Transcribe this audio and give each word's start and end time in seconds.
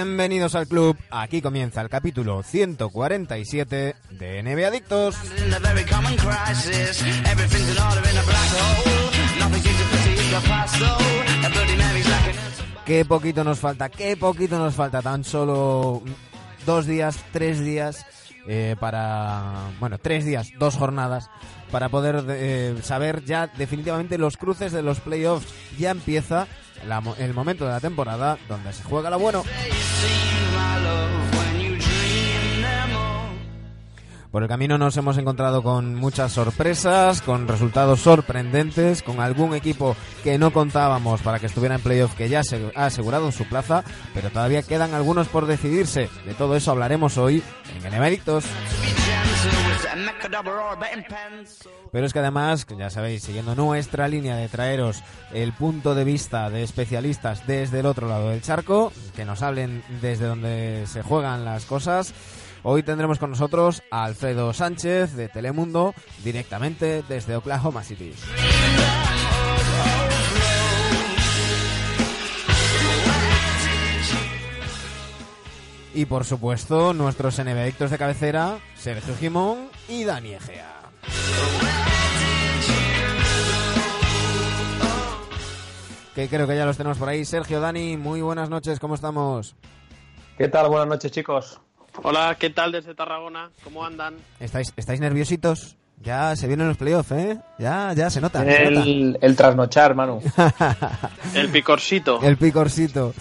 Bienvenidos 0.00 0.54
al 0.54 0.68
club, 0.68 0.96
aquí 1.10 1.42
comienza 1.42 1.80
el 1.80 1.88
capítulo 1.88 2.44
147 2.44 3.96
de 4.10 4.42
NBA 4.44 4.68
Adictos. 4.68 5.16
Qué 12.86 13.04
poquito 13.04 13.42
nos 13.42 13.58
falta, 13.58 13.88
qué 13.88 14.16
poquito 14.16 14.56
nos 14.56 14.76
falta, 14.76 15.02
tan 15.02 15.24
solo 15.24 16.04
dos 16.64 16.86
días, 16.86 17.18
tres 17.32 17.58
días 17.58 18.06
eh, 18.46 18.76
para, 18.78 19.72
bueno, 19.80 19.98
tres 19.98 20.24
días, 20.24 20.52
dos 20.60 20.76
jornadas 20.76 21.28
para 21.72 21.88
poder 21.88 22.24
eh, 22.28 22.76
saber 22.84 23.24
ya 23.24 23.48
definitivamente 23.48 24.16
los 24.16 24.36
cruces 24.36 24.70
de 24.70 24.82
los 24.82 25.00
playoffs. 25.00 25.52
Ya 25.76 25.90
empieza 25.90 26.46
la 26.86 27.02
el 27.18 27.34
momento 27.34 27.64
de 27.64 27.72
la 27.72 27.80
temporada 27.80 28.38
donde 28.48 28.72
se 28.72 28.82
juega 28.82 29.10
lo 29.10 29.18
bueno. 29.18 29.42
Por 34.30 34.42
el 34.42 34.48
camino 34.48 34.76
nos 34.76 34.94
hemos 34.98 35.16
encontrado 35.16 35.62
con 35.62 35.94
muchas 35.94 36.32
sorpresas, 36.32 37.22
con 37.22 37.48
resultados 37.48 38.00
sorprendentes, 38.00 39.02
con 39.02 39.20
algún 39.20 39.54
equipo 39.54 39.96
que 40.22 40.36
no 40.36 40.52
contábamos 40.52 41.22
para 41.22 41.38
que 41.38 41.46
estuviera 41.46 41.76
en 41.76 41.80
playoff 41.80 42.14
que 42.14 42.28
ya 42.28 42.42
se 42.44 42.70
ha 42.74 42.86
asegurado 42.86 43.32
su 43.32 43.44
plaza, 43.44 43.84
pero 44.12 44.28
todavía 44.28 44.62
quedan 44.62 44.92
algunos 44.92 45.28
por 45.28 45.46
decidirse. 45.46 46.10
De 46.26 46.34
todo 46.34 46.56
eso 46.56 46.72
hablaremos 46.72 47.16
hoy 47.16 47.42
en 47.82 47.94
Adictos. 47.94 48.44
Pero 51.90 52.06
es 52.06 52.12
que 52.12 52.18
además, 52.18 52.66
ya 52.76 52.90
sabéis, 52.90 53.22
siguiendo 53.22 53.54
nuestra 53.54 54.08
línea 54.08 54.36
de 54.36 54.48
traeros 54.48 55.02
el 55.32 55.52
punto 55.52 55.94
de 55.94 56.04
vista 56.04 56.50
de 56.50 56.62
especialistas 56.62 57.46
desde 57.46 57.80
el 57.80 57.86
otro 57.86 58.08
lado 58.08 58.30
del 58.30 58.42
charco, 58.42 58.92
que 59.16 59.24
nos 59.24 59.42
hablen 59.42 59.82
desde 60.00 60.26
donde 60.26 60.84
se 60.86 61.02
juegan 61.02 61.44
las 61.44 61.64
cosas, 61.64 62.14
hoy 62.62 62.82
tendremos 62.82 63.18
con 63.18 63.30
nosotros 63.30 63.82
a 63.90 64.04
Alfredo 64.04 64.52
Sánchez 64.52 65.14
de 65.14 65.28
Telemundo, 65.28 65.94
directamente 66.24 67.02
desde 67.08 67.36
Oklahoma 67.36 67.82
City. 67.82 68.12
Y 75.94 76.04
por 76.04 76.24
supuesto, 76.24 76.92
nuestros 76.94 77.38
NBAdictos 77.38 77.90
de 77.90 77.98
cabecera, 77.98 78.58
Sergio 78.76 79.16
Jimón 79.16 79.67
y 79.88 80.04
Dani 80.04 80.34
Egea. 80.34 80.74
Que 86.14 86.28
creo 86.28 86.46
que 86.46 86.56
ya 86.56 86.66
los 86.66 86.76
tenemos 86.76 86.98
por 86.98 87.08
ahí. 87.08 87.24
Sergio, 87.24 87.60
Dani, 87.60 87.96
muy 87.96 88.20
buenas 88.20 88.50
noches, 88.50 88.80
¿cómo 88.80 88.94
estamos? 88.94 89.54
¿Qué 90.36 90.48
tal? 90.48 90.68
Buenas 90.68 90.88
noches, 90.88 91.12
chicos. 91.12 91.60
Hola, 92.02 92.36
¿qué 92.38 92.50
tal 92.50 92.72
desde 92.72 92.94
Tarragona? 92.94 93.50
¿Cómo 93.64 93.84
andan? 93.84 94.16
¿Estáis, 94.38 94.72
estáis 94.76 95.00
nerviositos? 95.00 95.77
Ya 96.00 96.36
se 96.36 96.46
vienen 96.46 96.68
los 96.68 96.76
playoffs, 96.76 97.10
¿eh? 97.12 97.38
Ya, 97.58 97.92
ya 97.92 98.08
se 98.08 98.20
nota. 98.20 98.40
se 98.44 98.70
nota. 98.70 98.82
El, 98.86 99.18
el 99.20 99.36
trasnochar, 99.36 99.94
Manu. 99.94 100.20
El 101.34 101.48
picorcito. 101.48 102.20
El 102.22 102.36
picorcito. 102.36 103.12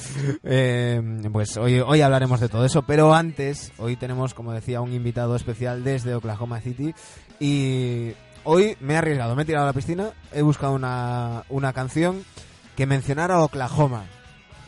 Eh, 0.43 1.01
pues 1.31 1.57
hoy, 1.57 1.79
hoy 1.79 2.01
hablaremos 2.01 2.39
de 2.39 2.49
todo 2.49 2.65
eso, 2.65 2.83
pero 2.83 3.15
antes, 3.15 3.71
hoy 3.77 3.95
tenemos, 3.95 4.33
como 4.33 4.53
decía, 4.53 4.81
un 4.81 4.93
invitado 4.93 5.35
especial 5.35 5.83
desde 5.83 6.13
Oklahoma 6.13 6.61
City 6.61 6.93
y 7.39 8.11
hoy 8.43 8.77
me 8.79 8.93
he 8.93 8.97
arriesgado, 8.97 9.35
me 9.35 9.41
he 9.41 9.45
tirado 9.45 9.65
a 9.65 9.69
la 9.69 9.73
piscina, 9.73 10.11
he 10.31 10.43
buscado 10.43 10.73
una, 10.73 11.43
una 11.49 11.73
canción 11.73 12.23
que 12.75 12.85
mencionara 12.85 13.39
Oklahoma. 13.39 14.05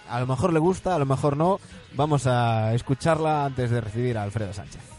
A 0.10 0.20
lo 0.20 0.26
mejor 0.26 0.52
le 0.52 0.60
gusta, 0.60 0.96
a 0.96 1.00
lo 1.00 1.06
mejor 1.06 1.38
no. 1.38 1.60
Vamos 1.94 2.26
a 2.26 2.74
escucharla 2.74 3.46
antes 3.46 3.70
de 3.70 3.82
recibir 3.82 4.18
a 4.18 4.24
Alfredo 4.24 4.52
Sánchez. 4.52 4.99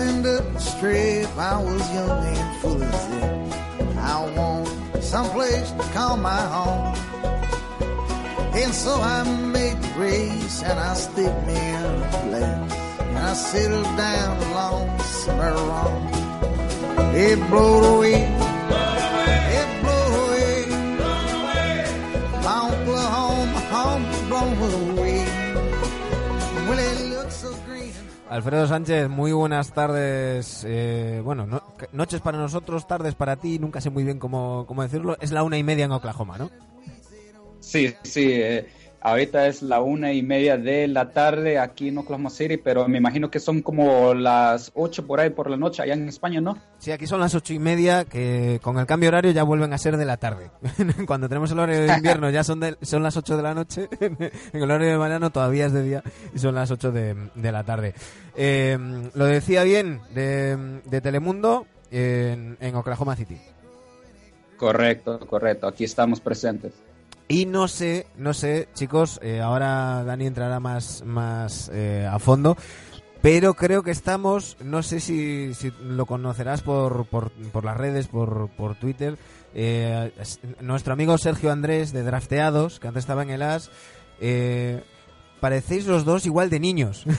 Up 0.00 0.52
the 0.54 0.58
strip, 0.60 1.36
I 1.36 1.60
was 1.62 1.82
young 1.92 2.24
and 2.24 2.60
full 2.60 2.82
of 2.82 2.94
zip. 2.94 3.98
I 3.98 4.32
want 4.36 5.02
someplace 5.02 5.70
to 5.72 5.82
call 5.92 6.16
my 6.16 6.40
home. 6.40 6.94
And 8.54 8.72
so 8.72 8.94
I 8.94 9.24
made 9.46 9.80
the 9.82 9.98
race 9.98 10.62
and 10.62 10.78
I 10.78 10.94
stick 10.94 11.34
me 11.46 11.54
in 11.54 11.84
a 11.84 12.08
place. 12.22 12.72
And 13.00 13.18
I 13.18 13.32
settled 13.34 13.96
down 13.96 14.36
along 14.50 15.00
somewhere 15.00 15.54
wrong. 15.54 16.08
It 17.14 17.38
blowed 17.50 17.84
away. 17.96 19.07
Alfredo 28.30 28.66
Sánchez, 28.66 29.08
muy 29.08 29.32
buenas 29.32 29.72
tardes. 29.72 30.62
eh, 30.66 31.20
bueno, 31.24 31.46
no- 31.46 31.62
noches 31.92 32.20
para 32.20 32.36
nosotros, 32.38 32.86
tardes 32.86 33.14
para 33.14 33.36
ti, 33.36 33.58
nunca 33.58 33.80
sé 33.80 33.88
muy 33.90 34.04
bien 34.04 34.18
cómo, 34.18 34.64
cómo 34.66 34.82
decirlo. 34.82 35.16
Es 35.20 35.32
la 35.32 35.42
una 35.42 35.56
y 35.56 35.62
media 35.62 35.86
en 35.86 35.92
Oklahoma, 35.92 36.36
¿no? 36.36 36.50
Sí, 37.60 37.94
sí, 38.02 38.32
eh, 38.32 38.68
ahorita 39.00 39.46
es 39.46 39.62
la 39.62 39.80
una 39.80 40.12
y 40.12 40.22
media 40.22 40.56
de 40.58 40.88
la 40.88 41.10
tarde 41.10 41.58
aquí 41.58 41.88
en 41.88 41.98
Oklahoma 41.98 42.30
City, 42.30 42.56
pero 42.56 42.88
me 42.88 42.98
imagino 42.98 43.30
que 43.30 43.38
son 43.40 43.62
como 43.62 44.12
las 44.14 44.72
ocho 44.74 45.06
por 45.06 45.20
ahí 45.20 45.30
por 45.30 45.48
la 45.50 45.56
noche 45.56 45.82
allá 45.82 45.94
en 45.94 46.08
España, 46.08 46.40
¿no? 46.40 46.58
Sí, 46.78 46.90
aquí 46.90 47.06
son 47.06 47.20
las 47.20 47.34
ocho 47.34 47.52
y 47.54 47.58
media, 47.58 48.04
que 48.04 48.58
con 48.62 48.78
el 48.78 48.86
cambio 48.86 49.08
horario 49.10 49.30
ya 49.30 49.42
vuelven 49.44 49.72
a 49.72 49.78
ser 49.78 49.96
de 49.96 50.04
la 50.04 50.16
tarde. 50.16 50.50
Cuando 51.06 51.28
tenemos 51.28 51.50
el 51.52 51.58
horario 51.58 51.82
de 51.82 51.94
invierno 51.94 52.30
ya 52.30 52.42
son, 52.44 52.60
de- 52.60 52.76
son 52.82 53.02
las 53.02 53.16
ocho 53.16 53.36
de 53.36 53.42
la 53.42 53.54
noche, 53.54 53.88
en 54.00 54.16
el 54.52 54.62
horario 54.62 54.88
de 54.88 54.96
verano 54.98 55.30
todavía 55.30 55.66
es 55.66 55.72
de 55.72 55.82
día 55.82 56.02
y 56.34 56.38
son 56.38 56.54
las 56.54 56.70
ocho 56.70 56.90
de, 56.92 57.14
de 57.34 57.52
la 57.52 57.64
tarde. 57.64 57.94
Eh, 58.36 58.78
lo 59.14 59.24
decía 59.26 59.62
bien 59.64 60.00
de, 60.14 60.80
de 60.84 61.00
Telemundo 61.00 61.66
en, 61.90 62.56
en 62.60 62.74
Oklahoma 62.74 63.16
City. 63.16 63.36
Correcto, 64.56 65.20
correcto, 65.20 65.68
aquí 65.68 65.84
estamos 65.84 66.20
presentes. 66.20 66.72
Y 67.28 67.44
no 67.44 67.68
sé, 67.68 68.06
no 68.16 68.32
sé, 68.32 68.68
chicos, 68.74 69.20
eh, 69.22 69.40
ahora 69.40 70.02
Dani 70.04 70.26
entrará 70.26 70.60
más, 70.60 71.02
más 71.04 71.70
eh, 71.74 72.08
a 72.10 72.18
fondo, 72.18 72.56
pero 73.20 73.52
creo 73.52 73.82
que 73.82 73.90
estamos, 73.90 74.56
no 74.62 74.82
sé 74.82 74.98
si, 75.00 75.52
si 75.52 75.70
lo 75.82 76.06
conocerás 76.06 76.62
por, 76.62 77.04
por, 77.06 77.30
por 77.52 77.64
las 77.66 77.76
redes, 77.76 78.08
por, 78.08 78.48
por 78.56 78.76
Twitter, 78.76 79.18
eh, 79.54 80.10
es- 80.18 80.40
nuestro 80.60 80.94
amigo 80.94 81.18
Sergio 81.18 81.52
Andrés 81.52 81.92
de 81.92 82.02
Drafteados, 82.02 82.80
que 82.80 82.88
antes 82.88 83.02
estaba 83.02 83.22
en 83.24 83.30
el 83.30 83.42
AS, 83.42 83.70
eh, 84.20 84.82
parecéis 85.40 85.86
los 85.86 86.06
dos 86.06 86.24
igual 86.24 86.48
de 86.50 86.60
niños. 86.60 87.04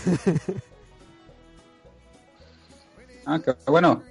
Ah, 3.31 3.39
bueno. 3.67 4.01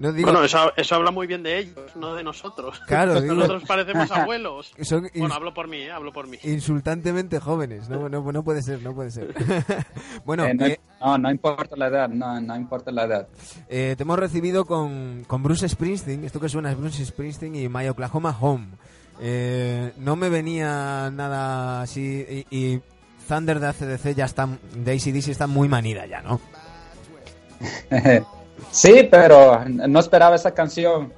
No 0.00 0.14
digo... 0.14 0.30
Bueno, 0.30 0.42
eso, 0.42 0.72
eso, 0.78 0.94
habla 0.94 1.10
muy 1.10 1.26
bien 1.26 1.42
de 1.42 1.58
ellos, 1.58 1.94
no 1.94 2.14
de 2.14 2.24
nosotros. 2.24 2.80
Claro, 2.86 3.20
digo... 3.20 3.34
Nosotros 3.34 3.64
parecemos 3.66 4.10
abuelos. 4.10 4.72
Son 4.80 5.04
ins... 5.04 5.12
Bueno, 5.14 5.34
hablo 5.34 5.52
por 5.52 5.68
mí, 5.68 5.82
¿eh? 5.82 5.90
hablo 5.90 6.10
por 6.10 6.26
mí. 6.26 6.38
Insultantemente 6.42 7.38
jóvenes. 7.38 7.90
No, 7.90 8.08
no, 8.08 8.32
no 8.32 8.42
puede 8.42 8.62
ser, 8.62 8.82
no 8.82 8.94
puede 8.94 9.10
ser. 9.10 9.34
bueno, 10.24 10.46
eh, 10.46 10.54
no, 10.54 10.66
eh... 10.66 10.80
no, 11.02 11.18
no, 11.18 11.30
importa 11.30 11.76
la 11.76 11.88
edad, 11.88 12.08
no, 12.08 12.40
no 12.40 12.56
importa 12.56 12.90
la 12.90 13.04
edad. 13.04 13.28
Eh, 13.68 13.94
te 13.94 14.02
hemos 14.04 14.18
recibido 14.18 14.64
con, 14.64 15.24
con 15.26 15.42
Bruce 15.42 15.68
Springsteen. 15.68 16.24
Esto 16.24 16.40
que 16.40 16.48
suena 16.48 16.72
es 16.72 16.78
Bruce 16.78 17.04
Springsteen 17.04 17.54
y 17.54 17.68
My 17.68 17.86
Oklahoma 17.88 18.34
Home. 18.40 18.68
Eh, 19.20 19.92
no 19.98 20.16
me 20.16 20.30
venía 20.30 21.10
nada 21.12 21.82
así 21.82 22.46
y, 22.50 22.56
y 22.56 22.80
Thunder 23.28 23.60
de 23.60 23.66
ACDC 23.66 24.14
ya 24.14 24.24
está, 24.24 24.48
de 24.74 24.92
ACDC 24.92 25.28
está 25.28 25.46
muy 25.46 25.68
manida 25.68 26.06
ya, 26.06 26.22
¿no? 26.22 26.40
Sí, 28.70 29.08
pero 29.10 29.64
no 29.66 30.00
esperaba 30.00 30.36
esa 30.36 30.52
canción. 30.52 31.12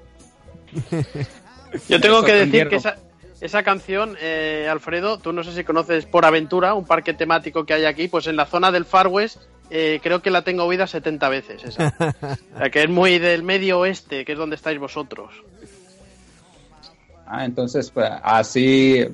Yo 1.89 2.01
tengo 2.01 2.23
que 2.23 2.33
decir 2.33 2.69
que 2.69 2.77
esa, 2.77 2.97
esa 3.41 3.63
canción, 3.63 4.17
eh, 4.21 4.69
Alfredo, 4.71 5.19
tú 5.19 5.33
no 5.33 5.43
sé 5.43 5.53
si 5.53 5.65
conoces 5.65 6.07
Por 6.07 6.25
Aventura, 6.25 6.75
un 6.75 6.87
parque 6.87 7.15
temático 7.15 7.65
que 7.65 7.75
hay 7.75 7.85
aquí, 7.85 8.09
pues 8.09 8.27
en 8.27 8.37
la 8.37 8.47
zona 8.47 8.71
del 8.71 8.85
Far 8.85 9.09
West 9.09 9.39
eh, 9.71 10.01
creo 10.03 10.21
que 10.21 10.31
la 10.31 10.43
tengo 10.43 10.65
oída 10.65 10.87
70 10.87 11.29
veces 11.29 11.65
esa. 11.65 11.95
o 12.55 12.59
sea, 12.59 12.71
que 12.71 12.83
es 12.83 12.91
muy 12.91 13.19
del 13.19 13.43
medio 13.43 13.81
oeste, 13.81 14.25
que 14.25 14.33
es 14.33 14.39
donde 14.39 14.57
estáis 14.57 14.79
vosotros. 14.79 15.33
Ah, 17.27 17.47
entonces, 17.47 17.91
pues, 17.91 18.11
así, 18.23 19.07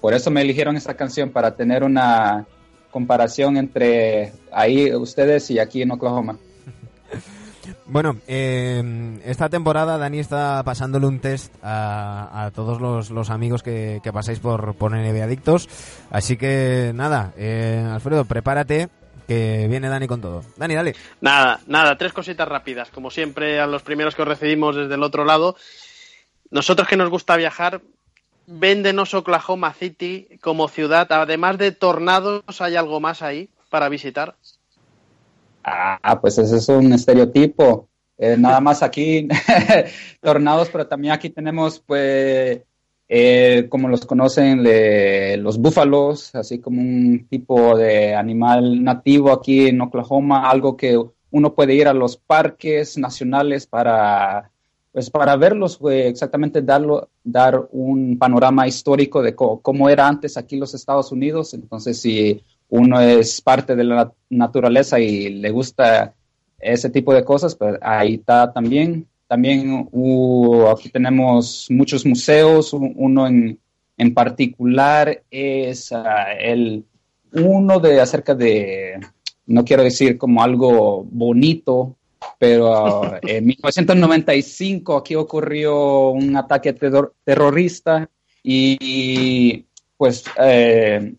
por 0.00 0.14
eso 0.14 0.30
me 0.30 0.42
eligieron 0.42 0.76
esa 0.76 0.94
canción, 0.94 1.30
para 1.30 1.56
tener 1.56 1.82
una 1.82 2.46
comparación 2.92 3.56
entre 3.56 4.32
ahí 4.52 4.94
ustedes 4.94 5.50
y 5.50 5.58
aquí 5.58 5.82
en 5.82 5.90
Oklahoma. 5.90 6.38
Bueno, 7.86 8.16
eh, 8.26 9.20
esta 9.24 9.48
temporada 9.48 9.98
Dani 9.98 10.18
está 10.18 10.62
pasándole 10.64 11.06
un 11.06 11.20
test 11.20 11.54
a, 11.62 12.50
todos 12.54 12.80
los, 13.10 13.30
amigos 13.30 13.62
que, 13.62 14.00
que, 14.02 14.12
pasáis 14.12 14.40
por, 14.40 14.74
por 14.74 14.92
NBA 14.92 15.24
Adictos. 15.24 15.68
Así 16.10 16.36
que 16.36 16.92
nada, 16.94 17.32
eh, 17.36 17.86
Alfredo, 17.92 18.24
prepárate 18.24 18.88
que 19.26 19.66
viene 19.68 19.88
Dani 19.88 20.06
con 20.06 20.20
todo. 20.20 20.44
Dani, 20.56 20.74
dale. 20.74 20.94
Nada, 21.20 21.60
nada, 21.66 21.96
tres 21.96 22.12
cositas 22.12 22.46
rápidas. 22.46 22.90
Como 22.90 23.10
siempre, 23.10 23.60
a 23.60 23.66
los 23.66 23.82
primeros 23.82 24.14
que 24.14 24.22
os 24.22 24.28
recibimos 24.28 24.76
desde 24.76 24.94
el 24.94 25.02
otro 25.02 25.24
lado. 25.24 25.56
Nosotros 26.50 26.86
que 26.86 26.96
nos 26.96 27.10
gusta 27.10 27.36
viajar, 27.36 27.80
véndenos 28.46 29.14
Oklahoma 29.14 29.72
City 29.72 30.28
como 30.40 30.68
ciudad. 30.68 31.10
Además 31.10 31.58
de 31.58 31.72
tornados, 31.72 32.60
¿hay 32.60 32.76
algo 32.76 33.00
más 33.00 33.22
ahí 33.22 33.48
para 33.70 33.88
visitar? 33.88 34.36
Ah, 35.64 36.18
pues 36.20 36.36
ese 36.38 36.58
es 36.58 36.68
un 36.68 36.92
estereotipo. 36.92 37.88
Eh, 38.18 38.36
nada 38.38 38.60
más 38.60 38.82
aquí, 38.82 39.26
tornados, 40.20 40.68
pero 40.70 40.86
también 40.86 41.14
aquí 41.14 41.30
tenemos, 41.30 41.80
pues, 41.80 42.60
eh, 43.08 43.66
como 43.70 43.88
los 43.88 44.04
conocen, 44.06 44.62
los 45.42 45.58
búfalos, 45.58 46.34
así 46.34 46.60
como 46.60 46.80
un 46.80 47.26
tipo 47.28 47.76
de 47.76 48.14
animal 48.14 48.84
nativo 48.84 49.32
aquí 49.32 49.68
en 49.68 49.80
Oklahoma, 49.80 50.48
algo 50.50 50.76
que 50.76 51.02
uno 51.30 51.54
puede 51.54 51.74
ir 51.74 51.88
a 51.88 51.94
los 51.94 52.16
parques 52.16 52.96
nacionales 52.98 53.66
para, 53.66 54.50
pues, 54.92 55.10
para 55.10 55.34
verlos, 55.36 55.78
pues, 55.78 56.06
exactamente 56.06 56.62
darlo, 56.62 57.08
dar 57.24 57.68
un 57.72 58.18
panorama 58.18 58.68
histórico 58.68 59.22
de 59.22 59.34
co 59.34 59.60
cómo 59.60 59.88
era 59.88 60.06
antes 60.06 60.36
aquí 60.36 60.56
los 60.56 60.74
Estados 60.74 61.10
Unidos. 61.10 61.54
Entonces, 61.54 62.00
si 62.00 62.44
uno 62.68 63.00
es 63.00 63.40
parte 63.40 63.76
de 63.76 63.84
la 63.84 64.12
naturaleza 64.30 64.98
y 64.98 65.28
le 65.30 65.50
gusta 65.50 66.14
ese 66.58 66.90
tipo 66.90 67.12
de 67.14 67.24
cosas, 67.24 67.54
pues 67.54 67.78
ahí 67.82 68.14
está 68.14 68.52
también. 68.52 69.06
También 69.26 69.88
uh, 69.90 70.66
aquí 70.68 70.90
tenemos 70.90 71.66
muchos 71.70 72.04
museos, 72.04 72.72
uno 72.72 73.26
en, 73.26 73.58
en 73.96 74.14
particular 74.14 75.22
es 75.30 75.90
uh, 75.92 76.04
el 76.38 76.84
uno 77.32 77.80
de 77.80 78.00
acerca 78.00 78.34
de, 78.34 79.00
no 79.46 79.64
quiero 79.64 79.82
decir 79.82 80.18
como 80.18 80.42
algo 80.42 81.04
bonito, 81.04 81.96
pero 82.38 83.00
uh, 83.00 83.04
en 83.22 83.46
1995 83.46 84.96
aquí 84.96 85.14
ocurrió 85.14 86.10
un 86.10 86.36
ataque 86.36 86.72
terror 86.72 87.14
terrorista 87.24 88.08
y 88.42 89.64
pues 89.96 90.24
eh, 90.38 91.14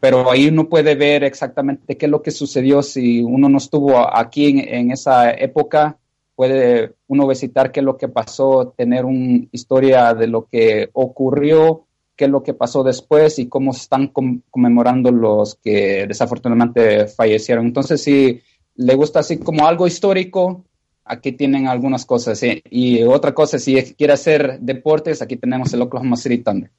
pero 0.00 0.30
ahí 0.30 0.48
uno 0.48 0.68
puede 0.68 0.94
ver 0.94 1.24
exactamente 1.24 1.96
qué 1.96 2.06
es 2.06 2.10
lo 2.10 2.22
que 2.22 2.30
sucedió 2.30 2.82
si 2.82 3.20
uno 3.20 3.48
no 3.48 3.58
estuvo 3.58 3.98
aquí 4.16 4.46
en, 4.46 4.92
esa 4.92 5.32
época. 5.32 5.98
Puede 6.36 6.92
uno 7.08 7.26
visitar 7.26 7.72
qué 7.72 7.80
es 7.80 7.84
lo 7.84 7.96
que 7.96 8.06
pasó, 8.06 8.72
tener 8.76 9.04
una 9.04 9.46
historia 9.50 10.14
de 10.14 10.28
lo 10.28 10.46
que 10.46 10.88
ocurrió, 10.92 11.86
qué 12.14 12.26
es 12.26 12.30
lo 12.30 12.44
que 12.44 12.54
pasó 12.54 12.84
después 12.84 13.40
y 13.40 13.48
cómo 13.48 13.72
están 13.72 14.12
conmemorando 14.50 15.10
los 15.10 15.56
que 15.56 16.06
desafortunadamente 16.06 17.08
fallecieron. 17.08 17.66
Entonces, 17.66 18.00
si 18.00 18.40
le 18.76 18.94
gusta 18.94 19.20
así 19.20 19.38
como 19.38 19.66
algo 19.66 19.88
histórico, 19.88 20.64
aquí 21.04 21.32
tienen 21.32 21.66
algunas 21.66 22.06
cosas. 22.06 22.38
¿sí? 22.38 22.62
Y 22.70 23.02
otra 23.02 23.34
cosa, 23.34 23.58
si 23.58 23.74
quiere 23.94 24.12
hacer 24.12 24.60
deportes, 24.60 25.22
aquí 25.22 25.36
tenemos 25.36 25.72
el 25.72 25.82
Oklahoma 25.82 26.16
City 26.16 26.38
Thunder. 26.38 26.70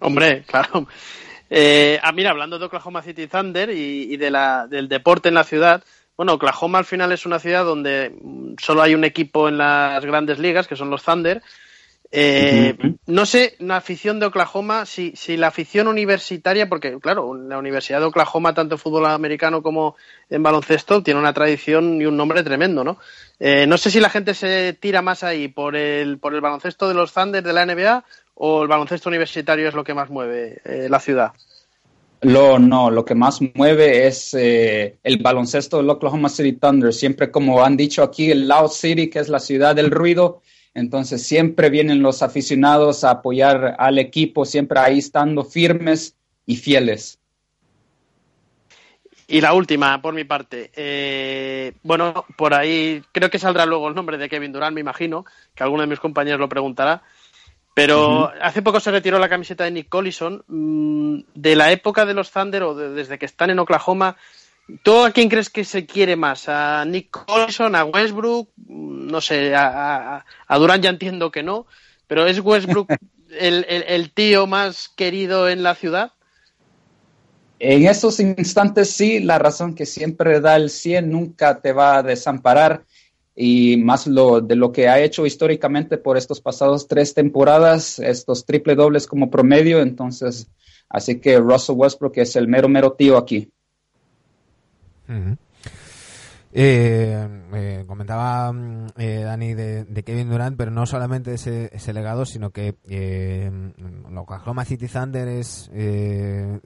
Hombre, 0.00 0.42
claro. 0.46 0.86
Eh, 1.54 2.00
ah, 2.02 2.12
mira, 2.12 2.30
hablando 2.30 2.58
de 2.58 2.64
Oklahoma 2.64 3.02
City 3.02 3.26
Thunder 3.26 3.68
y, 3.68 4.10
y 4.10 4.16
de 4.16 4.30
la, 4.30 4.66
del 4.66 4.88
deporte 4.88 5.28
en 5.28 5.34
la 5.34 5.44
ciudad, 5.44 5.84
bueno, 6.16 6.32
Oklahoma 6.32 6.78
al 6.78 6.86
final 6.86 7.12
es 7.12 7.26
una 7.26 7.38
ciudad 7.38 7.66
donde 7.66 8.14
solo 8.58 8.80
hay 8.80 8.94
un 8.94 9.04
equipo 9.04 9.50
en 9.50 9.58
las 9.58 10.02
grandes 10.02 10.38
ligas, 10.38 10.66
que 10.66 10.76
son 10.76 10.88
los 10.88 11.02
Thunder. 11.02 11.42
Eh, 12.10 12.74
uh 12.78 12.82
-huh. 12.82 12.98
No 13.06 13.26
sé, 13.26 13.56
la 13.58 13.76
afición 13.76 14.18
de 14.18 14.26
Oklahoma, 14.26 14.86
si, 14.86 15.12
si, 15.14 15.36
la 15.36 15.48
afición 15.48 15.88
universitaria, 15.88 16.70
porque 16.70 16.98
claro, 17.00 17.34
la 17.34 17.58
Universidad 17.58 18.00
de 18.00 18.06
Oklahoma, 18.06 18.54
tanto 18.54 18.76
en 18.76 18.78
fútbol 18.78 19.06
americano 19.06 19.62
como 19.62 19.96
en 20.30 20.42
baloncesto, 20.42 21.02
tiene 21.02 21.20
una 21.20 21.34
tradición 21.34 22.00
y 22.00 22.06
un 22.06 22.16
nombre 22.16 22.42
tremendo, 22.42 22.82
¿no? 22.82 22.98
Eh, 23.40 23.66
no 23.66 23.76
sé 23.76 23.90
si 23.90 24.00
la 24.00 24.08
gente 24.08 24.32
se 24.34 24.74
tira 24.74 25.02
más 25.02 25.22
ahí 25.22 25.48
por 25.48 25.76
el, 25.76 26.18
por 26.18 26.34
el 26.34 26.40
baloncesto 26.40 26.88
de 26.88 26.94
los 26.94 27.12
Thunder 27.12 27.42
de 27.42 27.52
la 27.52 27.66
NBA 27.66 28.04
o 28.34 28.62
el 28.62 28.68
baloncesto 28.68 29.08
universitario 29.08 29.68
es 29.68 29.74
lo 29.74 29.84
que 29.84 29.94
más 29.94 30.10
mueve 30.10 30.60
eh, 30.64 30.88
la 30.88 31.00
ciudad? 31.00 31.32
Lo, 32.22 32.58
no, 32.58 32.90
lo 32.90 33.04
que 33.04 33.16
más 33.16 33.40
mueve 33.54 34.06
es 34.06 34.32
eh, 34.34 34.96
el 35.02 35.18
baloncesto 35.18 35.78
del 35.78 35.90
Oklahoma 35.90 36.28
City 36.28 36.52
Thunder. 36.52 36.92
Siempre, 36.92 37.32
como 37.32 37.64
han 37.64 37.76
dicho 37.76 38.02
aquí, 38.02 38.30
el 38.30 38.46
Loud 38.46 38.70
City, 38.70 39.10
que 39.10 39.18
es 39.18 39.28
la 39.28 39.40
ciudad 39.40 39.74
del 39.74 39.90
ruido. 39.90 40.40
Entonces, 40.72 41.22
siempre 41.26 41.68
vienen 41.68 42.00
los 42.00 42.22
aficionados 42.22 43.02
a 43.02 43.10
apoyar 43.10 43.74
al 43.78 43.98
equipo, 43.98 44.44
siempre 44.44 44.78
ahí 44.78 44.98
estando 44.98 45.44
firmes 45.44 46.14
y 46.46 46.56
fieles. 46.56 47.18
Y 49.26 49.40
la 49.40 49.54
última, 49.54 50.00
por 50.00 50.14
mi 50.14 50.24
parte. 50.24 50.70
Eh, 50.76 51.72
bueno, 51.82 52.24
por 52.36 52.54
ahí 52.54 53.02
creo 53.12 53.30
que 53.30 53.38
saldrá 53.38 53.66
luego 53.66 53.88
el 53.88 53.94
nombre 53.94 54.18
de 54.18 54.28
Kevin 54.28 54.52
Durant, 54.52 54.74
me 54.74 54.80
imagino, 54.80 55.24
que 55.54 55.64
alguno 55.64 55.82
de 55.82 55.88
mis 55.88 56.00
compañeros 56.00 56.38
lo 56.38 56.48
preguntará. 56.48 57.02
Pero 57.74 58.24
uh 58.24 58.28
-huh. 58.28 58.38
hace 58.42 58.62
poco 58.62 58.80
se 58.80 58.90
retiró 58.90 59.18
la 59.18 59.28
camiseta 59.28 59.64
de 59.64 59.70
Nick 59.70 59.88
Collison. 59.88 60.44
Mmm, 60.46 61.20
de 61.34 61.56
la 61.56 61.72
época 61.72 62.04
de 62.04 62.14
los 62.14 62.30
Thunder 62.30 62.62
o 62.64 62.74
de, 62.74 62.90
desde 62.90 63.18
que 63.18 63.26
están 63.26 63.50
en 63.50 63.58
Oklahoma, 63.58 64.16
¿tú 64.82 65.00
a 65.00 65.10
quién 65.10 65.28
crees 65.28 65.48
que 65.48 65.64
se 65.64 65.86
quiere 65.86 66.16
más? 66.16 66.48
¿A 66.48 66.84
Nick 66.84 67.10
Collison, 67.10 67.74
a 67.74 67.84
Westbrook? 67.84 68.50
No 68.56 69.20
sé, 69.20 69.54
a, 69.54 70.16
a, 70.16 70.24
a 70.46 70.58
Durant 70.58 70.84
ya 70.84 70.90
entiendo 70.90 71.30
que 71.30 71.42
no, 71.42 71.66
pero 72.06 72.26
¿es 72.26 72.40
Westbrook 72.40 72.90
el, 73.30 73.64
el, 73.68 73.84
el, 73.88 74.12
tío 74.12 74.46
más 74.46 74.88
querido 74.90 75.48
en 75.48 75.62
la 75.62 75.74
ciudad? 75.74 76.12
En 77.58 77.86
esos 77.86 78.18
instantes 78.18 78.90
sí, 78.90 79.20
la 79.20 79.38
razón 79.38 79.74
que 79.74 79.86
siempre 79.86 80.40
da 80.40 80.56
el 80.56 80.68
100 80.68 81.10
nunca 81.10 81.60
te 81.60 81.72
va 81.72 81.98
a 81.98 82.02
desamparar 82.02 82.84
y 83.44 83.76
más 83.76 84.06
lo 84.06 84.40
de 84.40 84.54
lo 84.54 84.70
que 84.70 84.88
ha 84.88 85.00
hecho 85.00 85.26
históricamente 85.26 85.98
por 85.98 86.16
estos 86.16 86.40
pasados 86.40 86.86
tres 86.86 87.12
temporadas, 87.12 87.98
estos 87.98 88.46
triple 88.46 88.76
dobles 88.76 89.08
como 89.08 89.30
promedio, 89.30 89.80
entonces, 89.80 90.46
así 90.88 91.18
que 91.18 91.40
Russell 91.40 91.74
Westbrook 91.76 92.18
es 92.18 92.36
el 92.36 92.46
mero 92.46 92.68
mero 92.68 92.92
tío 92.92 93.18
aquí. 93.18 93.50
Uh 95.08 95.12
-huh. 95.12 95.36
Eh, 96.54 97.28
eh, 97.54 97.84
comentaba 97.88 98.52
Dani 98.96 99.54
de, 99.54 99.84
de, 99.86 100.02
Kevin 100.04 100.30
Durant, 100.30 100.56
pero 100.56 100.70
no 100.70 100.86
solamente 100.86 101.34
ese, 101.34 101.68
ese 101.72 101.92
legado, 101.92 102.24
sino 102.24 102.50
que 102.50 102.76
eh, 102.88 103.50
Oklahoma 104.14 104.64
City 104.64 104.86
Thunder 104.86 105.26
es 105.26 105.68
eh, 105.74 106.60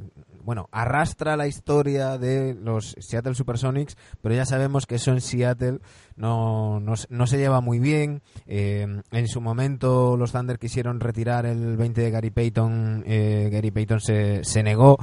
bueno, 0.47 0.69
arrastra 0.71 1.37
la 1.37 1.49
historia 1.49 2.19
de 2.19 2.55
los 2.55 2.95
Seattle 3.01 3.35
Supersonics, 3.35 3.97
pero 4.23 4.33
ya 4.33 4.47
sabemos 4.47 4.87
que 4.87 4.95
eso 4.95 5.11
en 5.11 5.21
Seattle 5.21 5.81
no, 6.15 6.79
no, 6.79 6.95
no 7.09 7.27
se 7.27 7.37
lleva 7.37 7.61
muy 7.61 7.81
bien. 7.81 8.23
Eh, 8.47 8.87
en 9.11 9.29
su 9.29 9.41
momento 9.41 10.17
los 10.17 10.31
Thunder 10.31 10.61
quisieron 10.61 11.01
retirar 11.01 11.47
el 11.47 11.77
20 11.77 12.01
de 12.01 12.11
Gary 12.13 12.31
Payton, 12.31 13.03
eh, 13.09 13.49
Gary 13.51 13.73
Payton 13.73 14.01
se, 14.01 14.45
se 14.45 14.63
negó 14.63 14.99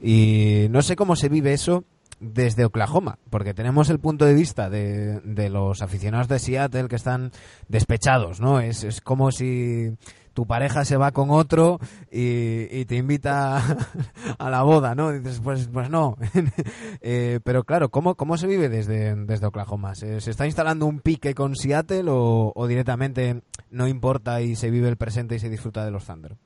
y 0.00 0.66
no 0.70 0.80
sé 0.80 0.96
cómo 0.96 1.14
se 1.14 1.28
vive 1.28 1.52
eso 1.52 1.84
desde 2.18 2.64
Oklahoma, 2.64 3.18
porque 3.28 3.52
tenemos 3.52 3.90
el 3.90 4.00
punto 4.00 4.24
de 4.24 4.32
vista 4.32 4.70
de, 4.70 5.20
de 5.20 5.50
los 5.50 5.82
aficionados 5.82 6.28
de 6.28 6.38
Seattle 6.38 6.88
que 6.88 6.96
están 6.96 7.32
despechados, 7.68 8.40
¿no? 8.40 8.60
Es, 8.60 8.82
es 8.82 9.02
como 9.02 9.30
si 9.30 9.94
tu 10.36 10.46
pareja 10.46 10.84
se 10.84 10.98
va 10.98 11.12
con 11.12 11.30
otro 11.30 11.80
y, 12.12 12.84
te 12.84 12.96
invita 12.96 13.56
a 14.38 14.50
la 14.50 14.62
boda, 14.62 14.94
¿no? 14.94 15.10
dices, 15.10 15.40
pues, 15.42 15.68
pues 15.72 15.88
no. 15.90 16.16
Eh, 17.00 17.40
pero 17.44 17.64
claro, 17.64 17.88
¿cómo, 17.88 18.16
¿cómo 18.16 18.36
se 18.36 18.46
vive 18.46 18.68
desde, 18.68 19.14
desde 19.14 19.46
Oklahoma? 19.46 19.94
¿Se, 19.94 20.16
está 20.16 20.44
instalando 20.44 20.84
un 20.84 21.00
pique 21.00 21.34
con 21.34 21.54
Seattle 21.54 22.04
o, 22.08 22.66
directamente 22.66 23.42
no 23.70 23.86
importa 23.86 24.42
y 24.42 24.56
se 24.56 24.70
vive 24.70 24.88
el 24.88 24.96
presente 24.96 25.36
y 25.36 25.38
se 25.38 25.48
disfruta 25.48 25.84
de 25.84 25.90
los 25.90 26.04
Thunder? 26.04 26.36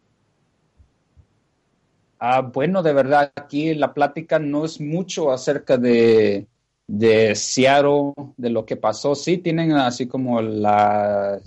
Ah, 2.20 2.42
bueno, 2.42 2.82
de 2.82 2.92
verdad, 2.92 3.32
aquí 3.34 3.74
la 3.74 3.92
plática 3.92 4.38
no 4.38 4.64
es 4.64 4.80
mucho 4.80 5.32
acerca 5.32 5.78
de, 5.78 6.46
de 6.86 7.34
Seattle, 7.34 8.12
de 8.36 8.50
lo 8.50 8.64
que 8.64 8.76
pasó. 8.76 9.14
Sí, 9.14 9.38
tienen 9.38 9.72
así 9.72 10.06
como 10.06 10.40
la, 10.42 11.40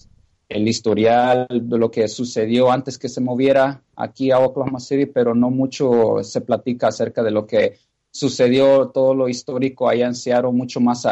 el 0.53 0.67
historial 0.67 1.47
de 1.49 1.77
lo 1.77 1.89
que 1.89 2.07
sucedió 2.07 2.71
antes 2.71 2.97
que 2.97 3.09
se 3.09 3.21
moviera 3.21 3.81
aquí 3.95 4.31
a 4.31 4.39
Oklahoma 4.39 4.79
City, 4.79 5.07
pero 5.07 5.33
no 5.33 5.49
mucho 5.49 6.23
se 6.23 6.41
platica 6.41 6.87
acerca 6.87 7.23
de 7.23 7.31
lo 7.31 7.47
que 7.47 7.77
sucedió, 8.11 8.89
todo 8.89 9.15
lo 9.15 9.27
histórico 9.27 9.89
allá 9.89 10.05
en 10.05 10.15
Seattle, 10.15 10.51
mucho 10.51 10.79
más 10.79 11.07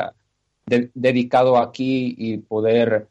dedicado 0.94 1.58
aquí 1.58 2.16
y 2.18 2.38
poder 2.38 3.08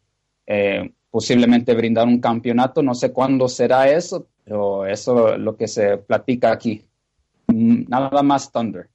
eh, 0.46 0.92
posiblemente 1.10 1.74
brindar 1.74 2.06
un 2.06 2.20
campeonato. 2.20 2.82
No 2.82 2.94
sé 2.94 3.12
cuándo 3.12 3.48
será 3.48 3.90
eso, 3.90 4.28
pero 4.44 4.86
eso 4.86 5.34
es 5.34 5.40
lo 5.40 5.56
que 5.56 5.66
se 5.66 5.98
platica 5.98 6.52
aquí. 6.52 6.84
Mm, 7.48 7.88
nada 7.88 8.22
más 8.22 8.52
Thunder. 8.52 8.88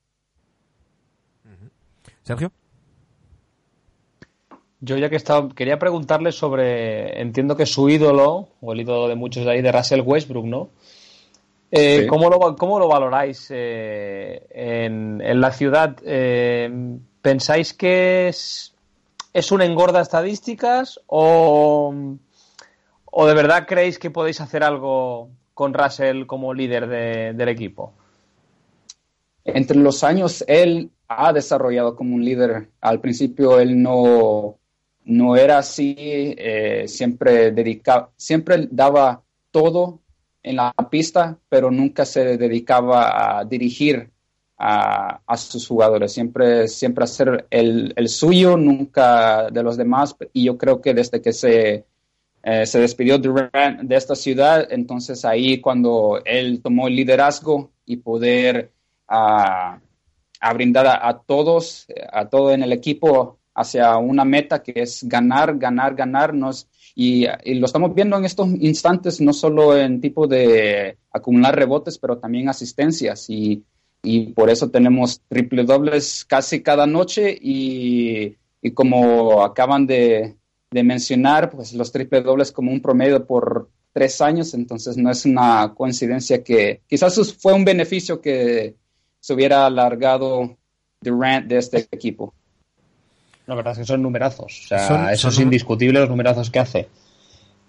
Sergio. 2.23 2.51
Yo 4.85 4.97
ya 4.97 5.09
que 5.09 5.15
estaba, 5.15 5.49
quería 5.49 5.79
preguntarle 5.79 6.31
sobre, 6.31 7.19
entiendo 7.19 7.57
que 7.57 7.65
su 7.65 7.89
ídolo, 7.89 8.49
o 8.61 8.71
el 8.71 8.81
ídolo 8.81 9.07
de 9.07 9.15
muchos 9.15 9.43
de 9.43 9.51
ahí, 9.51 9.61
de 9.63 9.71
Russell 9.71 10.01
Westbrook, 10.01 10.45
¿no? 10.45 10.69
Eh, 11.71 12.05
¿cómo, 12.07 12.29
lo, 12.29 12.55
¿cómo, 12.55 12.77
lo, 12.77 12.87
valoráis 12.87 13.47
eh, 13.49 14.45
en, 14.51 15.21
en, 15.21 15.41
la 15.41 15.51
ciudad? 15.51 15.97
Eh, 16.05 16.69
¿Pensáis 17.21 17.73
que 17.73 18.27
es, 18.27 18.75
es 19.33 19.51
un 19.51 19.63
engorda 19.63 20.01
estadísticas 20.01 20.99
o, 21.07 21.91
o 23.05 23.25
de 23.25 23.33
verdad 23.33 23.65
creéis 23.67 23.97
que 23.97 24.11
podéis 24.11 24.39
hacer 24.39 24.63
algo 24.63 25.29
con 25.55 25.73
Russell 25.73 26.27
como 26.27 26.53
líder 26.53 26.87
del 27.35 27.49
equipo? 27.49 27.93
Entre 29.43 29.77
los 29.77 30.03
años, 30.03 30.45
él 30.47 30.91
ha 31.07 31.33
desarrollado 31.33 31.95
como 31.95 32.15
un 32.15 32.23
líder. 32.23 32.69
Al 32.81 33.01
principio, 33.01 33.59
él 33.59 33.81
no, 33.81 34.59
no 35.05 35.35
era 35.35 35.59
así, 35.59 35.95
eh, 35.97 36.85
siempre, 36.87 37.51
dedicaba, 37.51 38.11
siempre 38.15 38.67
daba 38.69 39.23
todo 39.51 39.99
en 40.43 40.57
la 40.57 40.73
pista, 40.89 41.37
pero 41.49 41.71
nunca 41.71 42.05
se 42.05 42.37
dedicaba 42.37 43.39
a 43.39 43.45
dirigir 43.45 44.09
a, 44.57 45.19
sus 45.37 45.67
jugadores, 45.67 46.13
siempre, 46.13 46.67
siempre 46.67 47.03
hacer 47.03 47.47
el, 47.49 47.93
el, 47.95 48.09
suyo, 48.09 48.55
nunca 48.55 49.49
de 49.49 49.63
los 49.63 49.77
demás. 49.77 50.15
Y 50.33 50.45
yo 50.45 50.57
creo 50.57 50.81
que 50.81 50.93
desde 50.93 51.21
que 51.21 51.33
se 51.33 51.85
eh, 52.47 52.67
se 52.67 52.79
despidió 52.79 53.17
Durant 53.17 53.81
de 53.81 53.95
esta 53.95 54.13
ciudad, 54.13 54.67
entonces 54.69 55.25
ahí 55.25 55.59
cuando 55.59 56.21
él 56.25 56.61
tomó 56.61 56.87
el 56.87 56.95
liderazgo 56.95 57.71
y 57.87 57.97
poder 57.97 58.71
a, 59.07 59.79
brindar 60.53 60.85
a, 60.85 61.21
todos, 61.25 61.87
a 62.11 62.29
todo 62.29 62.51
en 62.51 62.61
el 62.61 62.71
equipo 62.71 63.39
hacia 63.55 63.97
una 63.97 64.25
meta 64.25 64.61
que 64.61 64.73
es 64.75 65.03
ganar, 65.07 65.57
ganar, 65.57 65.95
ganarnos. 65.95 66.67
Y, 66.93 67.25
lo 67.55 67.65
estamos 67.65 67.95
viendo 67.95 68.17
en 68.17 68.25
estos 68.25 68.49
instantes, 68.59 69.21
no 69.21 69.33
solo 69.33 69.77
en 69.77 70.01
tipo 70.01 70.27
de 70.27 70.97
acumular 71.11 71.55
rebotes, 71.55 71.97
pero 71.97 72.17
también 72.17 72.49
asistencias. 72.49 73.29
Y, 73.29 73.63
y 74.03 74.33
por 74.33 74.49
eso 74.49 74.69
tenemos 74.69 75.21
triple 75.27 75.63
dobles 75.63 76.25
casi 76.25 76.61
cada 76.61 76.85
noche 76.85 77.35
y, 77.41 78.35
y 78.61 78.71
como 78.71 79.43
acaban 79.43 79.87
de, 79.87 80.35
de 80.71 80.83
mencionar 80.83 81.49
pues, 81.49 81.73
los 81.73 81.91
triple 81.91 82.21
dobles 82.21 82.51
como 82.51 82.71
un 82.71 82.81
promedio 82.81 83.25
por 83.25 83.69
tres 83.93 84.19
años, 84.19 84.53
entonces 84.53 84.97
no 84.97 85.09
es 85.09 85.25
una 85.25 85.73
coincidencia 85.73 86.43
que 86.43 86.81
quizás 86.85 87.33
fue 87.39 87.53
un 87.53 87.63
beneficio 87.63 88.19
que 88.19 88.75
se 89.21 89.33
hubiera 89.33 89.65
alargado 89.65 90.57
Durant 90.99 91.47
de 91.47 91.57
este 91.57 91.87
equipo. 91.91 92.33
La 93.47 93.55
verdad 93.55 93.73
es 93.73 93.79
que 93.79 93.85
son 93.85 94.01
numerazos, 94.01 94.63
o 94.65 94.67
sea, 94.67 95.13
eso 95.13 95.29
es 95.29 95.39
indiscutible 95.39 95.99
los 95.99 96.09
numerazos 96.09 96.49
que 96.49 96.59
hace. 96.59 96.89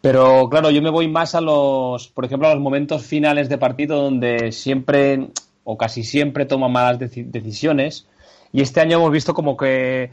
Pero 0.00 0.48
claro, 0.48 0.70
yo 0.70 0.80
me 0.82 0.90
voy 0.90 1.08
más 1.08 1.34
a 1.34 1.40
los, 1.40 2.08
por 2.08 2.24
ejemplo, 2.24 2.48
a 2.48 2.54
los 2.54 2.62
momentos 2.62 3.04
finales 3.04 3.48
de 3.48 3.58
partido 3.58 4.02
donde 4.02 4.52
siempre 4.52 5.28
o 5.64 5.76
casi 5.76 6.04
siempre 6.04 6.46
toma 6.46 6.68
malas 6.68 6.98
decisiones. 6.98 8.06
Y 8.52 8.62
este 8.62 8.80
año 8.80 8.98
hemos 8.98 9.10
visto 9.10 9.34
como 9.34 9.56
que 9.56 10.10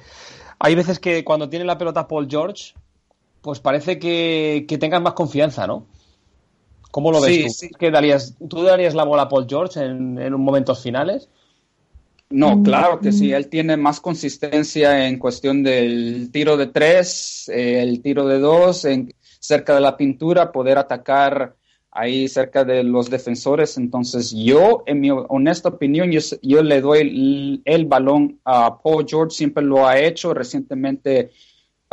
hay 0.57 0.75
veces 0.75 0.99
que 0.99 1.23
cuando 1.23 1.47
tiene 1.47 1.63
la 1.63 1.77
pelota 1.77 2.07
Paul 2.07 2.27
George, 2.29 2.73
pues 3.41 3.59
parece 3.59 3.99
que, 3.99 4.65
que 4.67 4.77
tengan 4.77 5.03
más 5.03 5.13
confianza, 5.13 5.67
¿no? 5.67 5.85
¿Cómo 6.89 7.11
lo 7.11 7.21
ves 7.21 7.59
tú? 7.79 7.91
darías, 7.91 8.35
¿Tú 8.49 8.63
darías 8.63 8.95
la 8.95 9.03
bola 9.03 9.23
a 9.23 9.29
Paul 9.29 9.45
George 9.47 9.79
en, 9.79 10.17
en 10.19 10.33
momentos 10.33 10.81
finales? 10.81 11.29
No, 12.33 12.61
claro 12.63 12.99
que 12.99 13.11
sí. 13.11 13.31
Él 13.31 13.47
tiene 13.47 13.77
más 13.77 13.99
consistencia 13.99 15.07
en 15.07 15.19
cuestión 15.19 15.63
del 15.63 16.29
tiro 16.31 16.57
de 16.57 16.67
tres, 16.67 17.49
el 17.53 18.01
tiro 18.01 18.27
de 18.27 18.39
dos, 18.39 18.85
en, 18.85 19.13
cerca 19.39 19.75
de 19.75 19.81
la 19.81 19.95
pintura, 19.95 20.51
poder 20.51 20.77
atacar 20.77 21.55
ahí 21.91 22.27
cerca 22.27 22.63
de 22.63 22.83
los 22.83 23.09
defensores. 23.09 23.77
Entonces, 23.77 24.31
yo, 24.31 24.83
en 24.85 24.99
mi 24.99 25.11
honesta 25.11 25.69
opinión, 25.69 26.11
yo, 26.11 26.19
yo 26.41 26.63
le 26.63 26.81
doy 26.81 26.99
el, 26.99 27.61
el, 27.65 27.85
balón 27.85 28.39
a 28.43 28.81
Paul 28.81 29.05
George, 29.07 29.35
siempre 29.35 29.63
lo 29.63 29.87
ha 29.87 29.99
hecho. 29.99 30.33
Recientemente 30.33 31.31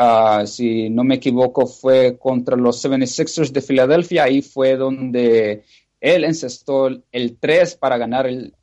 Ah, 0.02 0.46
si 0.46 0.88
no 0.88 1.04
me 1.04 1.16
equivoco, 1.16 1.66
fue 1.66 2.16
contra 2.16 2.56
los 2.56 2.82
76ers 2.82 3.52
de 3.52 3.60
Filadelfia. 3.60 4.24
Ahí 4.24 4.40
fue 4.40 4.76
donde 4.76 5.62
él 6.00 6.24
encestó 6.24 6.88
el 7.12 7.36
3 7.38 7.76
para 7.76 7.98
ganar 7.98 8.26
el, 8.26 8.54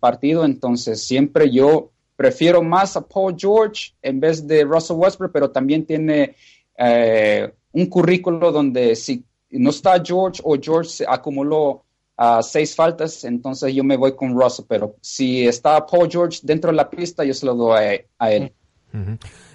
partido. 0.00 0.44
Entonces, 0.44 1.02
siempre 1.02 1.50
yo 1.50 1.90
prefiero 2.16 2.62
más 2.62 2.96
a 2.96 3.06
Paul 3.06 3.34
George 3.36 3.94
en 4.02 4.20
vez 4.20 4.46
de 4.46 4.64
Russell 4.64 4.96
Westbrook, 4.96 5.32
pero 5.32 5.50
también 5.50 5.84
tiene 5.84 6.36
eh, 6.76 7.52
un 7.72 7.86
currículo 7.86 8.52
donde 8.52 8.94
si 8.94 9.24
no 9.50 9.70
está 9.70 10.02
George 10.04 10.40
o 10.44 10.56
George 10.60 11.04
acumuló 11.06 11.84
uh, 12.18 12.42
seis 12.42 12.74
faltas, 12.74 13.24
entonces 13.24 13.74
yo 13.74 13.84
me 13.84 13.96
voy 13.96 14.14
con 14.14 14.38
Russell. 14.38 14.64
Pero 14.68 14.96
si 15.00 15.46
está 15.46 15.84
Paul 15.84 16.10
George 16.10 16.40
dentro 16.42 16.70
de 16.70 16.76
la 16.76 16.88
pista, 16.88 17.24
yo 17.24 17.34
se 17.34 17.46
lo 17.46 17.54
doy 17.54 18.00
a, 18.18 18.32
él. 18.32 18.52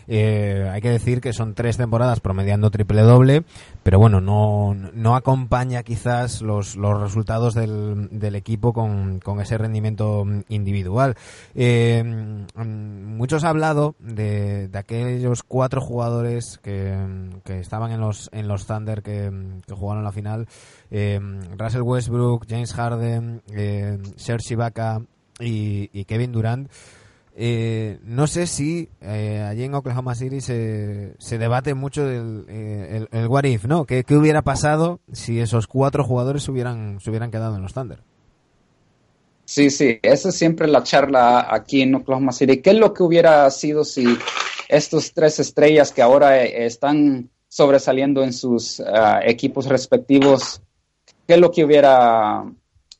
Eh, 0.08 0.70
hay 0.72 0.82
que 0.82 0.90
decir 0.90 1.20
que 1.22 1.34
son 1.34 1.54
tres 1.54 1.78
temporadas 1.78 2.20
promediando 2.20 2.72
triple 2.72 3.02
doble, 3.02 3.44
pero 3.84 4.00
bueno, 4.00 4.22
no, 4.22 4.74
no 4.94 5.16
acompaña 5.16 5.84
quizás 5.84 6.42
los, 6.42 6.76
los 6.76 7.02
resultados 7.02 7.54
del, 7.54 8.10
del 8.12 8.36
equipo 8.36 8.74
con, 8.74 9.20
con 9.20 9.42
ese 9.42 9.58
rendimiento 9.58 10.26
individual. 10.50 11.16
Eh, 11.56 12.04
muchos 12.56 13.44
han 13.44 13.58
hablado 13.58 13.96
de, 14.00 14.68
de 14.68 14.78
aquellos 14.78 15.44
cuatro 15.44 15.82
jugadores 15.82 16.60
que, 16.62 16.96
que, 17.44 17.60
estaban 17.60 17.92
en 17.92 18.00
los, 18.00 18.30
en 18.32 18.48
los 18.48 18.68
Thunder 18.68 19.02
que, 19.02 19.32
que 19.66 19.74
jugaron 19.74 20.04
la 20.04 20.12
final. 20.12 20.48
Eh, 20.92 21.20
Russell 21.58 21.82
Westbrook, 21.82 22.46
James 22.48 22.74
Harden, 22.74 23.42
eh, 23.52 23.98
Serge 24.16 24.54
Ibaka 24.54 25.02
y, 25.40 25.90
y 25.92 26.06
Kevin 26.06 26.32
Durant 26.32 26.70
eh, 27.39 28.00
no 28.01 28.25
sé 28.25 28.48
si 28.48 28.89
eh, 29.00 29.46
allí 29.48 29.63
en 29.63 29.75
Oklahoma 29.75 30.15
City 30.15 30.41
se, 30.41 31.38
debate 31.38 31.75
mucho 31.75 32.03
del 32.03 32.46
eh, 32.50 33.06
el, 33.12 33.27
what 33.27 33.44
if, 33.44 33.65
¿no? 33.65 33.86
¿Qué, 33.86 34.03
hubiera 34.10 34.41
pasado 34.41 35.01
si 35.12 35.39
esos 35.39 35.67
cuatro 35.67 36.03
jugadores 36.03 36.41
se 36.41 36.51
hubieran, 36.51 37.00
se 37.00 37.12
hubieran 37.12 37.29
quedado 37.29 37.56
en 37.56 37.62
los 37.62 37.75
Thunder? 37.75 38.00
Sí, 39.46 39.70
sí, 39.70 40.00
esa 40.01 40.29
es 40.29 40.36
siempre 40.36 40.67
la 40.67 40.82
charla 40.82 41.48
aquí 41.53 41.84
en 41.84 41.94
Oklahoma 41.94 42.32
City. 42.32 42.60
¿Qué 42.60 42.72
es 42.72 42.77
lo 42.77 42.91
que 42.91 43.03
hubiera 43.03 43.48
sido 43.51 43.86
si 43.86 44.17
estos 44.67 45.13
tres 45.13 45.39
estrellas 45.39 45.91
que 45.91 46.01
ahora 46.01 46.44
están 46.44 47.29
sobresaliendo 47.50 48.24
en 48.24 48.34
sus 48.34 48.79
ah, 48.79 49.20
equipos 49.24 49.67
respectivos, 49.67 50.63
qué 51.27 51.36
es 51.36 51.39
lo 51.39 51.51
que 51.51 51.63
hubiera, 51.63 52.51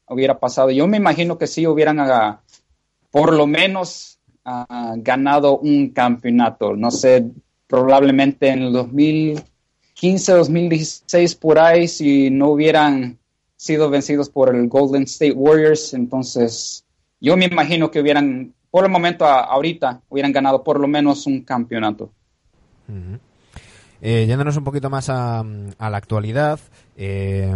hubiera 0.08 0.40
pasado? 0.40 0.70
Yo 0.70 0.86
me 0.86 0.98
imagino 0.98 1.40
que 1.40 1.48
sí 1.48 1.66
hubieran, 1.66 2.00
uh, 2.00 2.38
por 3.10 3.34
lo 3.34 3.48
menos 3.48 4.17
ha 4.48 4.96
ganado 4.98 5.60
un 5.60 5.90
campeonato. 5.90 6.76
No 6.76 6.90
sé, 6.90 7.30
probablemente 7.68 8.48
en 8.48 8.64
el 8.64 8.74
2015, 8.74 10.32
2016, 10.32 11.36
por 11.36 11.60
ahí, 11.60 11.88
si 11.88 12.30
no 12.30 12.50
hubieran 12.50 13.18
sido 13.58 13.90
vencidos 13.90 14.30
por 14.30 14.56
el 14.56 14.68
Golden 14.70 15.04
State 15.04 15.34
Warriors, 15.34 15.94
entonces 15.94 16.86
yo 17.20 17.36
me 17.36 17.46
imagino 17.46 17.92
que 17.92 18.00
hubieran 18.00 18.54
por 18.70 18.86
el 18.86 18.92
momento, 18.92 19.26
ahorita, 19.26 20.02
hubieran 20.10 20.32
ganado 20.32 20.64
por 20.64 20.80
lo 20.80 20.88
menos 20.88 21.26
un 21.26 21.42
campeonato. 21.42 22.12
Eh, 24.02 24.26
yéndonos 24.28 24.58
un 24.58 24.64
poquito 24.64 24.90
más 24.90 25.10
a, 25.10 25.44
la 25.44 25.98
actualidad, 25.98 26.60
eh, 26.96 27.52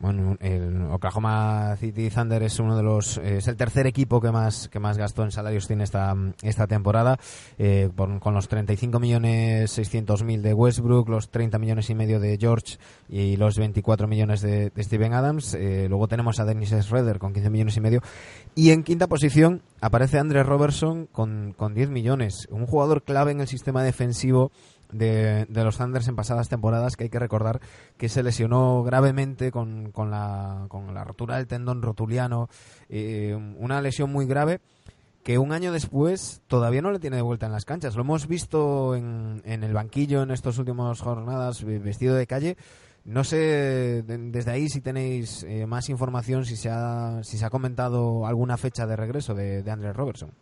bueno, 0.00 0.36
el 0.40 0.82
Oklahoma 0.90 1.76
City 1.78 2.10
Thunder 2.10 2.42
es 2.42 2.58
uno 2.58 2.76
de 2.76 2.82
los, 2.82 3.18
es 3.18 3.48
el 3.48 3.56
tercer 3.56 3.86
equipo 3.86 4.20
que 4.20 4.30
más 4.30 4.68
que 4.68 4.78
más 4.78 4.98
gastó 4.98 5.22
en 5.22 5.30
salarios 5.30 5.66
tiene 5.66 5.84
esta 5.84 6.14
esta 6.42 6.66
temporada, 6.66 7.18
eh, 7.58 7.90
con 7.96 8.34
los 8.34 8.48
35 8.48 8.98
millones 9.00 9.70
600 9.70 10.22
mil 10.22 10.42
de 10.42 10.54
Westbrook, 10.54 11.08
los 11.08 11.30
30 11.30 11.58
millones 11.58 11.90
y 11.90 11.94
medio 11.94 12.20
de 12.20 12.36
George 12.38 12.78
y 13.08 13.36
los 13.36 13.58
24 13.58 14.06
millones 14.08 14.40
de, 14.40 14.72
Steven 14.78 15.14
Adams. 15.14 15.54
Eh, 15.54 15.86
luego 15.88 16.08
tenemos 16.08 16.40
a 16.40 16.44
Dennis 16.44 16.70
Schroeder 16.70 17.18
con 17.18 17.32
15 17.32 17.50
millones 17.50 17.76
y 17.76 17.80
medio 17.80 18.02
y 18.54 18.70
en 18.70 18.82
quinta 18.82 19.06
posición 19.06 19.62
aparece 19.80 20.18
Andre 20.18 20.42
Robertson 20.42 21.06
con 21.06 21.54
con 21.56 21.74
10 21.74 21.90
millones, 21.90 22.48
un 22.50 22.66
jugador 22.66 23.02
clave 23.02 23.32
en 23.32 23.40
el 23.40 23.48
sistema 23.48 23.82
defensivo 23.82 24.52
de, 24.92 25.46
los 25.48 25.76
Thunders 25.78 26.08
en 26.08 26.16
pasadas 26.16 26.48
temporadas 26.48 26.96
que 26.96 27.04
hay 27.04 27.10
que 27.10 27.18
recordar 27.18 27.60
que 27.96 28.08
se 28.08 28.22
lesionó 28.22 28.82
gravemente 28.82 29.50
con, 29.50 29.92
con, 29.92 30.10
la, 30.10 30.66
con 30.68 30.94
la 30.94 31.04
rotura 31.04 31.36
del 31.36 31.46
tendón 31.46 31.82
rotuliano, 31.82 32.48
eh, 32.88 33.34
una 33.58 33.80
lesión 33.80 34.12
muy 34.12 34.26
grave 34.26 34.60
que 35.22 35.38
un 35.38 35.52
año 35.52 35.72
después 35.72 36.42
todavía 36.46 36.82
no 36.82 36.92
le 36.92 37.00
tiene 37.00 37.16
de 37.16 37.22
vuelta 37.22 37.46
en 37.46 37.52
las 37.52 37.64
canchas. 37.64 37.96
Lo 37.96 38.02
hemos 38.02 38.28
visto 38.28 38.94
en, 38.94 39.42
en 39.44 39.64
el 39.64 39.72
banquillo 39.72 40.22
en 40.22 40.30
estas 40.30 40.56
últimas 40.58 41.00
jornadas 41.00 41.64
vestido 41.64 42.14
de 42.14 42.28
calle. 42.28 42.56
No 43.04 43.24
sé 43.24 44.02
desde 44.04 44.50
ahí 44.50 44.68
si 44.68 44.80
tenéis 44.80 45.44
eh, 45.44 45.66
más 45.66 45.88
información, 45.88 46.44
si 46.44 46.56
se, 46.56 46.70
ha, 46.70 47.20
si 47.22 47.38
se 47.38 47.44
ha 47.44 47.50
comentado 47.50 48.26
alguna 48.26 48.56
fecha 48.56 48.86
de 48.86 48.96
regreso 48.96 49.34
de, 49.34 49.62
de 49.62 49.70
Andrés 49.70 49.94
Robertson. 49.96 50.32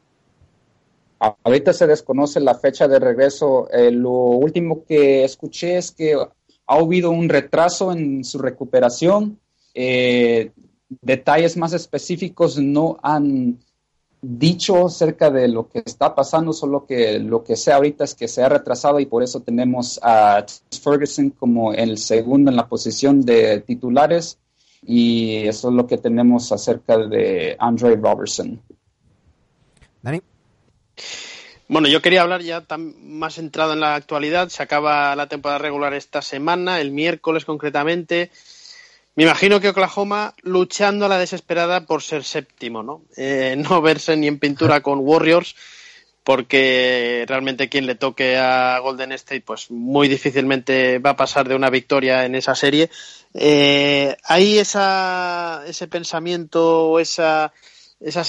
Ahorita 1.42 1.72
se 1.72 1.86
desconoce 1.86 2.40
la 2.40 2.54
fecha 2.54 2.88
de 2.88 2.98
regreso. 2.98 3.68
Eh, 3.70 3.90
lo 3.90 4.10
último 4.10 4.84
que 4.84 5.24
escuché 5.24 5.78
es 5.78 5.92
que 5.92 6.14
ha 6.14 6.74
habido 6.74 7.10
un 7.10 7.28
retraso 7.28 7.92
en 7.92 8.24
su 8.24 8.38
recuperación. 8.38 9.38
Eh, 9.74 10.50
detalles 10.88 11.56
más 11.56 11.72
específicos 11.72 12.58
no 12.58 12.98
han 13.02 13.58
dicho 14.20 14.86
acerca 14.86 15.30
de 15.30 15.48
lo 15.48 15.68
que 15.68 15.82
está 15.84 16.14
pasando, 16.14 16.52
solo 16.52 16.86
que 16.86 17.18
lo 17.18 17.44
que 17.44 17.56
sé 17.56 17.72
ahorita 17.72 18.04
es 18.04 18.14
que 18.14 18.28
se 18.28 18.42
ha 18.42 18.48
retrasado 18.48 18.98
y 19.00 19.06
por 19.06 19.22
eso 19.22 19.40
tenemos 19.40 20.00
a 20.02 20.44
Ferguson 20.82 21.30
como 21.30 21.74
el 21.74 21.98
segundo 21.98 22.50
en 22.50 22.56
la 22.56 22.68
posición 22.68 23.20
de 23.20 23.60
titulares 23.60 24.38
y 24.82 25.46
eso 25.46 25.68
es 25.68 25.74
lo 25.74 25.86
que 25.86 25.98
tenemos 25.98 26.52
acerca 26.52 26.96
de 26.98 27.56
Andre 27.58 27.96
Robertson. 27.96 28.60
Bueno, 31.66 31.88
yo 31.88 32.02
quería 32.02 32.22
hablar 32.22 32.42
ya 32.42 32.62
más 33.02 33.34
centrado 33.36 33.72
en 33.72 33.80
la 33.80 33.94
actualidad. 33.94 34.50
Se 34.50 34.62
acaba 34.62 35.16
la 35.16 35.28
temporada 35.28 35.58
regular 35.58 35.94
esta 35.94 36.20
semana, 36.20 36.80
el 36.80 36.90
miércoles 36.90 37.46
concretamente. 37.46 38.30
Me 39.16 39.24
imagino 39.24 39.60
que 39.60 39.70
Oklahoma 39.70 40.34
luchando 40.42 41.06
a 41.06 41.08
la 41.08 41.18
desesperada 41.18 41.86
por 41.86 42.02
ser 42.02 42.22
séptimo, 42.24 42.82
¿no? 42.82 43.02
Eh, 43.16 43.54
no 43.68 43.80
verse 43.80 44.16
ni 44.16 44.26
en 44.26 44.38
pintura 44.38 44.82
con 44.82 44.98
Warriors, 45.00 45.56
porque 46.22 47.24
realmente 47.26 47.70
quien 47.70 47.86
le 47.86 47.94
toque 47.94 48.36
a 48.36 48.78
Golden 48.80 49.12
State, 49.12 49.42
pues 49.42 49.70
muy 49.70 50.08
difícilmente 50.08 50.98
va 50.98 51.10
a 51.10 51.16
pasar 51.16 51.48
de 51.48 51.54
una 51.54 51.70
victoria 51.70 52.26
en 52.26 52.34
esa 52.34 52.54
serie. 52.54 52.90
Eh, 53.32 54.16
hay 54.24 54.58
esa, 54.58 55.62
ese 55.66 55.86
pensamiento 55.86 56.90
o 56.90 57.00
esa 57.00 57.52
esa, 58.04 58.22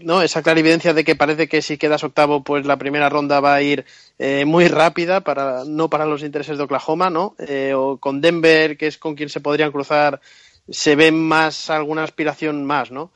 ¿no? 0.00 0.22
esa 0.22 0.42
clarividencia 0.42 0.94
de 0.94 1.04
que 1.04 1.14
parece 1.14 1.46
que 1.48 1.60
si 1.62 1.76
quedas 1.76 2.02
octavo, 2.02 2.42
pues 2.42 2.66
la 2.66 2.78
primera 2.78 3.08
ronda 3.08 3.40
va 3.40 3.54
a 3.54 3.62
ir 3.62 3.84
eh, 4.18 4.44
muy 4.46 4.66
rápida, 4.68 5.20
para, 5.20 5.64
no 5.64 5.90
para 5.90 6.06
los 6.06 6.22
intereses 6.22 6.56
de 6.56 6.64
Oklahoma, 6.64 7.10
¿no? 7.10 7.34
Eh, 7.38 7.74
o 7.76 7.98
con 7.98 8.20
Denver, 8.20 8.76
que 8.76 8.86
es 8.86 8.98
con 8.98 9.14
quien 9.14 9.28
se 9.28 9.40
podrían 9.40 9.72
cruzar, 9.72 10.20
se 10.68 10.96
ve 10.96 11.12
más 11.12 11.68
alguna 11.70 12.02
aspiración 12.02 12.64
más, 12.64 12.90
¿no? 12.90 13.10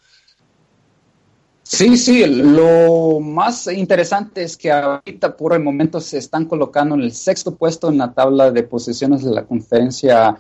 Sí, 1.63 1.97
sí, 1.97 2.27
lo 2.27 3.21
más 3.21 3.67
interesante 3.69 4.43
es 4.43 4.59
que 4.59 4.71
ahorita 4.71 5.37
por 5.37 5.55
el 5.55 5.61
momento 5.61 6.01
se 6.01 6.19
están 6.19 6.45
colocando 6.45 6.97
en 6.97 7.01
el 7.01 7.13
sexto 7.13 7.55
puesto 7.55 7.89
en 7.89 7.97
la 7.97 8.13
tabla 8.13 8.51
de 8.51 8.63
posiciones 8.63 9.25
de 9.25 9.31
la 9.31 9.45
conferencia 9.45 10.39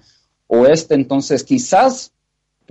oeste, 0.49 0.95
entonces 0.95 1.43
quizás 1.43 2.13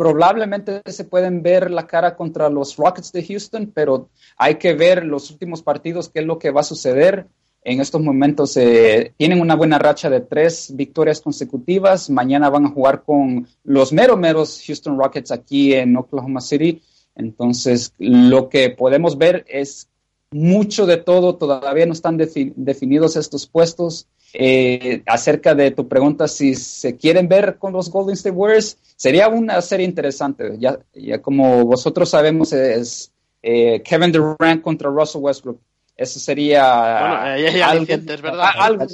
probablemente 0.01 0.81
se 0.87 1.03
pueden 1.03 1.43
ver 1.43 1.69
la 1.69 1.85
cara 1.85 2.15
contra 2.15 2.49
los 2.49 2.75
Rockets 2.75 3.11
de 3.11 3.23
Houston, 3.23 3.71
pero 3.71 4.09
hay 4.35 4.55
que 4.55 4.73
ver 4.73 5.05
los 5.05 5.29
últimos 5.29 5.61
partidos, 5.61 6.09
qué 6.09 6.21
es 6.21 6.25
lo 6.25 6.39
que 6.39 6.49
va 6.49 6.61
a 6.61 6.63
suceder. 6.63 7.27
En 7.63 7.79
estos 7.79 8.01
momentos 8.01 8.57
eh, 8.57 9.13
tienen 9.15 9.39
una 9.39 9.53
buena 9.53 9.77
racha 9.77 10.09
de 10.09 10.21
tres 10.21 10.75
victorias 10.75 11.21
consecutivas. 11.21 12.09
Mañana 12.09 12.49
van 12.49 12.65
a 12.65 12.71
jugar 12.71 13.03
con 13.03 13.47
los 13.63 13.93
mero 13.93 14.17
meros 14.17 14.63
Houston 14.65 14.97
Rockets 14.97 15.29
aquí 15.29 15.75
en 15.75 15.95
Oklahoma 15.95 16.41
City. 16.41 16.81
Entonces, 17.13 17.93
lo 17.99 18.49
que 18.49 18.71
podemos 18.71 19.19
ver 19.19 19.45
es 19.47 19.87
mucho 20.31 20.87
de 20.87 20.97
todo. 20.97 21.35
Todavía 21.35 21.85
no 21.85 21.93
están 21.93 22.17
definidos 22.17 23.17
estos 23.17 23.45
puestos. 23.45 24.07
Eh, 24.33 25.03
acerca 25.05 25.53
de 25.55 25.71
tu 25.71 25.87
pregunta, 25.87 26.27
si 26.27 26.55
se 26.55 26.95
quieren 26.95 27.27
ver 27.27 27.57
con 27.57 27.73
los 27.73 27.89
Golden 27.89 28.13
State 28.13 28.35
Warriors, 28.35 28.77
sería 28.95 29.27
una 29.27 29.61
serie 29.61 29.85
interesante. 29.85 30.55
Ya, 30.57 30.79
ya 30.93 31.21
como 31.21 31.65
vosotros 31.65 32.09
sabemos, 32.09 32.53
es 32.53 33.11
eh, 33.41 33.81
Kevin 33.83 34.11
Durant 34.11 34.61
contra 34.61 34.89
Russell 34.89 35.21
Westbrook. 35.21 35.59
Eso 35.97 36.19
sería 36.19 37.35
algo, 37.35 38.87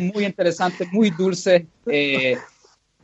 muy 0.00 0.24
interesante, 0.24 0.86
muy 0.92 1.10
dulce, 1.10 1.66
eh, 1.86 2.36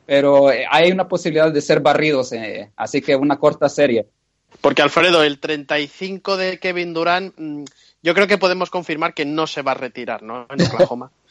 pero 0.07 0.49
hay 0.49 0.93
una 0.93 1.09
posibilidad 1.09 1.51
de 1.51 1.61
ser 1.61 1.81
barridos, 1.81 2.31
así 2.77 3.01
que 3.01 3.17
una 3.17 3.37
corta 3.37 3.69
serie. 3.69 4.07
Porque 4.61 4.83
Alfredo, 4.83 5.25
el 5.25 5.41
35 5.41 6.37
de 6.37 6.59
Kevin 6.59 6.95
Durant, 6.95 7.35
mm, 7.37 7.65
yo 8.03 8.15
creo 8.15 8.27
que 8.29 8.39
podemos 8.39 8.71
confirmar 8.71 9.15
que 9.15 9.25
no 9.25 9.47
se 9.47 9.63
va 9.63 9.73
a 9.73 9.75
retirar, 9.75 10.23
¿no? 10.23 10.47
En 10.51 10.63
Oklahoma. 10.63 11.11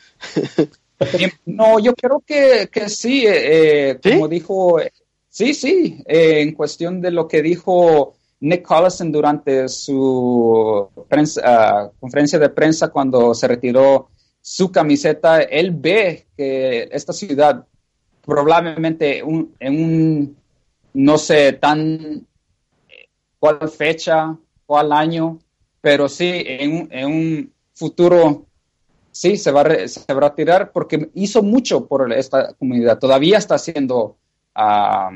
No, 1.46 1.80
yo 1.80 1.94
creo 1.96 2.24
que, 2.26 2.70
sí, 2.90 3.26
eh, 3.26 3.92
eh, 3.92 4.00
como 4.02 4.28
dijo, 4.28 4.80
sí, 5.30 5.54
sí, 5.54 6.04
eh, 6.08 6.42
en 6.42 6.54
cuestión 6.54 7.02
de 7.02 7.12
lo 7.12 7.28
que 7.28 7.42
dijo 7.42 8.16
Nick 8.40 8.64
Collison 8.64 9.12
durante 9.12 9.68
su 9.70 10.88
ah, 11.44 11.90
conferencia 12.00 12.40
de 12.40 12.50
prensa 12.50 12.90
cuando 12.90 13.34
se 13.34 13.48
retiró 13.48 14.10
su 14.42 14.72
camiseta, 14.72 15.42
él 15.42 15.72
ve 15.72 16.28
que 16.36 16.90
esta 16.92 17.14
ciudad 17.14 17.66
probablemente 18.26 19.20
en 19.20 19.46
un, 19.60 20.38
no 20.94 21.18
sé, 21.18 21.54
tan 21.54 22.26
cuál 23.40 23.70
fecha, 23.70 24.38
cuál 24.66 24.92
año, 24.92 25.40
pero 25.82 26.08
sí, 26.08 26.44
en, 26.46 26.88
en 26.92 27.06
un 27.06 27.54
futuro 27.74 28.46
sí, 29.14 29.38
se 29.38 29.52
va, 29.52 29.62
a 29.62 29.88
se 29.88 30.14
va 30.14 30.26
a 30.26 30.30
retirar 30.30 30.72
porque 30.74 31.10
hizo 31.14 31.42
mucho 31.42 31.88
por 31.88 32.12
esta 32.12 32.54
comunidad. 32.56 33.00
Todavía 33.00 33.38
está 33.38 33.56
haciendo 33.56 34.18
ah, 34.56 35.12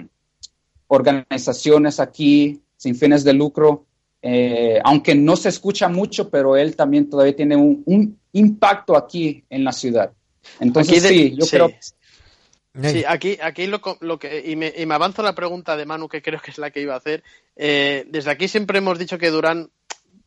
organizaciones 0.88 2.00
aquí 2.00 2.62
sin 2.78 2.96
fines 2.96 3.24
de 3.24 3.34
lucro, 3.34 3.86
eh, 4.22 4.80
aunque 4.84 5.16
no 5.16 5.36
se 5.36 5.50
escucha 5.50 5.90
mucho, 5.90 6.30
pero 6.30 6.56
él 6.56 6.76
también 6.76 7.10
todavía 7.10 7.36
tiene 7.36 7.56
un, 7.56 8.18
impacto 8.34 8.96
aquí 8.96 9.44
en 9.50 9.64
la 9.64 9.72
ciudad. 9.72 10.12
Entonces, 10.60 11.02
sí, 11.04 11.36
yo 11.36 11.48
creo 11.48 11.72
Sí, 12.84 13.04
aquí, 13.08 13.38
aquí 13.42 13.66
lo, 13.66 13.82
lo 14.02 14.20
que, 14.20 14.44
y 14.46 14.56
me, 14.56 14.72
y 14.78 14.86
me, 14.86 14.94
avanzo 14.94 15.24
la 15.24 15.34
pregunta 15.34 15.76
de 15.76 15.86
Manu, 15.86 16.08
que 16.08 16.22
creo 16.22 16.40
que 16.40 16.52
es 16.52 16.60
la 16.60 16.70
que 16.70 16.82
iba 16.82 16.94
a 16.94 16.98
hacer. 16.98 17.24
Eh, 17.56 18.06
desde 18.10 18.30
aquí 18.30 18.48
siempre 18.48 18.78
hemos 18.78 19.00
dicho 19.00 19.18
que 19.18 19.32
Durán 19.32 19.72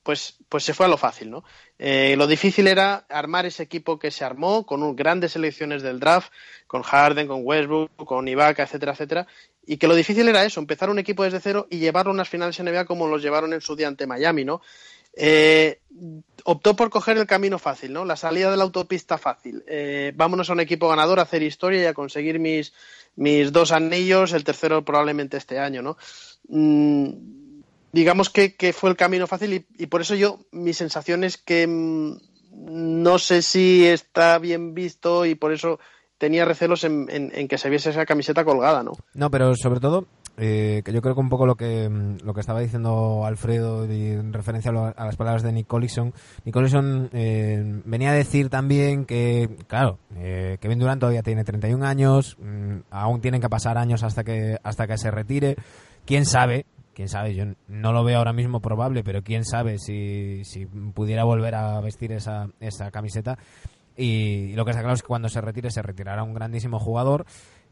pues, 0.02 0.36
pues 0.48 0.64
se 0.64 0.74
fue 0.74 0.86
a 0.86 0.88
lo 0.88 0.96
fácil, 0.96 1.30
¿no? 1.30 1.44
Eh, 1.78 2.14
lo 2.16 2.26
difícil 2.26 2.66
era 2.66 3.06
armar 3.08 3.46
ese 3.46 3.62
equipo 3.62 3.98
que 3.98 4.10
se 4.10 4.24
armó 4.24 4.64
con 4.66 4.96
grandes 4.96 5.32
selecciones 5.32 5.82
del 5.82 6.00
draft, 6.00 6.32
con 6.66 6.82
Harden, 6.82 7.26
con 7.26 7.40
Westbrook, 7.44 7.90
con 7.96 8.26
Ibaka, 8.28 8.62
etcétera, 8.62 8.92
etcétera, 8.92 9.26
y 9.66 9.76
que 9.76 9.88
lo 9.88 9.94
difícil 9.94 10.28
era 10.28 10.44
eso, 10.44 10.60
empezar 10.60 10.90
un 10.90 10.98
equipo 10.98 11.24
desde 11.24 11.40
cero 11.40 11.66
y 11.70 11.78
llevarlo 11.78 12.10
a 12.12 12.14
unas 12.14 12.28
finales 12.28 12.58
NBA 12.60 12.86
como 12.86 13.06
los 13.06 13.22
llevaron 13.22 13.52
en 13.52 13.60
su 13.60 13.76
día 13.76 13.88
ante 13.88 14.06
Miami, 14.06 14.44
¿no? 14.44 14.62
Eh, 15.14 15.80
optó 16.44 16.76
por 16.76 16.88
coger 16.88 17.18
el 17.18 17.26
camino 17.26 17.58
fácil, 17.58 17.92
¿no? 17.92 18.04
La 18.04 18.16
salida 18.16 18.50
de 18.50 18.56
la 18.56 18.64
autopista 18.64 19.18
fácil. 19.18 19.64
Eh, 19.66 20.12
vámonos 20.14 20.48
a 20.48 20.52
un 20.52 20.60
equipo 20.60 20.88
ganador, 20.88 21.18
a 21.18 21.22
hacer 21.22 21.42
historia 21.42 21.82
y 21.82 21.86
a 21.86 21.94
conseguir 21.94 22.38
mis, 22.38 22.72
mis 23.16 23.52
dos 23.52 23.72
anillos, 23.72 24.32
el 24.32 24.44
tercero 24.44 24.84
probablemente 24.84 25.36
este 25.36 25.58
año, 25.58 25.82
¿no? 25.82 25.96
Mm, 26.48 27.49
digamos 27.92 28.30
que, 28.30 28.54
fue 28.72 28.90
el 28.90 28.96
camino 28.96 29.26
fácil 29.26 29.66
y, 29.76 29.86
por 29.86 30.00
eso 30.00 30.14
yo, 30.14 30.40
mi 30.52 30.72
sensación 30.72 31.24
es 31.24 31.36
que 31.36 31.66
mm, 31.66 32.16
no 33.02 33.18
sé 33.18 33.42
si 33.42 33.86
está 33.86 34.38
bien 34.38 34.74
visto 34.74 35.26
y 35.26 35.34
por 35.34 35.52
eso 35.52 35.78
tenía 36.18 36.44
recelos 36.44 36.84
en, 36.84 37.48
que 37.48 37.58
se 37.58 37.70
viese 37.70 37.90
esa 37.90 38.04
camiseta 38.04 38.44
colgada, 38.44 38.82
¿no? 38.82 38.92
No, 39.14 39.30
pero 39.30 39.54
sobre 39.56 39.80
todo 39.80 40.06
eh, 40.36 40.82
que 40.84 40.92
yo 40.92 41.02
creo 41.02 41.14
que 41.14 41.20
un 41.20 41.28
poco 41.28 41.46
lo 41.46 41.54
que, 41.54 41.88
mm, 41.88 42.18
lo 42.24 42.34
que 42.34 42.40
estaba 42.40 42.60
diciendo 42.60 43.24
Alfredo 43.26 43.84
en 43.84 44.32
referencia 44.32 44.70
a, 44.70 45.04
las 45.04 45.16
palabras 45.16 45.42
de 45.42 45.52
Nick 45.52 45.66
Collison, 45.66 46.12
Nick 46.44 46.54
Collison 46.54 47.10
eh, 47.12 47.62
venía 47.84 48.10
a 48.10 48.14
decir 48.14 48.48
también 48.48 49.06
que, 49.06 49.48
claro, 49.66 49.98
eh, 50.16 50.58
Kevin 50.60 50.78
Durant 50.78 51.00
todavía 51.00 51.22
tiene 51.22 51.44
31 51.44 51.84
años, 51.84 52.36
mm, 52.38 52.80
aún 52.90 53.20
tienen 53.20 53.40
que 53.40 53.48
pasar 53.48 53.78
años 53.78 54.02
hasta 54.02 54.22
que, 54.22 54.58
hasta 54.62 54.86
que 54.86 54.98
se 54.98 55.10
retire, 55.10 55.56
quién 56.06 56.24
sabe, 56.26 56.66
quién 57.00 57.08
sabe, 57.08 57.34
yo 57.34 57.46
no 57.66 57.94
lo 57.94 58.04
veo 58.04 58.18
ahora 58.18 58.34
mismo 58.34 58.60
probable, 58.60 59.02
pero 59.02 59.22
quién 59.22 59.46
sabe 59.46 59.78
si, 59.78 60.42
si 60.44 60.66
pudiera 60.66 61.24
volver 61.24 61.54
a 61.54 61.80
vestir 61.80 62.12
esa, 62.12 62.50
esa 62.60 62.90
camiseta. 62.90 63.38
Y, 63.96 64.52
lo 64.52 64.66
que 64.66 64.72
está 64.72 64.82
claro 64.82 64.96
es 64.96 65.00
que 65.00 65.08
cuando 65.08 65.30
se 65.30 65.40
retire, 65.40 65.70
se 65.70 65.80
retirará 65.80 66.22
un 66.22 66.34
grandísimo 66.34 66.78
jugador. 66.78 67.24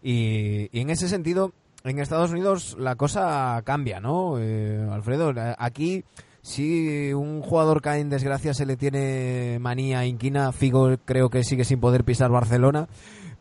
Y, 0.03 0.71
en 0.73 0.89
ese 0.89 1.11
sentido, 1.11 1.53
en 1.85 1.99
Estados 1.99 2.31
Unidos 2.31 2.75
la 2.79 2.97
cosa 2.97 3.61
cambia, 3.67 4.01
¿no? 4.01 4.39
Eh, 4.39 4.89
Alfredo, 4.91 5.35
aquí 5.59 6.05
si 6.41 7.13
un 7.13 7.43
jugador 7.43 7.83
cae 7.83 8.01
en 8.01 8.09
desgracia 8.09 8.55
se 8.55 8.65
le 8.65 8.79
tiene 8.79 9.59
manía, 9.61 10.07
inquina, 10.07 10.53
Figo 10.53 10.97
creo 11.05 11.29
que 11.29 11.45
sigue 11.45 11.65
sin 11.65 11.81
poder 11.81 12.03
pisar 12.05 12.31
Barcelona. 12.31 12.89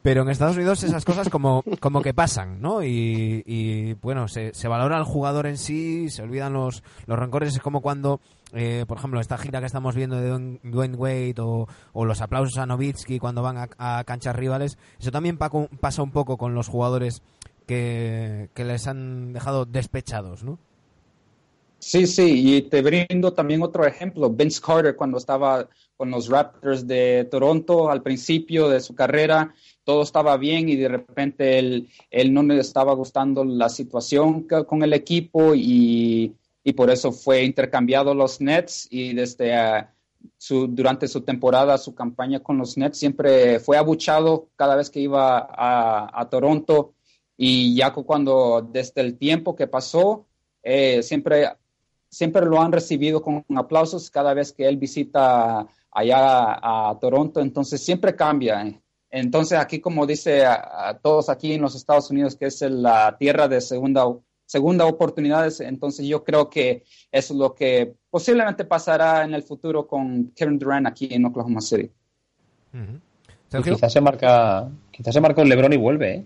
Pero 0.07 0.21
en 0.21 0.29
Estados 0.29 0.55
Unidos 0.55 0.81
esas 0.83 1.03
cosas 1.03 1.27
como, 1.27 1.65
como 1.81 2.01
que 2.01 2.13
pasan, 2.13 2.61
¿no? 2.61 2.81
Y, 2.81 3.91
bueno, 4.01 4.29
se, 4.29 4.53
se, 4.53 4.69
valora 4.69 4.95
al 4.95 5.03
jugador 5.03 5.47
en 5.47 5.57
sí, 5.57 6.09
se 6.09 6.21
olvidan 6.21 6.53
los, 6.53 6.81
los 7.07 7.19
rencores. 7.19 7.53
Es 7.53 7.59
como 7.59 7.81
cuando, 7.81 8.21
eh, 8.53 8.85
por 8.87 8.99
ejemplo, 8.99 9.19
esta 9.19 9.37
gira 9.37 9.59
que 9.59 9.65
estamos 9.65 9.95
viendo 9.95 10.15
de 10.15 10.59
Dwayne 10.63 10.95
Wade 10.95 11.35
o, 11.39 11.67
los 12.05 12.21
aplausos 12.21 12.57
a 12.57 12.65
Novitsky 12.65 13.19
cuando 13.19 13.41
van 13.41 13.67
a, 13.77 14.03
canchas 14.05 14.33
rivales. 14.33 14.77
Eso 14.97 15.11
también 15.11 15.37
pasa 15.37 16.01
un 16.01 16.11
poco 16.11 16.37
con 16.37 16.55
los 16.55 16.69
jugadores 16.69 17.21
que, 17.65 18.49
que 18.53 18.63
les 18.63 18.87
han 18.87 19.33
dejado 19.33 19.65
despechados, 19.65 20.41
¿no? 20.41 20.57
Sí, 21.79 22.07
sí, 22.07 22.55
y 22.55 22.61
te 22.61 22.81
brindo 22.81 23.33
también 23.33 23.61
otro 23.61 23.85
ejemplo. 23.85 24.29
Vince 24.29 24.61
Carter, 24.65 24.95
cuando 24.95 25.17
estaba 25.17 25.67
con 25.97 26.11
los 26.11 26.29
Raptors 26.29 26.87
de 26.87 27.27
Toronto 27.29 27.91
al 27.91 28.01
principio 28.01 28.69
de 28.69 28.79
su 28.79 28.95
carrera, 28.95 29.53
todo 29.87 30.03
estaba 30.03 30.35
bien 30.35 30.67
y 30.67 30.75
de 30.75 30.89
repente 30.89 31.57
él, 31.59 31.87
no 32.33 32.43
le 32.43 32.59
estaba 32.59 32.91
gustando 32.93 33.45
la 33.45 33.69
situación 33.69 34.45
con 34.67 34.83
el 34.83 34.91
equipo 34.91 35.55
y, 35.55 36.35
por 36.75 36.89
eso 36.89 37.13
fue 37.13 37.45
intercambiado 37.45 38.13
los 38.13 38.41
Nets 38.41 38.89
y 38.91 39.13
desde 39.13 39.55
ah, 39.55 39.93
durante 40.67 41.07
su 41.07 41.21
temporada, 41.21 41.77
su 41.77 41.95
campaña 41.95 42.41
con 42.41 42.57
los 42.57 42.77
Nets, 42.77 42.97
siempre 42.97 43.61
fue 43.61 43.77
abuchado 43.77 44.49
cada 44.57 44.75
vez 44.75 44.89
que 44.89 44.99
iba 44.99 45.47
a, 45.49 46.27
Toronto 46.29 46.93
y 47.37 47.73
ya 47.73 47.93
cuando 47.93 48.67
desde 48.69 48.99
el 48.99 49.17
tiempo 49.17 49.55
que 49.55 49.67
pasó, 49.67 50.25
eh, 50.63 51.01
siempre, 51.01 51.49
siempre 52.09 52.45
lo 52.45 52.61
han 52.61 52.73
recibido 52.73 53.21
con 53.21 53.45
aplausos 53.55 54.09
cada 54.09 54.33
vez 54.33 54.51
que 54.51 54.67
él 54.67 54.75
visita 54.75 55.65
allá 55.91 56.89
a, 56.89 56.97
Toronto, 56.99 57.39
entonces 57.39 57.81
siempre 57.81 58.17
cambia. 58.17 58.81
Entonces 59.19 59.57
aquí, 59.57 59.79
como 59.79 60.05
dice 60.05 60.45
a, 60.45 60.99
todos 61.01 61.29
aquí 61.29 61.53
en 61.53 61.61
los 61.61 61.75
Estados 61.75 62.11
Unidos, 62.11 62.35
que 62.35 62.45
es 62.45 62.61
la 62.61 63.17
tierra 63.17 63.47
de 63.47 63.61
segunda, 63.61 64.05
segunda 64.45 64.85
oportunidades, 64.85 65.59
entonces 65.59 66.05
yo 66.05 66.23
creo 66.23 66.49
que 66.49 66.83
eso 67.11 67.33
es 67.33 67.39
lo 67.39 67.55
que 67.55 67.95
posiblemente 68.11 68.63
pasará 68.63 69.23
en 69.23 69.33
el 69.33 69.41
futuro 69.41 69.87
con 69.87 70.31
Kevin 70.35 70.59
Durant 70.59 70.87
aquí 70.87 71.09
en 71.11 71.25
Oklahoma 71.25 71.61
City. 71.61 71.91
quizás 73.63 73.91
se 73.91 74.01
marca, 74.01 74.69
quizás 74.91 75.13
se 75.13 75.21
marca 75.21 75.41
un 75.41 75.49
LeBron 75.49 75.73
y 75.73 75.77
vuelve, 75.77 76.13
¿eh? 76.13 76.23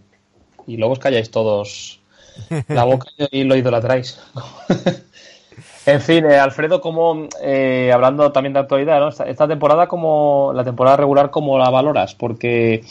y 0.68 0.76
luego 0.76 0.94
os 0.94 1.00
calláis 1.00 1.32
todos 1.32 2.02
la 2.68 2.84
boca 2.84 3.08
y 3.32 3.46
lo 3.46 3.56
idolatráis. 3.56 4.20
En 5.86 6.00
fin, 6.00 6.26
eh, 6.26 6.38
Alfredo, 6.38 6.80
como 6.80 7.28
eh, 7.42 7.92
hablando 7.92 8.32
también 8.32 8.54
de 8.54 8.60
actualidad, 8.60 9.00
¿no? 9.00 9.08
esta, 9.10 9.48
temporada 9.48 9.88
como 9.88 10.52
la 10.54 10.64
temporada 10.64 10.98
regular, 10.98 11.32
¿cómo 11.32 11.58
la 11.58 11.72
valoras? 11.72 12.14
Porque 12.14 12.84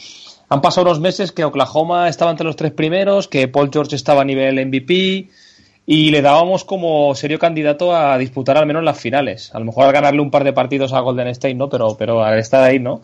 han 0.49 0.61
pasado 0.61 0.89
unos 0.89 0.99
meses 0.99 1.31
que 1.31 1.45
Oklahoma 1.45 2.09
estaba 2.09 2.33
entre 2.33 2.47
los 2.47 2.57
tres 2.57 2.73
primeros, 2.73 3.29
que 3.29 3.47
Paul 3.47 3.71
George 3.73 3.95
estaba 3.95 4.23
a 4.23 4.25
nivel 4.25 4.67
MVP 4.67 5.29
y 5.87 6.11
le 6.11 6.21
dábamos 6.21 6.65
como 6.65 7.15
serio 7.15 7.39
candidato 7.39 7.95
a 7.95 8.19
disputar 8.19 8.59
al 8.59 8.67
menos 8.67 8.83
las 8.83 8.99
finales. 8.99 9.55
A 9.55 9.61
lo 9.61 9.67
mejor 9.67 9.85
al 9.85 9.93
ganarle 9.93 10.21
un 10.21 10.33
par 10.33 10.43
de 10.43 10.53
partidos 10.53 10.93
a 10.93 11.01
Golden 11.01 11.29
State, 11.29 11.55
¿no? 11.55 11.69
Pero, 11.69 11.97
pero 11.97 12.25
al 12.25 12.39
estar 12.41 12.63
ahí, 12.65 12.81
¿no? 12.81 13.03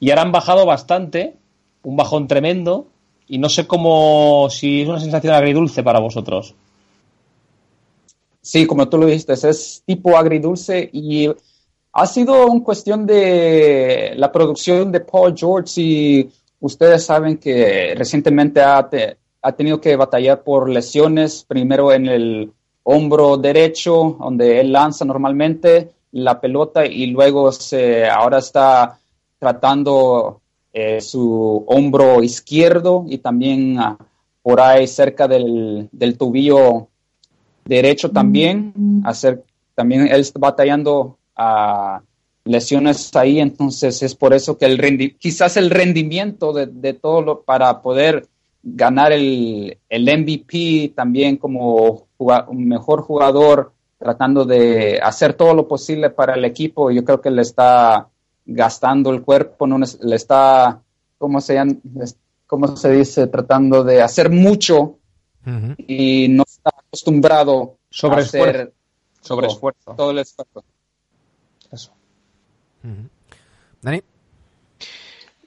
Y 0.00 0.10
ahora 0.10 0.22
han 0.22 0.32
bajado 0.32 0.64
bastante, 0.64 1.34
un 1.82 1.96
bajón 1.96 2.26
tremendo, 2.26 2.86
y 3.28 3.38
no 3.38 3.50
sé 3.50 3.66
cómo, 3.66 4.48
si 4.50 4.82
es 4.82 4.88
una 4.88 5.00
sensación 5.00 5.34
agridulce 5.34 5.82
para 5.82 6.00
vosotros. 6.00 6.54
Sí, 8.46 8.64
como 8.64 8.88
tú 8.88 8.96
lo 8.96 9.06
dijiste, 9.06 9.32
es 9.32 9.82
tipo 9.84 10.16
agridulce 10.16 10.88
y 10.92 11.28
ha 11.92 12.06
sido 12.06 12.46
una 12.46 12.62
cuestión 12.62 13.04
de 13.04 14.12
la 14.14 14.30
producción 14.30 14.92
de 14.92 15.00
Paul 15.00 15.34
George 15.36 15.80
y 15.80 16.30
ustedes 16.60 17.04
saben 17.04 17.38
que 17.38 17.92
recientemente 17.96 18.60
ha, 18.62 18.88
tenido 19.56 19.80
que 19.80 19.96
batallar 19.96 20.44
por 20.44 20.70
lesiones, 20.70 21.42
primero 21.42 21.90
en 21.90 22.06
el 22.06 22.52
hombro 22.84 23.36
derecho, 23.36 24.16
donde 24.20 24.60
él 24.60 24.70
lanza 24.70 25.04
normalmente 25.04 25.90
la 26.12 26.40
pelota 26.40 26.86
y 26.86 27.06
luego 27.06 27.50
se, 27.50 28.08
ahora 28.08 28.38
está 28.38 29.00
tratando 29.40 30.40
eh, 30.72 31.00
su 31.00 31.64
hombro 31.66 32.22
izquierdo 32.22 33.06
y 33.08 33.18
también 33.18 33.76
ah, 33.80 33.98
por 34.40 34.60
ahí 34.60 34.86
cerca 34.86 35.26
del, 35.26 35.88
del 35.90 36.16
tobillo 36.16 36.86
derecho 37.66 38.10
también, 38.10 38.72
hacer, 39.04 39.44
también 39.74 40.08
él 40.08 40.20
está 40.20 40.38
batallando 40.38 41.18
a 41.36 42.00
lesiones 42.44 43.14
ahí, 43.16 43.40
entonces 43.40 44.02
es 44.02 44.14
por 44.14 44.32
eso 44.32 44.56
que 44.56 44.66
el 44.66 45.16
quizás 45.18 45.56
el 45.56 45.70
rendimiento 45.70 46.52
de, 46.52 46.92
todo 46.94 47.20
lo, 47.20 47.42
para 47.42 47.82
poder 47.82 48.26
ganar 48.62 49.12
el, 49.12 49.78
el 49.88 50.02
MVP 50.02 50.92
también 50.94 51.36
como 51.36 52.06
un 52.18 52.68
mejor 52.68 53.02
jugador, 53.02 53.72
tratando 53.98 54.44
de 54.44 55.00
hacer 55.02 55.34
todo 55.34 55.54
lo 55.54 55.66
posible 55.66 56.10
para 56.10 56.34
el 56.34 56.44
equipo, 56.44 56.90
yo 56.90 57.04
creo 57.04 57.20
que 57.20 57.30
le 57.30 57.42
está 57.42 58.08
gastando 58.44 59.10
el 59.10 59.22
cuerpo, 59.22 59.66
no 59.66 59.78
le 59.78 60.16
está, 60.16 60.80
¿cómo 61.18 61.40
se, 61.40 61.60
cómo 62.46 62.76
se 62.76 62.92
dice? 62.92 63.26
Tratando 63.26 63.82
de 63.82 64.02
hacer 64.02 64.30
mucho 64.30 64.98
y 65.78 66.28
no 66.28 66.44
acostumbrado 66.88 67.78
sobre 67.90 68.16
a 68.16 68.24
hacer 68.24 68.72
sobre 69.20 69.48
esfuerzo. 69.48 69.94
todo 69.96 70.10
el 70.12 70.18
esfuerzo. 70.18 70.64
Eso. 71.72 71.92
Dani. 73.82 74.02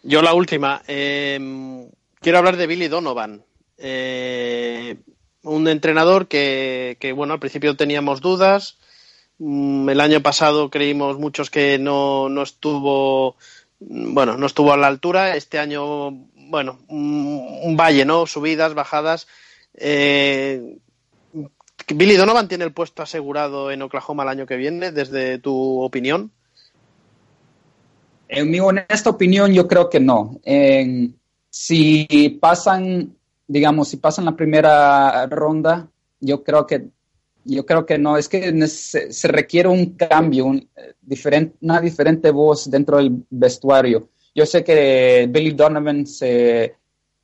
Yo 0.04 0.22
la 0.22 0.34
última. 0.34 0.82
Em, 0.88 1.90
quiero 2.20 2.38
hablar 2.38 2.58
de 2.58 2.68
Billy 2.68 2.88
Donovan. 2.88 3.44
Eh, 3.78 4.98
un 5.44 5.68
entrenador 5.68 6.28
que, 6.28 6.98
que, 7.00 7.14
bueno, 7.14 7.34
al 7.34 7.40
principio 7.40 7.78
teníamos 7.78 8.20
dudas. 8.22 8.78
Mm, 9.38 9.90
el 9.90 10.02
año 10.02 10.22
pasado 10.22 10.70
creímos 10.70 11.18
muchos 11.18 11.50
que 11.50 11.80
no, 11.80 12.28
no 12.28 12.44
estuvo, 12.44 13.38
bueno, 13.80 14.38
no 14.38 14.46
estuvo 14.46 14.74
a 14.74 14.78
la 14.78 14.88
altura. 14.88 15.36
Este 15.38 15.60
año, 15.60 16.12
bueno, 16.36 16.80
un, 16.90 17.60
un 17.64 17.78
valle, 17.78 18.04
¿no? 18.04 18.26
Subidas, 18.26 18.74
bajadas. 18.74 19.28
Eh, 19.76 20.78
¿Billy 21.96 22.16
Donovan 22.16 22.48
tiene 22.48 22.66
el 22.66 22.74
puesto 22.74 23.04
asegurado 23.04 23.72
en 23.72 23.82
Oklahoma 23.82 24.24
el 24.24 24.30
año 24.30 24.46
que 24.46 24.58
viene, 24.58 24.92
desde 24.92 25.40
tu 25.40 25.82
opinión? 25.82 26.32
En 28.28 28.50
mi 28.52 28.60
honesta 28.60 29.10
opinión, 29.10 29.54
yo 29.54 29.68
creo 29.68 29.90
que 29.90 30.00
no. 30.00 30.40
si 31.50 32.38
pasan, 32.40 33.16
digamos, 33.48 33.88
si 33.88 33.98
pasan 33.98 34.26
la 34.26 34.36
primera 34.36 35.26
ronda, 35.28 35.88
yo 36.20 36.44
creo 36.44 36.68
que 36.68 36.90
yo 37.46 37.66
creo 37.66 37.86
que 37.86 37.98
no, 37.98 38.18
es 38.18 38.30
que 38.30 38.68
se, 38.68 39.28
requiere 39.28 39.70
un 39.70 39.96
cambio, 39.96 40.46
una 40.46 41.82
diferente 41.82 42.32
voz 42.32 42.70
dentro 42.70 42.98
del 42.98 43.24
vestuario. 43.30 44.10
Yo 44.36 44.46
sé 44.46 44.64
que 44.64 45.28
Billy 45.30 45.52
Donovan 45.52 46.06
se, 46.06 46.76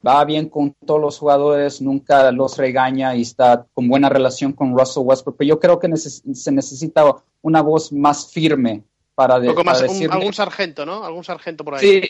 va 0.05 0.23
bien 0.25 0.49
con 0.49 0.73
todos 0.85 1.01
los 1.01 1.17
jugadores, 1.17 1.81
nunca 1.81 2.31
los 2.31 2.57
regaña 2.57 3.15
y 3.15 3.21
está 3.21 3.65
con 3.73 3.87
buena 3.87 4.09
relación 4.09 4.53
con 4.53 4.77
Russell 4.77 5.03
Westbrook, 5.03 5.37
pero 5.37 5.47
yo 5.47 5.59
creo 5.59 5.79
que 5.79 5.95
se 5.97 6.51
necesita 6.51 7.15
una 7.41 7.61
voz 7.61 7.91
más 7.91 8.31
firme 8.31 8.83
para, 9.15 9.39
de, 9.39 9.49
algún 9.49 10.33
sargento, 10.33 10.85
¿no? 10.85 11.03
Algún 11.03 11.23
sargento 11.23 11.63
por 11.63 11.75
ahí. 11.75 11.79
Sí, 11.79 12.09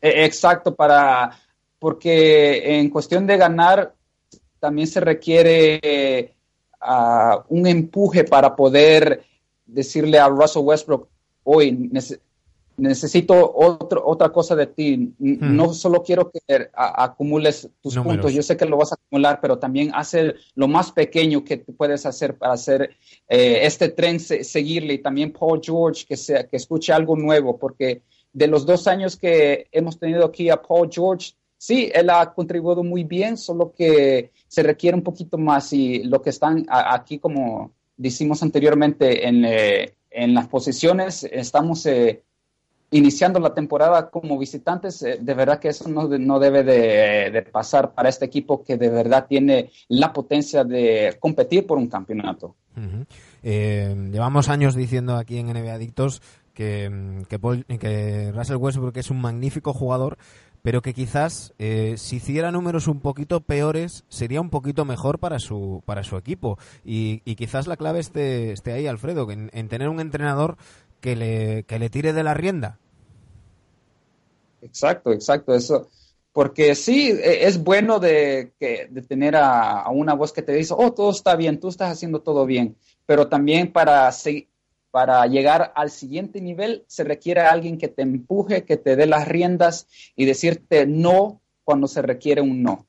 e, 0.00 0.24
exacto, 0.24 0.74
para 0.74 1.38
porque 1.78 2.78
en 2.78 2.90
cuestión 2.90 3.26
de 3.26 3.36
ganar 3.36 3.94
también 4.60 4.86
se 4.86 5.00
requiere 5.00 6.34
un 7.48 7.66
empuje 7.66 8.22
para 8.22 8.54
poder 8.54 9.24
decirle 9.66 10.18
a 10.18 10.28
Russell 10.28 10.62
Westbrook, 10.62 11.08
hoy 11.42 11.90
necesito 12.76 13.52
otro, 13.54 14.02
otra 14.06 14.30
cosa 14.30 14.54
de 14.56 14.66
ti. 14.66 15.14
Hmm. 15.18 15.56
No 15.56 15.72
solo 15.74 16.02
quiero 16.02 16.30
que 16.30 16.40
acumules 16.74 17.68
tus 17.80 17.96
puntos, 17.96 18.32
yo 18.32 18.42
sé 18.42 18.56
que 18.56 18.66
lo 18.66 18.76
vas 18.76 18.92
a 18.92 18.96
acumular, 18.96 19.40
pero 19.40 19.58
también 19.58 19.90
hacer 19.94 20.36
lo 20.54 20.68
más 20.68 20.92
pequeño 20.92 21.44
que 21.44 21.58
puedes 21.58 22.06
hacer 22.06 22.36
para 22.36 22.54
hacer 22.54 22.96
eh, 23.28 23.60
este 23.62 23.88
tren 23.88 24.18
seguirle. 24.20 24.94
Y 24.94 24.98
también 24.98 25.32
Paul 25.32 25.60
George, 25.62 26.04
que, 26.06 26.16
sea, 26.16 26.46
que 26.46 26.56
escuche 26.56 26.92
algo 26.92 27.16
nuevo, 27.16 27.58
porque 27.58 28.02
de 28.32 28.46
los 28.46 28.64
dos 28.64 28.86
años 28.86 29.16
que 29.16 29.66
hemos 29.72 29.98
tenido 29.98 30.24
aquí 30.24 30.48
a 30.48 30.60
Paul 30.60 30.88
George, 30.90 31.32
sí, 31.58 31.90
él 31.94 32.10
ha 32.10 32.32
contribuido 32.32 32.82
muy 32.82 33.04
bien, 33.04 33.36
solo 33.36 33.72
que 33.72 34.32
se 34.48 34.62
requiere 34.62 34.96
un 34.96 35.02
poquito 35.02 35.38
más 35.38 35.72
y 35.72 36.02
lo 36.04 36.22
que 36.22 36.30
están 36.30 36.66
aquí, 36.68 37.18
como 37.18 37.72
decimos 37.96 38.42
anteriormente, 38.42 39.28
en, 39.28 39.44
eh, 39.44 39.94
en 40.10 40.34
las 40.34 40.48
posiciones, 40.48 41.24
estamos... 41.24 41.86
Eh, 41.86 42.22
iniciando 42.92 43.40
la 43.40 43.54
temporada 43.54 44.10
como 44.10 44.38
visitantes, 44.38 45.02
eh, 45.02 45.18
de 45.20 45.34
verdad 45.34 45.58
que 45.58 45.68
eso 45.68 45.88
no, 45.88 46.06
no 46.06 46.38
debe 46.38 46.62
de, 46.62 47.42
pasar 47.50 47.92
para 47.92 48.08
este 48.08 48.26
equipo 48.26 48.62
que 48.62 48.76
de 48.76 48.88
verdad 48.88 49.26
tiene 49.28 49.70
la 49.88 50.12
potencia 50.12 50.62
de 50.62 51.16
competir 51.18 51.66
por 51.66 51.78
un 51.78 51.88
campeonato. 51.88 52.54
Eh, 53.42 54.08
llevamos 54.10 54.48
años 54.48 54.74
diciendo 54.74 55.16
aquí 55.16 55.38
en 55.38 55.48
NBA 55.48 55.74
Adictos 55.74 56.22
que, 56.54 57.24
que, 57.28 58.32
Russell 58.34 58.56
Westbrook 58.56 58.96
es 58.96 59.10
un 59.10 59.20
magnífico 59.20 59.72
jugador, 59.72 60.18
pero 60.62 60.80
que 60.80 60.94
quizás 60.94 61.54
eh, 61.58 61.94
si 61.96 62.16
hiciera 62.16 62.52
números 62.52 62.88
un 62.88 63.00
poquito 63.00 63.40
peores 63.40 64.04
sería 64.08 64.40
un 64.40 64.50
poquito 64.50 64.84
mejor 64.84 65.18
para 65.18 65.38
su 65.38 65.82
para 65.86 66.04
su 66.04 66.16
equipo 66.16 66.58
y, 66.84 67.18
quizás 67.34 67.66
la 67.66 67.76
clave 67.76 68.00
esté, 68.00 68.52
esté 68.52 68.72
ahí 68.72 68.86
Alfredo 68.86 69.30
en, 69.30 69.50
en 69.52 69.68
tener 69.68 69.88
un 69.88 70.00
entrenador 70.00 70.56
que 71.02 71.16
le, 71.16 71.64
que 71.64 71.78
le 71.78 71.90
tire 71.90 72.14
de 72.14 72.22
la 72.22 72.32
rienda 72.32 72.78
Exacto, 74.62 75.12
exacto, 75.12 75.54
eso. 75.54 75.90
Porque 76.32 76.74
sí, 76.74 77.10
e, 77.10 77.46
es 77.46 77.62
bueno 77.62 77.98
de, 77.98 78.52
que, 78.58 78.88
de 78.90 79.02
tener 79.02 79.36
a, 79.36 79.88
una 79.90 80.14
voz 80.14 80.32
que 80.32 80.42
te 80.42 80.52
dice, 80.52 80.74
oh, 80.76 80.92
todo 80.92 81.10
está 81.10 81.36
bien, 81.36 81.60
tú 81.60 81.68
estás 81.68 81.90
haciendo 81.90 82.20
todo 82.20 82.46
bien, 82.46 82.76
pero 83.04 83.28
también 83.28 83.72
para, 83.72 84.10
para 84.90 85.26
llegar 85.26 85.72
al 85.74 85.90
siguiente 85.90 86.40
nivel 86.40 86.84
se 86.86 87.04
requiere 87.04 87.42
alguien 87.42 87.76
que 87.76 87.88
te 87.88 88.02
empuje, 88.02 88.64
que 88.64 88.76
te 88.76 88.96
dé 88.96 89.06
las 89.06 89.28
riendas 89.28 89.88
y 90.16 90.24
decirte 90.24 90.86
no 90.86 91.42
cuando 91.64 91.88
se 91.88 92.00
requiere 92.00 92.40
un 92.40 92.62
no. 92.62 92.86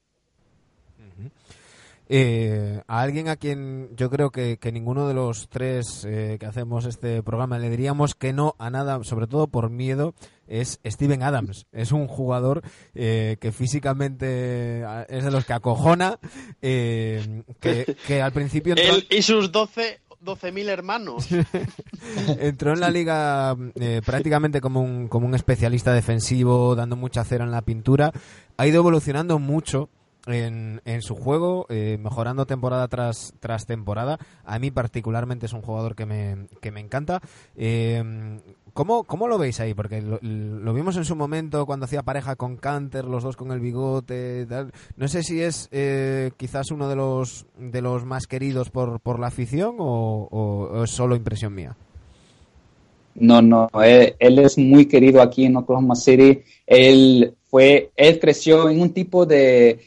Eh, 2.09 2.81
a 2.87 3.01
alguien 3.01 3.29
a 3.29 3.37
quien 3.37 3.89
yo 3.95 4.09
creo 4.09 4.29
que, 4.29 4.59
ninguno 4.71 5.07
de 5.07 5.13
los 5.13 5.47
tres 5.49 6.05
eh, 6.05 6.37
que 6.39 6.45
hacemos 6.45 6.85
este 6.85 7.23
programa 7.23 7.59
le 7.59 7.69
diríamos 7.69 8.13
que 8.13 8.33
no 8.33 8.55
a 8.59 8.69
nada, 8.69 9.03
sobre 9.03 9.27
todo 9.27 9.47
por 9.47 9.69
miedo, 9.69 10.13
es 10.47 10.79
Steven 10.85 11.23
Adams. 11.23 11.65
Es 11.71 11.91
un 11.91 12.07
jugador 12.07 12.61
eh, 12.93 13.37
que 13.39 13.51
físicamente 13.51 14.83
es 15.07 15.23
de 15.23 15.31
los 15.31 15.45
que 15.45 15.53
acojona, 15.53 16.19
que, 16.61 18.21
al 18.21 18.33
principio... 18.33 18.75
Él 18.77 19.07
y 19.09 19.21
sus 19.21 19.51
12 19.51 20.01
12.000 20.23 20.69
hermanos. 20.69 21.27
Entró 22.39 22.71
en 22.71 22.79
la 22.79 22.89
liga 22.89 23.57
prácticamente 24.05 24.61
como 24.61 24.81
un, 24.81 25.09
como 25.09 25.27
un 25.27 25.35
especialista 25.35 25.91
defensivo, 25.91 26.75
dando 26.75 26.95
mucha 26.95 27.25
cera 27.25 27.43
en 27.43 27.51
la 27.51 27.61
pintura. 27.61 28.13
Ha 28.55 28.65
ido 28.65 28.77
evolucionando 28.77 29.37
mucho 29.37 29.89
en, 30.27 30.81
en 30.85 31.01
su 31.01 31.15
juego, 31.15 31.65
eh, 31.69 31.97
mejorando 31.99 32.45
temporada 32.45 32.87
tras, 32.87 33.33
tras 33.39 33.65
temporada. 33.65 34.19
A 34.45 34.59
mí 34.59 34.71
particularmente 34.71 35.45
es 35.45 35.53
un 35.53 35.61
jugador 35.61 35.95
que 35.95 36.05
me, 36.05 36.47
que 36.61 36.71
me 36.71 36.79
encanta. 36.79 37.21
Eh, 37.55 38.39
¿cómo, 38.73 39.03
¿cómo, 39.03 39.27
lo 39.27 39.37
veis 39.37 39.59
ahí? 39.59 39.73
Porque 39.73 40.01
lo, 40.01 40.73
vimos 40.73 40.95
en 40.97 41.05
su 41.05 41.15
momento 41.15 41.65
cuando 41.65 41.85
hacía 41.85 42.03
pareja 42.03 42.35
con 42.35 42.57
Canter, 42.57 43.05
los 43.05 43.23
dos 43.23 43.35
con 43.35 43.51
el 43.51 43.59
bigote. 43.59 44.47
No 44.95 45.07
sé 45.07 45.23
si 45.23 45.41
es 45.41 45.67
eh, 45.71 46.31
quizás 46.37 46.71
uno 46.71 46.87
de 46.87 46.95
los, 46.95 47.45
de 47.57 47.81
los 47.81 48.05
más 48.05 48.27
queridos 48.27 48.69
por, 48.69 48.99
por 49.01 49.19
la 49.19 49.27
afición 49.27 49.75
o, 49.79 50.83
es 50.83 50.91
solo 50.91 51.15
impresión 51.15 51.53
mía. 51.53 51.75
No, 53.15 53.43
no, 53.43 53.69
él, 53.83 54.15
él, 54.17 54.39
es 54.39 54.57
muy 54.57 54.87
querido 54.87 55.21
aquí 55.21 55.45
en 55.45 55.55
Oklahoma 55.55 55.95
City. 55.95 56.41
Él 56.65 57.35
fue, 57.43 57.91
él 57.95 58.17
creció 58.19 58.69
en 58.69 58.81
un 58.81 58.91
tipo 58.91 59.27
de, 59.27 59.79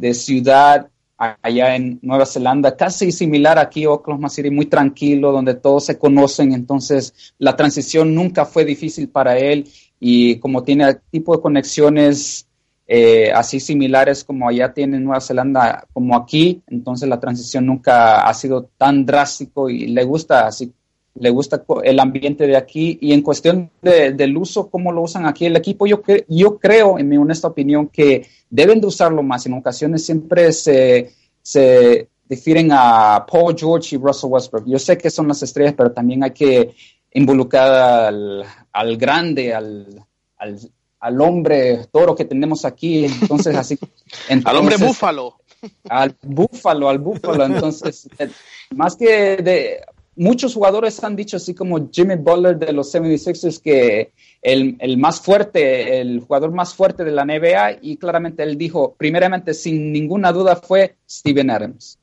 de 0.00 0.14
ciudad 0.14 0.88
allá 1.16 1.76
en 1.76 1.98
Nueva 2.00 2.24
Zelanda, 2.24 2.76
casi 2.76 3.12
similar 3.12 3.58
aquí 3.58 3.84
Oklahoma 3.84 4.30
City, 4.30 4.50
muy 4.50 4.66
tranquilo, 4.66 5.32
donde 5.32 5.54
todos 5.54 5.84
se 5.84 5.98
conocen, 5.98 6.52
entonces 6.52 7.34
la 7.38 7.56
transición 7.56 8.14
nunca 8.14 8.46
fue 8.46 8.64
difícil 8.64 9.10
para 9.10 9.36
él 9.36 9.68
y 9.98 10.38
como 10.38 10.62
tiene 10.62 10.96
tipo 11.10 11.36
de 11.36 11.42
conexiones 11.42 12.46
eh, 12.86 13.30
así 13.32 13.60
similares 13.60 14.24
como 14.24 14.48
allá 14.48 14.72
tiene 14.72 14.98
Nueva 14.98 15.20
Zelanda 15.20 15.86
como 15.92 16.16
aquí, 16.16 16.62
entonces 16.66 17.06
la 17.06 17.20
transición 17.20 17.66
nunca 17.66 18.26
ha 18.26 18.32
sido 18.32 18.70
tan 18.78 19.04
drástico 19.04 19.68
y 19.68 19.88
le 19.88 20.04
gusta 20.04 20.46
así 20.46 20.72
le 21.14 21.30
gusta 21.30 21.64
el 21.82 21.98
ambiente 21.98 22.46
de 22.46 22.56
aquí 22.56 22.98
y 23.00 23.12
en 23.12 23.22
cuestión 23.22 23.70
del 23.82 24.36
uso, 24.36 24.70
cómo 24.70 24.92
lo 24.92 25.02
usan 25.02 25.26
aquí 25.26 25.46
el 25.46 25.56
equipo, 25.56 25.86
yo, 25.86 26.02
yo 26.28 26.58
creo, 26.58 26.98
en 26.98 27.08
mi 27.08 27.16
honesta 27.16 27.48
opinión, 27.48 27.88
que 27.88 28.26
deben 28.48 28.80
de 28.80 28.86
usarlo 28.86 29.22
más. 29.22 29.44
En 29.46 29.54
ocasiones 29.54 30.04
siempre 30.04 30.52
se, 30.52 31.12
se 31.42 32.08
difieren 32.28 32.70
a 32.72 33.26
Paul 33.30 33.56
George 33.58 33.96
y 33.96 33.98
Russell 33.98 34.30
Westbrook. 34.30 34.66
Yo 34.66 34.78
sé 34.78 34.96
que 34.96 35.10
son 35.10 35.26
las 35.28 35.42
estrellas, 35.42 35.74
pero 35.76 35.92
también 35.92 36.22
hay 36.22 36.30
que 36.30 36.74
involucrar 37.12 38.04
al, 38.06 38.44
al 38.72 38.96
grande, 38.96 39.52
al, 39.52 40.06
al, 40.36 40.58
al, 41.00 41.20
hombre 41.20 41.86
toro 41.90 42.14
que 42.14 42.24
tenemos 42.24 42.64
aquí. 42.64 43.04
Entonces, 43.04 43.56
así. 43.56 43.78
al 44.44 44.56
hombre 44.56 44.76
búfalo. 44.76 45.38
Al 45.88 46.16
búfalo, 46.22 46.88
al 46.88 46.98
búfalo. 47.00 47.44
Entonces, 47.44 48.08
más 48.70 48.94
que 48.94 49.36
de 49.38 49.80
muchos 50.20 50.54
jugadores 50.54 51.02
han 51.02 51.16
dicho, 51.16 51.38
así 51.38 51.54
como 51.54 51.88
Jimmy 51.90 52.16
Butler 52.16 52.58
de 52.58 52.72
los 52.74 52.94
76ers, 52.94 53.60
que 53.60 54.12
el, 54.42 54.76
el, 54.78 54.98
más 54.98 55.20
fuerte, 55.20 56.00
el 56.00 56.20
jugador 56.20 56.52
más 56.52 56.74
fuerte 56.74 57.04
de 57.04 57.10
la 57.10 57.24
NBA, 57.24 57.78
y 57.80 57.96
claramente 57.96 58.42
él 58.42 58.58
dijo, 58.58 58.94
primeramente, 58.96 59.54
sin 59.54 59.92
ninguna 59.92 60.30
duda, 60.30 60.56
fue 60.56 60.96
Steven 61.08 61.50
Adams. 61.50 61.98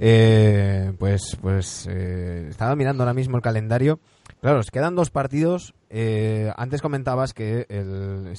Eh, 0.00 0.92
pues 0.98 1.38
pues 1.40 1.86
eh, 1.88 2.48
estaba 2.50 2.74
mirando 2.74 3.04
ahora 3.04 3.14
mismo 3.14 3.36
el 3.36 3.42
calendario. 3.42 4.00
Claro, 4.40 4.58
os 4.58 4.70
quedan 4.70 4.96
dos 4.96 5.10
partidos. 5.10 5.74
Eh, 5.90 6.52
antes 6.56 6.82
comentabas 6.82 7.34
que 7.34 7.66
el, 7.68 8.34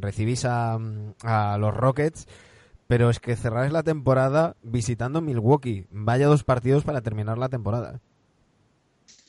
recibís 0.00 0.44
a, 0.44 0.78
a 1.24 1.58
los 1.58 1.74
Rockets 1.74 2.28
pero 2.86 3.10
es 3.10 3.20
que 3.20 3.36
cerráis 3.36 3.72
la 3.72 3.82
temporada 3.82 4.56
visitando 4.62 5.20
Milwaukee. 5.20 5.86
Vaya 5.90 6.26
dos 6.26 6.44
partidos 6.44 6.84
para 6.84 7.00
terminar 7.00 7.38
la 7.38 7.48
temporada. 7.48 8.00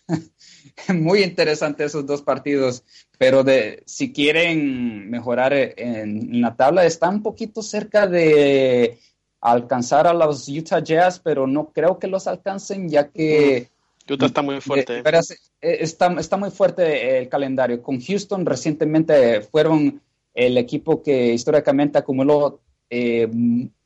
Muy 0.93 1.23
interesante 1.23 1.83
esos 1.83 2.05
dos 2.05 2.21
partidos, 2.21 2.83
pero 3.17 3.43
de 3.43 3.83
si 3.85 4.13
quieren 4.13 5.09
mejorar 5.09 5.53
en, 5.53 6.41
la 6.41 6.55
tabla, 6.55 6.85
está 6.85 7.09
un 7.09 7.23
poquito 7.23 7.61
cerca 7.61 8.07
de 8.07 8.99
alcanzar 9.41 10.07
a 10.07 10.13
los 10.13 10.47
Utah 10.47 10.79
Jazz, 10.79 11.19
pero 11.19 11.47
no 11.47 11.69
creo 11.69 11.99
que 11.99 12.07
los 12.07 12.27
alcancen 12.27 12.89
ya 12.89 13.09
que... 13.09 13.69
Utah 14.09 14.27
está 14.27 14.41
muy 14.41 14.61
fuerte. 14.61 14.99
Eh, 14.99 15.77
está, 15.81 16.13
está 16.13 16.37
muy 16.37 16.51
fuerte 16.51 17.19
el 17.19 17.27
calendario. 17.27 17.81
Con 17.81 17.99
Houston 17.99 18.45
recientemente 18.45 19.41
fueron 19.41 20.01
el 20.33 20.57
equipo 20.57 21.03
que 21.03 21.33
históricamente 21.33 21.97
acumuló 21.97 22.61
eh, 22.89 23.27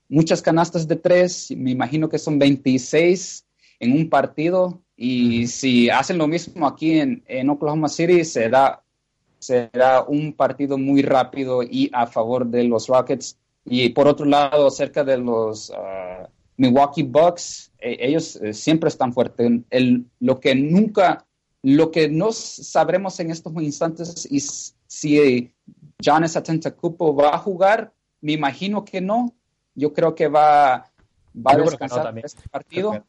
muchas 0.10 0.42
canastas 0.42 0.88
de 0.88 0.96
tres, 0.96 1.52
me 1.56 1.72
imagino 1.72 2.10
que 2.10 2.20
son 2.20 2.38
26 2.38 3.46
en 3.80 3.94
un 3.94 4.10
partido, 4.10 4.82
y 5.04 5.48
si 5.48 5.90
hacen 5.90 6.20
lo 6.20 6.28
mismo 6.28 6.68
aquí 6.68 7.00
en, 7.00 7.50
Oklahoma 7.50 7.90
City, 7.90 8.24
será, 8.24 8.84
será 9.40 10.04
un 10.04 10.34
partido 10.34 10.78
muy 10.78 11.02
rápido 11.02 11.64
y 11.64 11.90
a 11.92 12.06
favor 12.06 12.46
de 12.46 12.66
los 12.66 12.86
Rockets. 12.86 13.36
Y 13.66 13.90
por 13.90 14.08
otro 14.08 14.28
lado, 14.28 14.68
acerca 14.68 15.04
de 15.04 15.18
los 15.18 15.72
uh, 15.72 16.28
Milwaukee 16.58 17.02
Bucks, 17.02 17.72
e, 17.80 17.98
ellos 18.00 18.36
eh, 18.36 18.54
siempre 18.54 18.90
están 18.90 19.12
fuertes. 19.12 19.52
El, 19.72 20.06
lo 20.20 20.40
que 20.40 20.54
nunca, 20.54 21.26
lo 21.64 21.90
que 21.90 22.08
no 22.08 22.32
sabremos 22.32 23.20
en 23.20 23.32
estos 23.32 23.54
instantes 23.56 24.28
es 24.30 24.76
si 24.86 25.52
Giannis 26.00 26.36
Atentacuppo 26.38 27.16
va 27.16 27.34
a 27.34 27.40
jugar 27.40 27.92
me 28.22 28.34
imagino 28.34 28.86
que 28.86 29.02
no. 29.02 29.34
Yo 29.76 29.94
creo 29.94 30.16
que 30.16 30.28
va, 30.28 30.90
va 31.36 31.52
a 31.52 31.58
descansar 31.58 32.18
este 32.20 32.48
partido, 32.50 33.04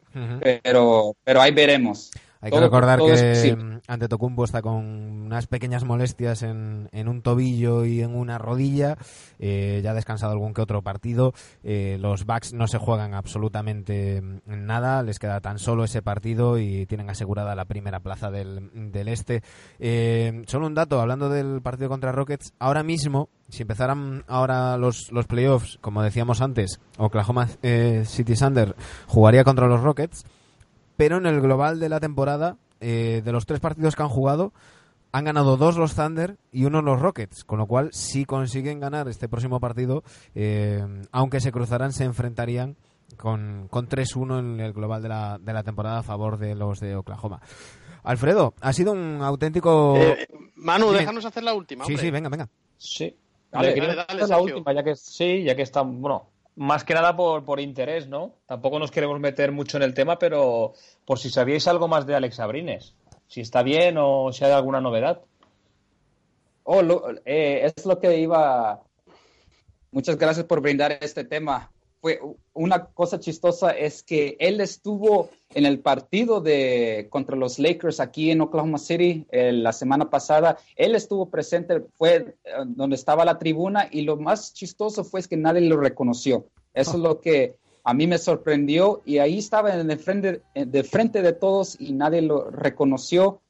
pero, 0.62 1.16
pero 1.24 1.40
ahí 1.40 1.52
veremos. 1.52 2.10
Hay 2.42 2.50
que 2.50 2.58
recordar 2.58 2.98
que 2.98 3.56
ante 3.86 4.08
Tocumbo 4.08 4.44
está 4.44 4.62
con 4.62 4.74
unas 4.74 5.46
pequeñas 5.46 5.84
molestias 5.84 6.42
en, 6.42 6.88
en 6.90 7.06
un 7.06 7.22
tobillo 7.22 7.84
y 7.84 8.00
en 8.02 8.16
una 8.16 8.36
rodilla. 8.36 8.98
Eh, 9.38 9.80
ya 9.84 9.92
ha 9.92 9.94
descansado 9.94 10.32
algún 10.32 10.52
que 10.52 10.60
otro 10.60 10.82
partido. 10.82 11.34
Eh, 11.62 11.98
los 12.00 12.26
Bucks 12.26 12.52
no 12.52 12.66
se 12.66 12.78
juegan 12.78 13.14
absolutamente 13.14 14.20
nada. 14.44 15.04
Les 15.04 15.20
queda 15.20 15.40
tan 15.40 15.60
solo 15.60 15.84
ese 15.84 16.02
partido 16.02 16.58
y 16.58 16.84
tienen 16.86 17.10
asegurada 17.10 17.54
la 17.54 17.64
primera 17.64 18.00
plaza 18.00 18.32
del, 18.32 18.90
del 18.90 19.06
este. 19.06 19.44
Eh, 19.78 20.42
solo 20.48 20.66
un 20.66 20.74
dato, 20.74 21.00
hablando 21.00 21.28
del 21.28 21.62
partido 21.62 21.88
contra 21.88 22.10
Rockets. 22.10 22.54
Ahora 22.58 22.82
mismo, 22.82 23.28
si 23.50 23.62
empezaran 23.62 24.24
ahora 24.26 24.76
los, 24.78 25.12
los 25.12 25.28
playoffs, 25.28 25.78
como 25.80 26.02
decíamos 26.02 26.40
antes, 26.40 26.80
Oklahoma 26.98 27.46
City 27.46 28.34
Thunder 28.34 28.74
jugaría 29.06 29.44
contra 29.44 29.68
los 29.68 29.80
Rockets 29.80 30.24
pero 31.02 31.16
en 31.16 31.26
el 31.26 31.40
global 31.40 31.80
de 31.80 31.88
la 31.88 31.98
temporada, 31.98 32.58
eh, 32.80 33.22
de 33.24 33.32
los 33.32 33.44
tres 33.44 33.58
partidos 33.58 33.96
que 33.96 34.04
han 34.04 34.08
jugado, 34.08 34.52
han 35.10 35.24
ganado 35.24 35.56
dos 35.56 35.76
los 35.76 35.96
Thunder 35.96 36.36
y 36.52 36.64
uno 36.64 36.80
los 36.80 37.00
Rockets, 37.00 37.42
con 37.42 37.58
lo 37.58 37.66
cual 37.66 37.88
si 37.92 38.24
consiguen 38.24 38.78
ganar 38.78 39.08
este 39.08 39.28
próximo 39.28 39.58
partido, 39.58 40.04
eh, 40.36 40.86
aunque 41.10 41.40
se 41.40 41.50
cruzarán, 41.50 41.92
se 41.92 42.04
enfrentarían 42.04 42.76
con, 43.16 43.66
con 43.68 43.88
3-1 43.88 44.38
en 44.38 44.60
el 44.60 44.72
global 44.72 45.02
de 45.02 45.08
la, 45.08 45.38
de 45.40 45.52
la 45.52 45.64
temporada 45.64 45.98
a 45.98 46.02
favor 46.04 46.38
de 46.38 46.54
los 46.54 46.78
de 46.78 46.94
Oklahoma. 46.94 47.40
Alfredo, 48.04 48.54
ha 48.60 48.72
sido 48.72 48.92
un 48.92 49.22
auténtico... 49.22 49.96
Eh, 49.96 50.28
Manu, 50.54 50.92
déjanos 50.92 51.24
hacer 51.24 51.42
la 51.42 51.54
última. 51.54 51.84
Sí, 51.84 51.96
sí, 51.96 52.12
venga, 52.12 52.28
venga. 52.28 52.48
Sí. 52.78 53.12
Dale, 53.50 53.74
dale, 53.74 54.28
la 54.28 54.40
última, 54.40 54.72
ya 54.72 54.84
que 54.84 54.94
sí, 54.94 55.42
ya 55.42 55.56
que 55.56 55.62
está, 55.62 55.82
bueno, 55.82 56.30
más 56.56 56.84
que 56.84 56.94
nada 56.94 57.16
por, 57.16 57.44
por 57.44 57.60
interés, 57.60 58.08
¿no? 58.08 58.34
Tampoco 58.46 58.78
nos 58.78 58.90
queremos 58.90 59.18
meter 59.20 59.52
mucho 59.52 59.76
en 59.76 59.82
el 59.82 59.94
tema, 59.94 60.18
pero 60.18 60.74
por 61.04 61.18
si 61.18 61.30
sabíais 61.30 61.66
algo 61.66 61.88
más 61.88 62.06
de 62.06 62.14
Alex 62.14 62.40
Abrines, 62.40 62.94
si 63.26 63.40
está 63.40 63.62
bien 63.62 63.96
o 63.98 64.32
si 64.32 64.44
hay 64.44 64.52
alguna 64.52 64.80
novedad. 64.80 65.22
Oh, 66.64 66.82
eh, 67.24 67.72
es 67.76 67.86
lo 67.86 67.98
que 67.98 68.18
iba. 68.18 68.82
Muchas 69.90 70.16
gracias 70.16 70.46
por 70.46 70.60
brindar 70.60 70.98
este 71.00 71.24
tema 71.24 71.70
fue 72.02 72.20
una 72.52 72.86
cosa 72.86 73.20
chistosa 73.20 73.70
es 73.70 74.02
que 74.02 74.36
él 74.40 74.60
estuvo 74.60 75.30
en 75.54 75.66
el 75.66 75.78
partido 75.78 76.40
de 76.40 77.06
contra 77.10 77.36
los 77.36 77.60
Lakers 77.60 78.00
aquí 78.00 78.32
en 78.32 78.40
Oklahoma 78.40 78.78
City 78.78 79.24
la 79.30 79.72
semana 79.72 80.10
pasada. 80.10 80.58
Él 80.74 80.96
estuvo 80.96 81.30
presente, 81.30 81.84
fue 81.96 82.34
eh, 82.42 82.50
donde 82.66 82.96
estaba 82.96 83.24
la 83.24 83.38
tribuna 83.38 83.86
y 83.88 84.02
lo 84.02 84.16
más 84.16 84.52
chistoso 84.52 85.04
fue 85.04 85.22
que 85.22 85.36
nadie 85.36 85.60
lo 85.60 85.76
reconoció. 85.76 86.48
Eso 86.74 86.94
es 86.94 86.98
lo 86.98 87.20
que 87.20 87.54
a 87.84 87.94
mí 87.94 88.08
me 88.08 88.18
sorprendió 88.18 89.02
y 89.04 89.18
ahí 89.18 89.38
estaba 89.38 89.72
en 89.72 89.88
el 89.88 89.98
frente, 89.98 90.42
de 90.54 90.82
frente 90.82 91.22
de 91.22 91.32
todos 91.34 91.80
y 91.80 91.92
nadie 91.92 92.20
lo 92.20 92.50
reconoció. 92.50 93.40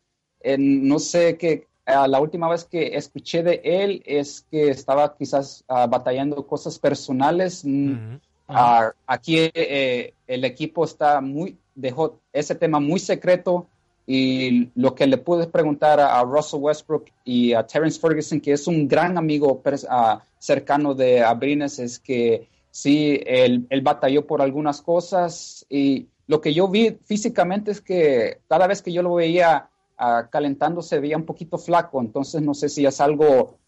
no 0.59 0.99
sé 0.99 1.39
qué, 1.39 1.69
la 1.87 2.21
última 2.21 2.51
vez 2.51 2.67
que 2.67 2.97
escuché 2.97 3.43
de 3.43 3.63
él 3.65 4.03
es 4.05 4.47
que 4.51 4.69
estaba 4.69 5.17
quizás 5.17 5.65
ah, 5.69 5.87
batallando 5.87 6.47
cosas 6.47 6.79
personales. 6.79 7.65
Ah, 8.55 8.93
aquí 9.07 9.37
eh, 9.39 10.15
el 10.27 10.45
equipo 10.45 10.85
está 10.85 11.21
muy, 11.21 11.57
dejó 11.75 12.21
ese 12.33 12.55
tema 12.55 12.81
muy 12.81 13.01
secreto 13.01 13.67
y 14.07 14.71
lo 14.75 14.95
que 14.95 15.07
le 15.07 15.19
pude 15.19 15.47
preguntar 15.47 16.01
a, 16.01 16.23
Russell 16.23 16.61
Westbrook 16.61 17.07
y 17.25 17.53
a 17.53 17.67
Terence 17.67 18.01
Ferguson, 18.01 18.41
que 18.41 18.53
es 18.53 18.67
un 18.67 18.89
gran 18.89 19.17
amigo 19.17 19.63
ah, 19.89 20.23
cercano 20.39 20.95
de 20.95 21.23
Abrines, 21.23 21.79
es 21.79 21.99
que 21.99 22.49
sí, 22.71 23.21
él, 23.25 23.67
batalló 23.83 24.27
por 24.27 24.43
algunas 24.43 24.83
cosas 24.83 25.65
y 25.69 26.09
lo 26.27 26.41
que 26.41 26.53
yo 26.53 26.69
vi 26.69 26.99
físicamente 27.05 27.71
es 27.71 27.81
que 27.81 28.41
cada 28.49 28.67
vez 28.67 28.83
que 28.83 28.93
yo 28.93 29.03
lo 29.03 29.15
veía 29.15 29.69
uh, 29.99 30.29
calentando 30.31 30.83
se 30.83 30.99
veía 30.99 31.17
un 31.17 31.27
poquito 31.27 31.59
flaco, 31.59 32.01
entonces 32.01 32.43
no 32.43 32.55
sé 32.55 32.69
si 32.69 32.85
es 32.87 33.01
algo 33.01 33.59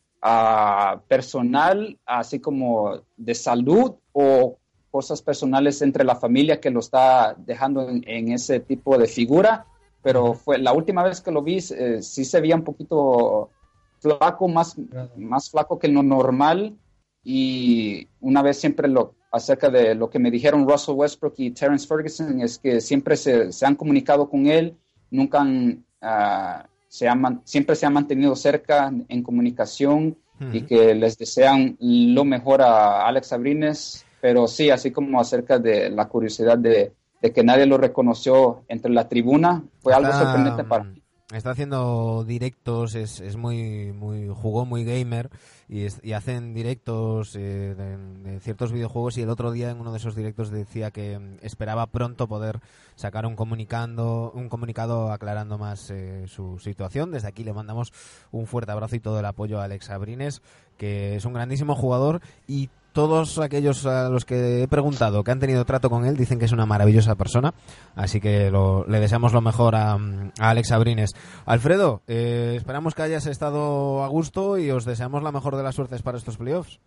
personal, 1.06 1.98
así 2.06 2.40
como 2.40 3.02
de 3.14 3.34
salud 3.34 3.96
o 4.12 4.56
cosas 4.94 5.22
personales 5.22 5.82
entre 5.82 6.04
la 6.04 6.14
familia 6.14 6.60
que 6.60 6.70
lo 6.70 6.78
está 6.78 7.34
dejando 7.36 7.88
en, 7.90 8.30
ese 8.30 8.60
tipo 8.60 8.96
de 8.96 9.08
figura, 9.08 9.66
pero 10.04 10.34
fue 10.34 10.56
la 10.58 10.72
última 10.72 11.02
vez 11.02 11.20
que 11.20 11.32
lo 11.32 11.42
vi, 11.42 11.56
eh, 11.56 12.00
sí 12.00 12.24
se 12.24 12.40
veía 12.40 12.54
un 12.54 12.62
poquito 12.62 13.50
flaco, 13.98 14.46
más, 14.46 14.76
más 15.16 15.50
flaco 15.50 15.80
que 15.80 15.88
lo 15.88 16.04
normal, 16.04 16.76
y 17.24 18.06
una 18.20 18.40
vez 18.40 18.60
siempre 18.60 18.86
lo 18.86 19.16
acerca 19.32 19.68
de 19.68 19.96
lo 19.96 20.08
que 20.08 20.20
me 20.20 20.30
dijeron 20.30 20.68
Russell 20.68 20.94
Westbrook 20.94 21.34
y 21.38 21.50
Terence 21.50 21.88
Ferguson 21.88 22.40
es 22.40 22.56
que 22.56 22.80
siempre 22.80 23.16
se, 23.16 23.50
se 23.50 23.66
han 23.66 23.74
comunicado 23.74 24.30
con 24.30 24.46
él, 24.46 24.76
nunca 25.10 25.40
han, 25.40 25.84
ah, 26.02 26.68
se 26.86 27.08
han, 27.08 27.42
siempre 27.42 27.74
se 27.74 27.84
han 27.84 27.94
mantenido 27.94 28.36
cerca 28.36 28.92
en 29.08 29.22
comunicación 29.24 30.16
y 30.52 30.62
que 30.62 30.94
les 30.94 31.18
desean 31.18 31.76
lo 31.80 32.24
mejor 32.24 32.62
a 32.62 33.08
Alex 33.08 33.32
Abrines 33.32 34.04
pero 34.24 34.48
sí, 34.48 34.70
así 34.70 34.90
como 34.90 35.20
acerca 35.20 35.58
de 35.58 35.90
la 35.90 36.08
curiosidad 36.08 36.56
de, 36.56 36.94
que 37.20 37.44
nadie 37.44 37.66
lo 37.66 37.76
reconoció 37.76 38.64
entre 38.68 38.90
la 38.90 39.06
tribuna, 39.06 39.62
fue 39.80 39.92
algo 39.92 40.10
sorprendente 40.12 40.64
para 40.64 40.84
mí. 40.84 41.02
Está 41.30 41.50
haciendo 41.50 42.24
directos, 42.26 42.94
es, 42.94 43.20
es 43.20 43.36
muy, 43.36 43.92
muy 43.92 44.28
jugó 44.34 44.64
muy 44.64 44.82
gamer 44.82 45.28
y, 45.68 46.12
hacen 46.14 46.54
directos 46.54 47.36
eh, 47.36 47.74
de, 47.76 48.40
ciertos 48.40 48.72
videojuegos 48.72 49.18
y 49.18 49.22
el 49.22 49.28
otro 49.28 49.52
día 49.52 49.68
en 49.68 49.78
uno 49.78 49.92
de 49.92 49.98
esos 49.98 50.16
directos 50.16 50.50
decía 50.50 50.90
que 50.90 51.18
mm, 51.18 51.36
esperaba 51.42 51.86
pronto 51.86 52.26
poder 52.26 52.60
sacar 52.94 53.26
un 53.26 53.36
comunicando 53.36 54.32
un 54.34 54.48
comunicado 54.48 55.12
aclarando 55.12 55.58
más 55.58 55.90
eh, 55.90 56.24
su 56.28 56.58
situación. 56.58 57.10
Desde 57.10 57.28
aquí 57.28 57.44
le 57.44 57.52
mandamos 57.52 57.92
un 58.32 58.46
fuerte 58.46 58.72
abrazo 58.72 58.96
y 58.96 59.00
todo 59.00 59.20
el 59.20 59.26
apoyo 59.26 59.60
a 59.60 59.64
Alex 59.64 59.90
Abrines, 59.90 60.40
que 60.78 61.16
es 61.16 61.26
un 61.26 61.34
grandísimo 61.34 61.74
jugador 61.74 62.22
y 62.48 62.70
todos 62.94 63.40
aquellos 63.40 63.84
a 63.86 64.08
los 64.08 64.24
que 64.24 64.62
he 64.62 64.68
preguntado 64.68 65.24
que 65.24 65.32
han 65.32 65.40
tenido 65.40 65.64
trato 65.64 65.90
con 65.90 66.06
él 66.06 66.16
dicen 66.16 66.38
que 66.38 66.44
es 66.44 66.52
una 66.52 66.64
maravillosa 66.64 67.16
persona, 67.16 67.52
así 67.96 68.20
que 68.20 68.50
le 68.88 69.00
deseamos 69.00 69.32
lo 69.32 69.40
mejor 69.40 69.74
a, 69.74 69.98
Alex 70.38 70.70
Abrines. 70.72 71.12
Alfredo, 71.44 72.02
eh, 72.06 72.54
esperamos 72.56 72.94
que 72.94 73.02
hayas 73.02 73.26
estado 73.26 74.04
a 74.04 74.08
gusto 74.08 74.58
y 74.58 74.70
os 74.70 74.84
deseamos 74.84 75.24
la 75.24 75.32
mejor 75.32 75.56
de 75.56 75.64
las 75.64 75.74
suertes 75.74 76.02
para 76.02 76.18
estos 76.18 76.36
playoffs. 76.36 76.78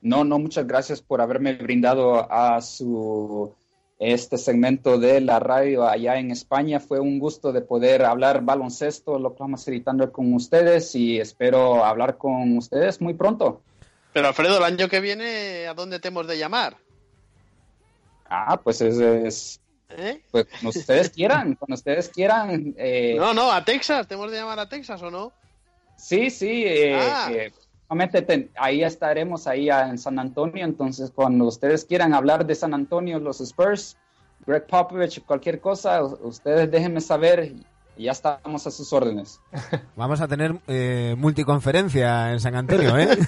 No, 0.00 0.24
no, 0.24 0.38
muchas 0.38 0.66
gracias 0.66 1.02
por 1.02 1.20
haberme 1.20 1.54
brindado 1.54 2.32
a 2.32 2.60
su 2.62 3.52
este 3.98 4.36
segmento 4.36 4.98
de 4.98 5.20
la 5.20 5.38
radio 5.38 5.86
allá 5.86 6.18
en 6.18 6.30
España. 6.30 6.80
Fue 6.80 6.98
un 6.98 7.18
gusto 7.18 7.52
de 7.52 7.60
poder 7.60 8.04
hablar 8.04 8.42
baloncesto, 8.42 9.18
lo 9.18 9.36
vamos 9.38 9.68
editando 9.68 10.10
con 10.10 10.32
ustedes 10.32 10.94
y 10.96 11.20
espero 11.20 11.84
hablar 11.84 12.16
con 12.16 12.56
ustedes 12.56 13.02
muy 13.02 13.12
pronto. 13.12 13.60
Pero 14.12 14.28
Alfredo, 14.28 14.58
el 14.58 14.64
año 14.64 14.88
que 14.88 15.00
viene, 15.00 15.66
¿a 15.66 15.74
dónde 15.74 15.98
tenemos 15.98 16.26
de 16.26 16.38
llamar? 16.38 16.76
Ah, 18.28 18.60
pues 18.62 18.80
es, 18.80 19.60
¿Eh? 19.90 20.22
pues 20.30 20.46
cuando 20.46 20.70
ustedes 20.70 21.10
quieran, 21.14 21.54
cuando 21.54 21.74
ustedes 21.74 22.08
quieran. 22.08 22.74
Eh... 22.76 23.16
No, 23.18 23.34
no, 23.34 23.50
a 23.50 23.64
Texas, 23.64 24.06
¿tenemos 24.06 24.30
de 24.30 24.38
llamar 24.38 24.58
a 24.58 24.68
Texas 24.68 25.02
o 25.02 25.10
no? 25.10 25.32
Sí, 25.96 26.30
sí, 26.30 26.64
eh, 26.66 26.98
ah. 27.00 27.30
ahí 28.56 28.82
estaremos 28.82 29.46
ahí 29.46 29.70
en 29.70 29.98
San 29.98 30.18
Antonio, 30.18 30.64
entonces 30.64 31.10
cuando 31.14 31.44
ustedes 31.44 31.84
quieran 31.84 32.12
hablar 32.12 32.44
de 32.44 32.54
San 32.54 32.74
Antonio, 32.74 33.18
los 33.20 33.40
Spurs, 33.40 33.96
Greg 34.46 34.66
Popovich, 34.66 35.22
cualquier 35.24 35.60
cosa, 35.60 36.02
ustedes 36.02 36.70
déjenme 36.70 37.00
saber 37.00 37.52
ya 37.96 38.12
estamos 38.12 38.66
a 38.66 38.70
sus 38.70 38.92
órdenes. 38.92 39.40
Vamos 39.96 40.20
a 40.20 40.28
tener 40.28 40.60
eh, 40.66 41.14
multiconferencia 41.18 42.32
en 42.32 42.40
San 42.40 42.54
Antonio, 42.54 42.96
¿eh? 42.98 43.18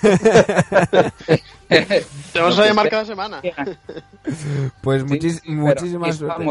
Te 2.33 2.41
vamos 2.41 2.59
a 2.59 2.67
llamar 2.67 2.89
cada 2.89 3.05
semana. 3.05 3.41
Pues 4.83 5.05
muchísima 5.05 6.13
suerte. 6.13 6.45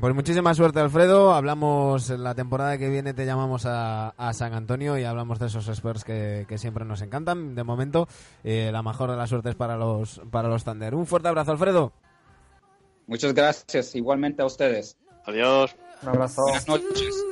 Pues 0.00 0.14
muchísima 0.14 0.54
suerte, 0.54 0.80
Alfredo. 0.80 1.32
Hablamos 1.32 2.10
en 2.10 2.22
la 2.22 2.34
temporada 2.34 2.76
que 2.76 2.90
viene, 2.90 3.14
te 3.14 3.24
llamamos 3.24 3.64
a, 3.66 4.12
San 4.32 4.52
Antonio 4.52 4.98
y 4.98 5.04
hablamos 5.04 5.38
de 5.38 5.46
esos 5.46 5.66
Spurs 5.68 6.04
que, 6.04 6.46
siempre 6.56 6.84
nos 6.84 7.00
encantan. 7.00 7.54
De 7.54 7.64
momento, 7.64 8.06
eh, 8.44 8.70
la 8.72 8.82
mejor 8.82 9.10
de 9.10 9.16
las 9.16 9.30
suertes 9.30 9.54
para 9.54 9.76
los, 9.76 10.20
para 10.30 10.48
los 10.48 10.64
Thunder. 10.64 10.94
Un 10.94 11.06
fuerte 11.06 11.28
abrazo, 11.28 11.52
Alfredo. 11.52 11.92
Muchas 13.06 13.32
gracias, 13.32 13.94
igualmente 13.94 14.42
a 14.42 14.46
ustedes. 14.46 14.98
Adiós. 15.24 15.74
Un 16.02 16.08
abrazo. 16.08 16.42
Buenas 16.42 16.68
noches. 16.68 17.24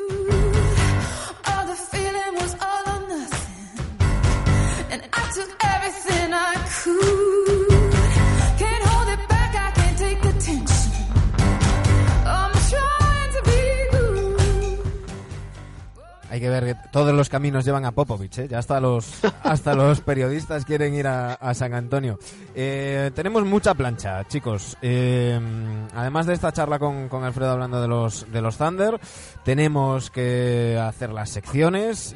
Hay 16.37 16.42
que 16.42 16.51
ver 16.51 16.66
que 16.66 16.77
todos 16.90 17.14
los 17.14 17.31
caminos 17.31 17.64
llevan 17.64 17.87
a 17.87 17.92
Popovich, 17.92 18.40
¿eh? 18.40 18.46
ya 18.46 18.59
hasta 18.59 18.79
los, 18.79 19.25
hasta 19.42 19.72
los 19.72 20.03
periodistas 20.03 20.66
quieren 20.66 20.92
ir 20.92 21.07
a, 21.07 21.55
San 21.55 21.72
Antonio. 21.72 22.18
Eh, 22.55 23.11
tenemos 23.14 23.46
mucha 23.46 23.72
plancha, 23.72 24.22
chicos. 24.25 24.77
Eh, 24.83 25.40
además 25.94 26.27
de 26.27 26.35
esta 26.35 26.53
charla 26.53 26.79
con, 26.79 27.09
con, 27.09 27.25
Alfredo 27.25 27.53
hablando 27.53 27.81
de 27.81 27.88
los, 27.88 28.31
de 28.31 28.42
los 28.42 28.59
Thunder, 28.59 29.01
tenemos 29.44 30.11
que 30.11 30.79
hacer 30.79 31.11
las 31.11 31.30
secciones 31.30 32.14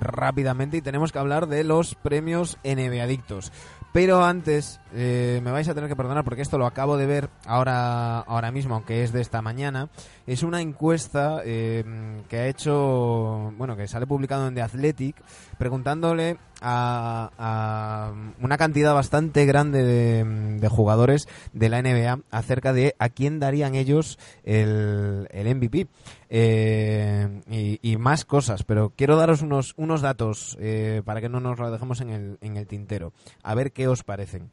rápidamente 0.00 0.78
y 0.78 0.82
tenemos 0.82 1.12
que 1.12 1.20
hablar 1.20 1.46
de 1.46 1.62
los 1.62 1.94
premios 1.94 2.58
NBA 2.64 3.04
Adictos. 3.04 3.52
Pero 3.92 4.24
antes, 4.24 4.80
eh, 4.94 5.40
me 5.42 5.50
vais 5.50 5.68
a 5.68 5.74
tener 5.74 5.88
que 5.88 5.96
perdonar 5.96 6.24
porque 6.24 6.42
esto 6.42 6.58
lo 6.58 6.66
acabo 6.66 6.96
de 6.96 7.06
ver 7.06 7.30
ahora, 7.46 8.20
ahora 8.20 8.50
mismo, 8.50 8.74
aunque 8.74 9.02
es 9.02 9.12
de 9.12 9.20
esta 9.20 9.42
mañana. 9.42 9.88
Es 10.26 10.42
una 10.42 10.60
encuesta 10.60 11.42
eh, 11.44 11.84
que 12.28 12.38
ha 12.38 12.46
hecho, 12.46 13.52
bueno, 13.56 13.76
que 13.76 13.88
sale 13.88 14.06
publicado 14.06 14.46
en 14.48 14.54
The 14.54 14.62
Athletic, 14.62 15.16
preguntándole 15.58 16.38
a, 16.60 18.12
una 18.40 18.58
cantidad 18.58 18.94
bastante 18.94 19.46
grande 19.46 19.82
de, 19.82 20.68
jugadores 20.68 21.28
de 21.52 21.68
la 21.68 21.82
NBA 21.82 22.20
acerca 22.30 22.72
de 22.72 22.94
a 22.98 23.08
quién 23.08 23.40
darían 23.40 23.74
ellos 23.74 24.18
el, 24.44 25.26
el 25.30 25.54
MVP 25.54 25.88
eh, 26.28 27.78
y, 27.82 27.96
más 27.96 28.24
cosas. 28.24 28.62
Pero 28.62 28.92
quiero 28.96 29.16
daros 29.16 29.42
unos, 29.42 29.74
unos 29.76 30.00
datos 30.00 30.56
eh, 30.60 31.02
para 31.04 31.20
que 31.20 31.28
no 31.28 31.40
nos 31.40 31.58
lo 31.58 31.70
dejemos 31.70 32.00
en 32.00 32.10
el, 32.10 32.38
en 32.40 32.56
el 32.56 32.66
tintero. 32.66 33.12
A 33.42 33.54
ver 33.54 33.72
qué 33.72 33.88
os 33.88 34.04
parecen. 34.04 34.50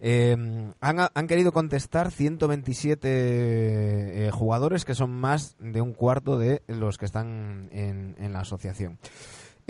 Eh, 0.00 0.36
han, 0.80 0.98
han, 1.12 1.26
querido 1.26 1.52
contestar 1.52 2.10
127 2.10 4.30
jugadores 4.32 4.84
que 4.84 4.94
son 4.94 5.12
más 5.12 5.56
de 5.58 5.82
un 5.82 5.92
cuarto 5.92 6.38
de 6.38 6.62
los 6.68 6.96
que 6.96 7.04
están 7.04 7.68
en, 7.72 8.16
en 8.18 8.32
la 8.32 8.40
asociación. 8.40 8.98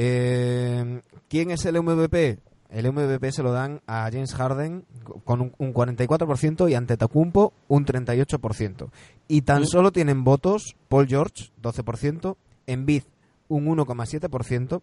Eh, 0.03 1.03
¿Quién 1.29 1.51
es 1.51 1.67
el 1.67 1.83
MVP? 1.83 2.39
El 2.71 2.91
MVP 2.91 3.33
se 3.33 3.43
lo 3.43 3.53
dan 3.53 3.83
a 3.87 4.09
James 4.11 4.35
Harden 4.35 4.87
con 5.25 5.41
un, 5.41 5.75
44% 5.75 6.71
y 6.71 6.75
ante 6.75 6.97
Tacumpo 6.97 7.53
un 7.69 7.85
38%. 7.85 8.89
Y 9.29 9.43
tan 9.43 9.67
solo 9.67 9.93
tienen 9.93 10.25
votos 10.25 10.75
Paul 10.89 11.07
George, 11.07 11.51
12%, 11.61 12.37
Embiid, 12.67 13.03
un 13.49 13.67
1,7%, 13.67 14.81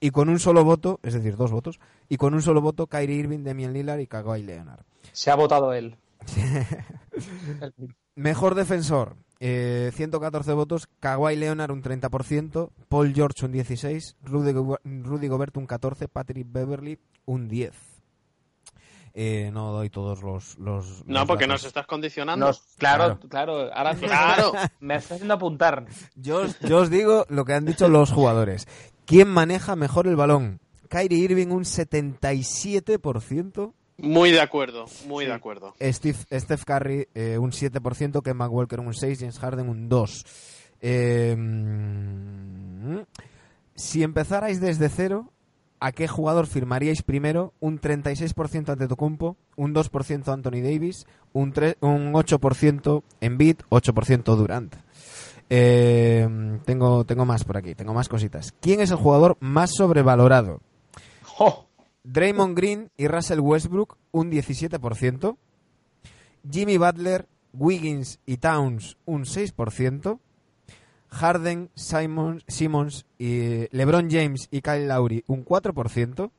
y 0.00 0.10
con 0.10 0.28
un 0.28 0.38
solo 0.38 0.64
voto, 0.64 1.00
es 1.02 1.14
decir, 1.14 1.36
dos 1.36 1.50
votos, 1.50 1.80
y 2.08 2.16
con 2.16 2.34
un 2.34 2.42
solo 2.42 2.60
voto 2.60 2.86
Kyrie 2.86 3.16
Irving, 3.16 3.44
Damian 3.44 3.72
Lillard 3.72 4.00
y 4.00 4.06
Kawhi 4.06 4.42
Leonard. 4.42 4.84
Se 5.12 5.30
ha 5.30 5.34
votado 5.34 5.72
él. 5.72 5.96
Mejor 8.14 8.54
defensor, 8.54 9.16
114 9.38 10.50
eh, 10.50 10.54
votos, 10.54 10.88
Kawhi 11.00 11.36
Leonard 11.36 11.70
un 11.70 11.82
30%, 11.82 12.70
Paul 12.88 13.14
George 13.14 13.46
un 13.46 13.52
16%, 13.52 14.16
Rudy, 14.22 15.28
Gobert 15.28 15.56
un 15.56 15.66
14%, 15.66 16.08
Patrick 16.08 16.46
Beverly 16.50 16.98
un 17.26 17.48
10%. 17.48 17.72
Eh, 19.20 19.50
no 19.52 19.72
doy 19.72 19.90
todos 19.90 20.22
los, 20.22 20.58
los 20.58 21.04
no 21.06 21.26
porque 21.26 21.48
nos 21.48 21.64
estás 21.64 21.86
condicionando. 21.86 22.52
Claro, 22.76 23.18
claro. 23.28 23.68
ahora 23.74 23.94
claro. 23.96 24.52
Me 24.78 24.96
estás 24.96 25.12
haciendo 25.12 25.34
apuntar. 25.34 25.86
Yo, 26.14 26.44
yo 26.60 26.78
os 26.78 26.90
digo 26.90 27.24
lo 27.28 27.44
que 27.44 27.54
han 27.54 27.64
dicho 27.64 27.88
los 27.88 28.12
jugadores 28.12 28.68
quién 29.08 29.28
maneja 29.28 29.74
mejor 29.74 30.06
el 30.06 30.16
balón 30.16 30.60
Kyrie 30.88 31.18
Irving 31.18 31.48
un 31.48 31.64
77% 31.64 33.72
muy 34.00 34.30
de 34.30 34.40
acuerdo, 34.40 34.84
muy 35.08 35.26
de 35.26 35.32
acuerdo. 35.32 35.74
Steve, 35.80 36.18
Steph 36.30 36.62
Curry 36.64 37.08
eh, 37.16 37.36
un 37.36 37.50
7%, 37.50 38.22
Kemba 38.22 38.48
Walker 38.48 38.78
un 38.78 38.92
6%, 38.92 39.18
James 39.18 39.40
Harden 39.40 39.68
un 39.68 39.90
2%. 39.90 40.24
Em, 40.80 41.44
si 43.74 44.04
empezarais 44.04 44.60
desde 44.60 44.88
cero, 44.88 45.32
¿a 45.80 45.90
qué 45.90 46.06
jugador 46.06 46.46
firmaríais 46.46 47.02
primero? 47.02 47.54
Un 47.58 47.80
36% 47.80 48.70
ante 48.70 48.86
Tocumpo, 48.86 49.36
un 49.56 49.74
2% 49.74 50.32
Anthony 50.32 50.62
Davis, 50.62 51.04
un, 51.32 51.52
un 51.80 52.12
8% 52.12 53.02
Embiid, 53.20 53.56
8% 53.68 54.36
Durant. 54.36 54.76
Em, 55.50 56.60
tengo, 56.60 57.04
tengo 57.04 57.24
más 57.24 57.44
por 57.44 57.56
aquí, 57.56 57.74
tengo 57.74 57.94
más 57.94 58.08
cositas. 58.08 58.52
¿Quién 58.60 58.80
es 58.80 58.90
el 58.90 58.96
jugador 58.96 59.36
más 59.40 59.70
sobrevalorado? 59.74 60.60
Draymond 62.04 62.56
Green 62.56 62.90
y 62.96 63.08
Russell 63.08 63.40
Westbrook 63.40 63.96
un 64.12 64.30
17%. 64.30 65.36
Jimmy 66.50 66.76
Butler, 66.76 67.28
Wiggins 67.52 68.20
y 68.26 68.38
Towns 68.38 68.96
un 69.04 69.24
6%. 69.24 70.18
Harden, 71.10 71.70
Simons, 71.74 72.44
Simmons 72.46 73.06
y 73.18 73.74
LeBron 73.74 74.10
James 74.10 74.48
y 74.50 74.60
Kyle 74.60 74.86
Lowry 74.86 75.24
un 75.26 75.44
4%. 75.44 76.30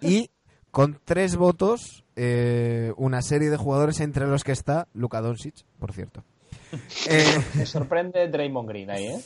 Y 0.00 0.30
con 0.70 0.98
tres 1.04 1.36
votos, 1.36 2.04
eh, 2.16 2.92
una 2.96 3.22
serie 3.22 3.50
de 3.50 3.56
jugadores 3.56 4.00
entre 4.00 4.26
los 4.26 4.42
que 4.42 4.52
está 4.52 4.88
Luka 4.94 5.20
Doncic, 5.20 5.64
por 5.78 5.92
cierto. 5.92 6.24
Eh, 7.08 7.42
Me 7.54 7.66
sorprende 7.66 8.28
Draymond 8.28 8.68
Green 8.68 8.90
ahí, 8.90 9.06
¿eh? 9.06 9.20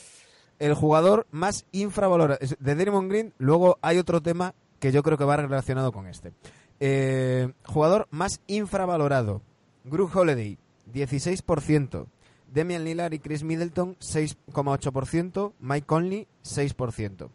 El 0.59 0.75
jugador 0.75 1.25
más 1.31 1.65
infravalorado. 1.71 2.39
De 2.59 2.75
Draymond 2.75 3.09
Green, 3.09 3.33
luego 3.39 3.79
hay 3.81 3.97
otro 3.97 4.21
tema 4.21 4.53
que 4.79 4.91
yo 4.91 5.01
creo 5.03 5.17
que 5.17 5.23
va 5.23 5.37
relacionado 5.37 5.91
con 5.91 6.07
este. 6.07 6.33
Eh, 6.79 7.51
jugador 7.65 8.07
más 8.11 8.41
infravalorado. 8.47 9.41
Group 9.83 10.15
Holiday, 10.15 10.57
16%. 10.93 12.07
Demian 12.51 12.83
Lillard 12.83 13.13
y 13.13 13.19
Chris 13.19 13.43
Middleton, 13.43 13.95
6,8%. 13.99 15.53
Mike 15.59 15.87
Conley, 15.87 16.27
6%. 16.43 17.29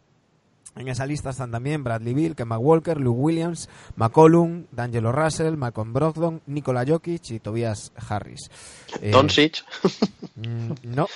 En 0.76 0.88
esa 0.88 1.06
lista 1.06 1.30
están 1.30 1.50
también 1.50 1.82
Bradley 1.82 2.12
Bill, 2.12 2.36
Kemba 2.36 2.58
Walker, 2.58 3.00
Luke 3.00 3.18
Williams, 3.18 3.68
McCollum, 3.96 4.66
D'Angelo 4.70 5.10
Russell, 5.10 5.56
Malcolm 5.56 5.94
Brogdon, 5.94 6.42
Nikola 6.46 6.84
Jokic 6.86 7.30
y 7.30 7.40
Tobias 7.40 7.92
Harris. 7.96 8.50
Eh, 9.00 9.10
Doncic. 9.10 9.64
Mm, 10.34 10.72
no, 10.84 11.08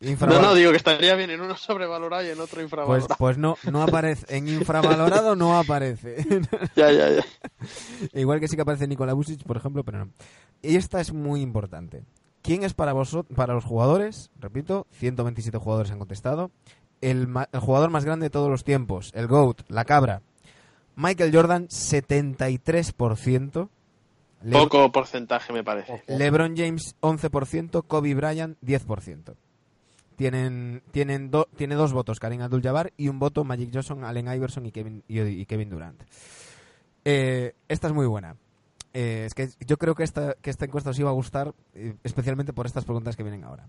no, 0.00 0.42
no, 0.42 0.54
digo 0.54 0.70
que 0.70 0.76
estaría 0.76 1.14
bien 1.14 1.30
en 1.30 1.40
uno 1.40 1.56
sobrevalorado 1.56 2.24
y 2.24 2.30
en 2.30 2.40
otro 2.40 2.62
infravalorado. 2.62 3.08
Pues, 3.08 3.18
pues 3.18 3.38
no, 3.38 3.56
no 3.70 3.82
aparece. 3.82 4.36
En 4.36 4.46
infravalorado 4.46 5.34
no 5.34 5.58
aparece. 5.58 6.24
ya, 6.76 6.92
ya, 6.92 7.10
ya. 7.10 7.24
Igual 8.12 8.40
que 8.40 8.48
sí 8.48 8.56
que 8.56 8.62
aparece 8.62 8.86
Nikola 8.86 9.14
Vucic, 9.14 9.42
por 9.42 9.56
ejemplo, 9.56 9.84
pero 9.84 10.04
no. 10.04 10.10
Y 10.60 10.76
esta 10.76 11.00
es 11.00 11.14
muy 11.14 11.40
importante. 11.40 12.04
¿Quién 12.42 12.62
es 12.62 12.74
para 12.74 12.92
vosotros, 12.92 13.34
para 13.36 13.54
los 13.54 13.64
jugadores? 13.64 14.30
Repito, 14.38 14.86
127 14.92 15.58
jugadores 15.58 15.90
han 15.90 15.98
contestado. 15.98 16.50
El, 17.00 17.28
el 17.52 17.60
jugador 17.60 17.90
más 17.90 18.04
grande 18.04 18.26
de 18.26 18.30
todos 18.30 18.50
los 18.50 18.64
tiempos, 18.64 19.12
el 19.14 19.26
GOAT, 19.26 19.62
la 19.68 19.84
cabra. 19.84 20.22
Michael 20.96 21.34
Jordan, 21.34 21.68
73%. 21.68 23.68
Poco 24.52 24.92
porcentaje, 24.92 25.52
me 25.52 25.64
parece. 25.64 26.02
LeBron 26.06 26.56
James, 26.56 26.94
11%. 27.00 27.84
Kobe 27.86 28.14
Bryant, 28.14 28.56
10% 28.62 29.34
tienen, 30.18 30.82
tienen 30.90 31.30
tiene 31.56 31.76
dos 31.76 31.92
votos 31.92 32.18
Karim 32.18 32.42
Abdul-Jabbar 32.42 32.92
y 32.96 33.08
un 33.08 33.20
voto 33.20 33.44
Magic 33.44 33.70
Johnson, 33.72 34.04
Allen 34.04 34.26
Iverson 34.26 34.66
y 34.66 34.72
Kevin, 34.72 35.04
y, 35.06 35.46
Kevin 35.46 35.70
Durant. 35.70 36.02
Eh, 37.04 37.54
esta 37.68 37.86
es 37.86 37.94
muy 37.94 38.06
buena. 38.06 38.36
Eh, 38.92 39.24
es 39.26 39.34
que 39.34 39.48
yo 39.64 39.78
creo 39.78 39.94
que 39.94 40.02
esta, 40.02 40.34
que 40.42 40.50
esta 40.50 40.64
encuesta 40.64 40.90
os 40.90 40.98
iba 40.98 41.08
a 41.08 41.12
gustar, 41.12 41.54
eh, 41.72 41.94
especialmente 42.02 42.52
por 42.52 42.66
estas 42.66 42.84
preguntas 42.84 43.14
que 43.14 43.22
vienen 43.22 43.44
ahora. 43.44 43.68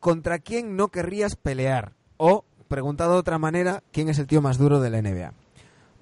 ¿Contra 0.00 0.38
quién 0.38 0.76
no 0.76 0.88
querrías 0.88 1.34
pelear? 1.34 1.94
O, 2.18 2.44
preguntado 2.70 3.12
de 3.12 3.18
otra 3.18 3.38
manera, 3.38 3.82
¿quién 3.92 4.08
es 4.08 4.18
el 4.18 4.26
tío 4.26 4.40
más 4.40 4.56
duro 4.56 4.80
de 4.80 4.88
la 4.88 5.02
NBA? 5.02 5.34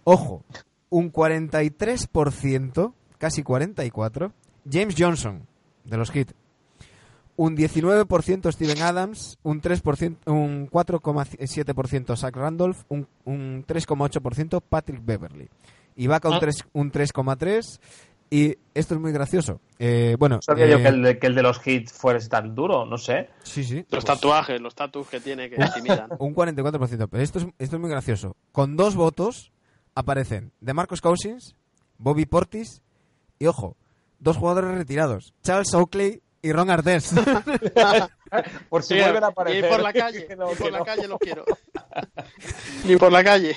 Ojo, 0.05 0.45
un 0.91 1.12
43%, 1.12 2.93
casi 3.19 3.43
44%, 3.43 4.33
James 4.71 4.95
Johnson, 4.97 5.47
de 5.85 5.97
los 5.97 6.11
Heat 6.12 6.33
un 7.39 7.57
19% 7.57 8.53
Steven 8.53 8.83
Adams, 8.83 9.39
un 9.45 9.62
3%, 9.62 10.16
un 10.27 10.69
4,7% 10.69 12.16
Zach 12.16 12.35
Randolph, 12.35 12.83
un, 12.89 13.07
un 13.25 13.64
3,8% 13.64 14.61
Patrick 14.69 15.05
Beverly. 15.05 15.49
Ibaka 15.95 16.31
un 16.31 16.41
3,3 16.41 16.66
un 16.73 16.93
3,3 16.93 17.81
y 18.31 18.57
esto 18.74 18.95
es 18.95 19.01
muy 19.01 19.12
gracioso. 19.12 19.61
Eh, 19.79 20.16
bueno, 20.18 20.41
sabía 20.43 20.66
yo 20.66 20.79
que 20.79 20.89
el, 20.89 21.03
de, 21.03 21.18
que 21.18 21.26
el, 21.29 21.35
de, 21.35 21.43
los 21.43 21.66
hits 21.66 21.93
fuese 21.93 22.29
tan 22.29 22.55
duro, 22.55 22.85
no 22.85 22.99
sé. 22.99 23.31
Sí, 23.43 23.64
sí. 23.64 23.85
Los 23.91 24.05
tatuajes, 24.05 24.61
los 24.61 24.74
tatus 24.74 25.09
que 25.09 25.20
tiene 25.20 25.49
que 25.49 25.57
intimidan. 25.57 26.11
un 26.18 26.35
44%, 26.35 27.09
pero 27.11 27.22
esto 27.22 27.39
es, 27.39 27.47
esto 27.59 27.76
es 27.76 27.81
muy 27.81 27.91
gracioso. 27.91 28.37
Con 28.53 28.76
dos 28.76 28.97
votos 28.97 29.53
aparecen 29.95 30.53
de 30.61 30.74
Marcos 30.74 31.01
Cousins, 31.01 31.57
Bobby 31.97 32.26
Portis 32.26 32.83
y 33.39 33.47
ojo, 33.47 33.76
dos 34.18 34.37
jugadores 34.37 34.76
retirados, 34.76 35.35
Charles 35.43 35.72
Oakley 35.74 36.22
y 36.43 36.53
Ron 36.53 36.70
Artés. 36.70 37.14
por 38.68 38.83
si 38.83 38.95
vuelven 38.95 39.24
a 39.24 39.29
aparecer. 39.29 39.64
Ni 39.64 39.70
por 39.70 39.81
la 39.81 39.93
calle, 39.93 40.29
ni 40.29 40.55
por 40.55 40.72
la 40.72 40.85
calle 40.85 41.09
los 41.09 41.18
quiero. 41.18 41.45
ni 42.85 42.97
por 42.97 43.11
la 43.11 43.24
calle. 43.24 43.57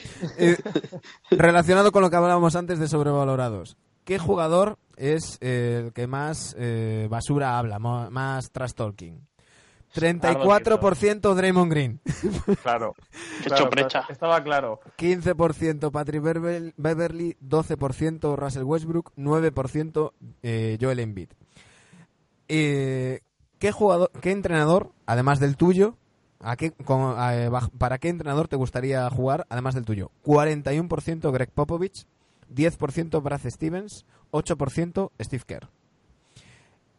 relacionado 1.30 1.92
con 1.92 2.02
lo 2.02 2.10
que 2.10 2.16
hablábamos 2.16 2.56
antes 2.56 2.80
de 2.80 2.88
sobrevalorados. 2.88 3.78
¿Qué 4.12 4.20
jugador 4.20 4.78
es 4.98 5.38
el 5.40 5.94
que 5.94 6.06
más 6.06 6.54
eh, 6.60 7.08
basura 7.10 7.58
habla, 7.58 7.80
más 7.80 8.52
trash 8.52 8.74
talking? 8.74 9.26
34% 9.96 11.34
Draymond 11.34 11.72
Green. 11.72 12.02
Claro. 12.62 12.94
Hecho 13.46 13.70
brecha. 13.70 14.04
Estaba 14.10 14.44
claro. 14.44 14.82
15% 14.98 15.92
Patrick 15.92 16.22
Beverly, 16.76 17.38
12% 17.42 18.36
Russell 18.36 18.64
Westbrook, 18.64 19.14
9% 19.16 20.12
eh, 20.44 20.78
Joel 20.82 21.00
Embiid. 21.00 21.30
Eh, 22.50 23.22
¿qué, 23.60 23.72
jugador, 23.72 24.12
¿Qué 24.20 24.32
entrenador, 24.32 24.92
además 25.06 25.40
del 25.40 25.56
tuyo, 25.56 25.96
a 26.42 26.58
qué, 26.58 26.72
con- 26.72 27.18
a- 27.18 27.48
baj- 27.50 27.72
¿para 27.78 27.98
qué 27.98 28.10
entrenador 28.10 28.50
te 28.50 28.58
gustaría 28.58 29.10
jugar, 29.10 29.46
además 29.48 29.74
del 29.74 29.86
tuyo? 29.86 30.12
41% 30.26 31.32
Greg 31.32 31.50
Popovich, 31.52 32.06
10% 32.54 33.22
Brad 33.22 33.42
Stevens, 33.50 34.06
8% 34.32 35.12
Steve 35.20 35.44
Kerr. 35.46 35.70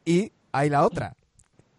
Y 0.05 0.33
hay 0.53 0.71
la 0.71 0.85
otra. 0.85 1.17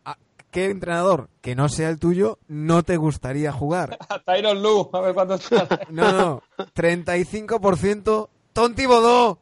¿A 0.06 0.18
¿Qué 0.52 0.70
entrenador 0.70 1.30
que 1.42 1.56
no 1.56 1.70
sea 1.70 1.90
el 1.90 2.00
tuyo 2.00 2.40
no 2.48 2.84
te 2.84 2.98
gustaría 2.98 3.52
jugar? 3.52 3.98
Tyron 4.26 4.62
Lu, 4.62 4.90
a 4.94 5.02
ver 5.02 5.14
cuánto 5.14 5.36
está. 5.36 5.68
No, 5.90 6.12
no, 6.12 6.44
35% 6.76 8.30
Tonti 8.54 8.86
Bodó, 8.86 9.40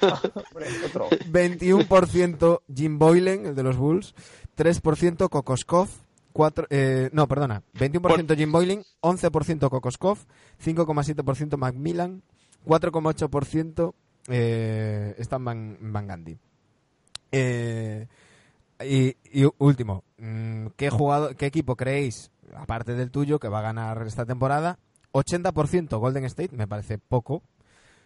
Hombre, 0.00 0.66
otro. 0.86 1.08
21% 1.10 2.60
Jim 2.74 2.98
Boylan, 2.98 3.46
el 3.46 3.54
de 3.54 3.62
los 3.62 3.76
Bulls, 3.76 4.14
3% 4.56 5.28
Kokoskov, 5.28 5.88
4, 6.32 6.66
eh, 6.70 7.10
no, 7.12 7.26
perdona, 7.26 7.62
21% 7.74 8.36
Jim 8.36 8.52
Boylan, 8.52 8.84
11% 9.00 9.70
Kokoskov, 9.70 10.18
5,7% 10.64 11.56
Macmillan, 11.56 12.22
4,8% 12.68 13.94
eh, 14.28 15.14
Stan 15.18 15.42
Van, 15.42 15.78
Van 15.80 16.06
Gundy. 16.06 16.38
Eh, 17.32 18.06
y, 18.84 19.16
último, 19.58 20.04
mm, 20.18 20.66
¿qué, 20.76 20.90
¿qué 21.36 21.46
equipo 21.46 21.76
creéis, 21.76 22.30
aparte 22.54 22.94
del 22.94 23.10
tuyo, 23.10 23.38
que 23.38 23.48
va 23.48 23.60
a 23.60 23.62
ganar 23.62 24.06
esta 24.06 24.26
temporada? 24.26 24.78
80% 25.12 25.98
Golden 25.98 26.24
State, 26.26 26.54
me 26.54 26.68
parece 26.68 26.98
poco. 26.98 27.42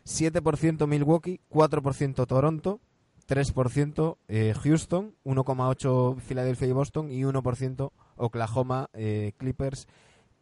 7% 0.04 0.86
Milwaukee, 0.86 1.40
4% 1.50 2.26
Toronto, 2.26 2.80
3% 3.28 4.16
eh, 4.28 4.54
Houston, 4.62 5.14
1,8% 5.24 6.20
Filadelfia 6.20 6.68
y 6.68 6.72
Boston 6.72 7.10
y 7.10 7.22
1% 7.22 7.92
Oklahoma, 8.16 8.88
eh, 8.94 9.32
Clippers 9.36 9.86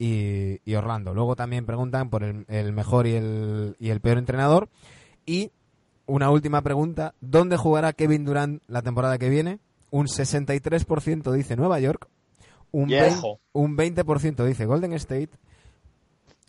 y, 0.00 0.60
y 0.64 0.74
Orlando. 0.74 1.12
Luego 1.14 1.36
también 1.36 1.66
preguntan 1.66 2.08
por 2.08 2.24
el, 2.24 2.46
el 2.48 2.72
mejor 2.72 3.06
y 3.06 3.12
el, 3.12 3.76
y 3.78 3.90
el 3.90 4.00
peor 4.00 4.16
entrenador. 4.16 4.70
Y 5.26 5.52
una 6.06 6.30
última 6.30 6.62
pregunta, 6.62 7.14
¿dónde 7.20 7.58
jugará 7.58 7.92
Kevin 7.92 8.24
Durant 8.24 8.62
la 8.66 8.80
temporada 8.80 9.18
que 9.18 9.28
viene? 9.28 9.60
Un 9.90 10.06
63% 10.06 11.30
dice 11.32 11.54
Nueva 11.54 11.78
York, 11.80 12.08
un 12.72 12.88
20% 12.88 14.44
dice 14.46 14.64
Golden 14.64 14.94
State, 14.94 15.30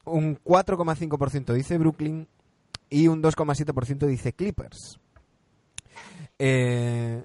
un 0.05 0.37
4,5% 0.37 1.53
dice 1.53 1.77
Brooklyn 1.77 2.27
y 2.89 3.07
un 3.07 3.21
2,7% 3.21 4.07
dice 4.07 4.31
Clippers. 4.31 4.97
Eh, 6.39 7.23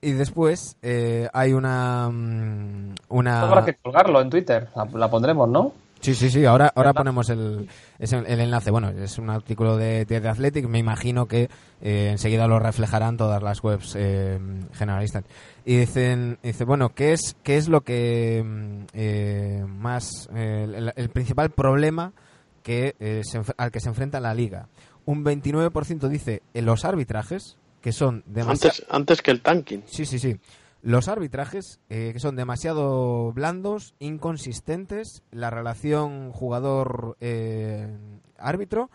y 0.00 0.12
después 0.12 0.76
eh, 0.82 1.28
hay 1.32 1.52
una... 1.52 2.08
mm, 2.10 2.94
una... 3.08 3.42
Habrá 3.42 3.64
que 3.64 3.74
colgarlo 3.74 4.20
en 4.20 4.30
Twitter. 4.30 4.68
La, 4.74 4.84
la 4.92 5.10
pondremos, 5.10 5.48
¿no? 5.48 5.72
Sí, 6.00 6.14
sí, 6.14 6.30
sí, 6.30 6.46
ahora, 6.46 6.72
ahora 6.74 6.94
ponemos 6.94 7.28
el, 7.28 7.68
el 7.98 8.40
enlace. 8.40 8.70
Bueno, 8.70 8.88
es 8.88 9.18
un 9.18 9.28
artículo 9.28 9.76
de, 9.76 10.06
de 10.06 10.16
Athletic, 10.28 10.66
me 10.66 10.78
imagino 10.78 11.26
que 11.26 11.50
eh, 11.82 12.08
enseguida 12.10 12.46
lo 12.46 12.58
reflejarán 12.58 13.18
todas 13.18 13.42
las 13.42 13.62
webs 13.62 13.94
eh, 13.98 14.38
generalistas. 14.72 15.24
Y 15.66 15.76
dicen, 15.76 16.38
dice, 16.42 16.64
bueno, 16.64 16.94
¿qué 16.94 17.12
es, 17.12 17.36
qué 17.42 17.58
es 17.58 17.68
lo 17.68 17.82
que 17.82 18.42
mm, 18.42 18.84
eh, 18.94 19.64
más, 19.68 20.30
eh, 20.34 20.66
el, 20.74 20.92
el 20.96 21.10
principal 21.10 21.50
problema 21.50 22.14
que, 22.62 22.94
eh, 22.98 23.20
se 23.22 23.42
al 23.58 23.70
que 23.70 23.80
se 23.80 23.90
enfrenta 23.90 24.20
la 24.20 24.32
liga? 24.32 24.68
Un 25.04 25.22
29% 25.22 26.08
dice 26.08 26.40
en 26.54 26.64
los 26.64 26.86
arbitrajes, 26.86 27.58
que 27.80 27.92
son 27.92 28.24
demasiado... 28.26 28.74
Antes, 28.74 28.86
antes 28.90 29.22
que 29.22 29.30
el 29.30 29.42
tanking. 29.42 29.84
Sí, 29.86 30.04
sí, 30.06 30.18
sí. 30.18 30.40
Los 30.82 31.06
arbitrajes, 31.08 31.78
eh, 31.90 32.10
que 32.12 32.20
son 32.20 32.36
demasiado 32.36 33.32
blandos, 33.32 33.94
inconsistentes, 33.98 35.22
la 35.30 35.50
relación 35.50 36.32
jugador-árbitro 36.32 38.90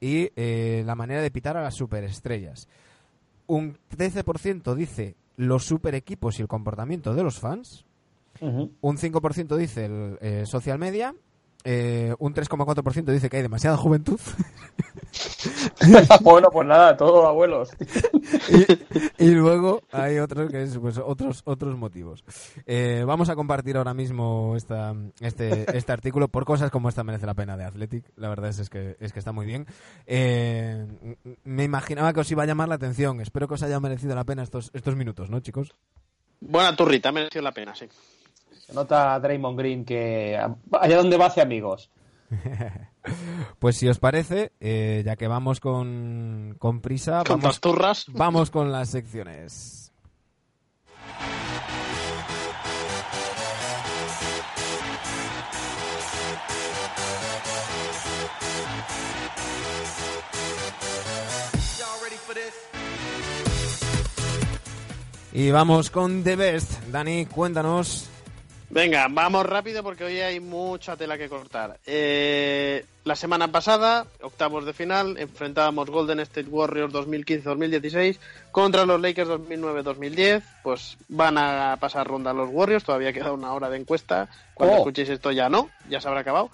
y 0.00 0.30
eh, 0.36 0.82
la 0.86 0.94
manera 0.94 1.20
de 1.20 1.30
pitar 1.30 1.58
a 1.58 1.62
las 1.62 1.74
superestrellas. 1.74 2.68
Un 3.46 3.76
13% 3.96 4.74
dice 4.74 5.14
los 5.36 5.64
super 5.64 5.94
equipos 5.94 6.38
y 6.38 6.42
el 6.42 6.48
comportamiento 6.48 7.14
de 7.14 7.22
los 7.22 7.38
fans. 7.38 7.84
Ujú. 8.40 8.72
Un 8.80 8.96
5% 8.96 9.56
dice 9.56 9.84
el 9.84 10.18
eh, 10.20 10.46
social 10.46 10.78
media. 10.78 11.14
Eh, 11.64 12.14
un 12.18 12.34
3,4% 12.34 13.04
dice 13.06 13.28
que 13.28 13.36
hay 13.36 13.42
demasiada 13.42 13.76
juventud. 13.76 14.20
bueno, 16.20 16.48
pues 16.50 16.66
nada, 16.66 16.96
todo 16.96 17.26
abuelos. 17.26 17.70
y, 19.18 19.24
y 19.24 19.30
luego 19.30 19.82
hay 19.92 20.18
otros 20.18 20.50
que 20.50 20.62
es 20.62 20.78
pues, 20.78 20.98
otros 20.98 21.42
otros 21.44 21.76
motivos. 21.76 22.24
Eh, 22.66 23.04
vamos 23.06 23.28
a 23.28 23.34
compartir 23.34 23.76
ahora 23.76 23.94
mismo 23.94 24.54
esta, 24.56 24.94
este, 25.20 25.76
este 25.76 25.92
artículo 25.92 26.28
por 26.28 26.44
cosas 26.44 26.70
como 26.70 26.88
esta 26.88 27.04
merece 27.04 27.26
la 27.26 27.34
pena 27.34 27.56
de 27.56 27.64
Athletic. 27.64 28.04
La 28.16 28.28
verdad 28.28 28.50
es, 28.50 28.58
es 28.58 28.70
que 28.70 28.96
es 29.00 29.12
que 29.12 29.18
está 29.18 29.32
muy 29.32 29.46
bien. 29.46 29.66
Eh, 30.06 30.86
me 31.44 31.64
imaginaba 31.64 32.12
que 32.12 32.20
os 32.20 32.30
iba 32.30 32.42
a 32.42 32.46
llamar 32.46 32.68
la 32.68 32.76
atención. 32.76 33.20
Espero 33.20 33.48
que 33.48 33.54
os 33.54 33.62
haya 33.62 33.80
merecido 33.80 34.14
la 34.14 34.24
pena 34.24 34.42
estos 34.42 34.70
estos 34.74 34.96
minutos, 34.96 35.30
¿no, 35.30 35.40
chicos? 35.40 35.74
Buena 36.40 36.76
turrita, 36.76 37.12
mereció 37.12 37.42
la 37.42 37.52
pena, 37.52 37.74
sí. 37.74 37.86
Se 38.66 38.74
nota 38.74 39.18
Draymond 39.20 39.58
Green 39.58 39.84
que 39.84 40.36
allá 40.72 40.96
donde 40.96 41.16
va 41.16 41.26
hace 41.26 41.40
amigos. 41.40 41.90
Pues 43.60 43.76
si 43.76 43.86
os 43.86 44.00
parece, 44.00 44.50
eh, 44.58 45.04
ya 45.06 45.14
que 45.14 45.28
vamos 45.28 45.60
con, 45.60 46.56
con 46.58 46.80
prisa, 46.80 47.22
Con 47.24 47.40
vamos, 47.40 47.60
turras. 47.60 48.06
vamos 48.12 48.50
con 48.50 48.72
las 48.72 48.90
secciones. 48.90 49.92
Y 65.32 65.50
vamos 65.52 65.90
con 65.90 66.24
The 66.24 66.34
Best. 66.34 66.82
Dani, 66.86 67.26
cuéntanos. 67.26 68.08
Venga, 68.68 69.06
vamos 69.08 69.46
rápido 69.46 69.82
porque 69.84 70.04
hoy 70.04 70.20
hay 70.20 70.40
mucha 70.40 70.96
tela 70.96 71.16
que 71.16 71.28
cortar. 71.28 71.78
Eh, 71.86 72.84
la 73.04 73.14
semana 73.14 73.46
pasada, 73.52 74.06
octavos 74.22 74.66
de 74.66 74.72
final, 74.72 75.16
enfrentábamos 75.18 75.88
Golden 75.88 76.18
State 76.20 76.48
Warriors 76.48 76.92
2015-2016 76.92 78.18
contra 78.50 78.84
los 78.84 79.00
Lakers 79.00 79.28
2009-2010. 79.28 80.42
Pues 80.64 80.96
van 81.08 81.38
a 81.38 81.76
pasar 81.78 82.08
ronda 82.08 82.32
los 82.32 82.50
Warriors, 82.52 82.82
todavía 82.84 83.12
queda 83.12 83.30
una 83.32 83.52
hora 83.52 83.70
de 83.70 83.78
encuesta. 83.78 84.28
Cuando 84.52 84.74
Oh. 84.74 84.78
escuchéis 84.78 85.10
esto 85.10 85.30
ya 85.30 85.48
no, 85.48 85.70
ya 85.88 86.00
se 86.00 86.08
habrá 86.08 86.20
acabado. 86.20 86.50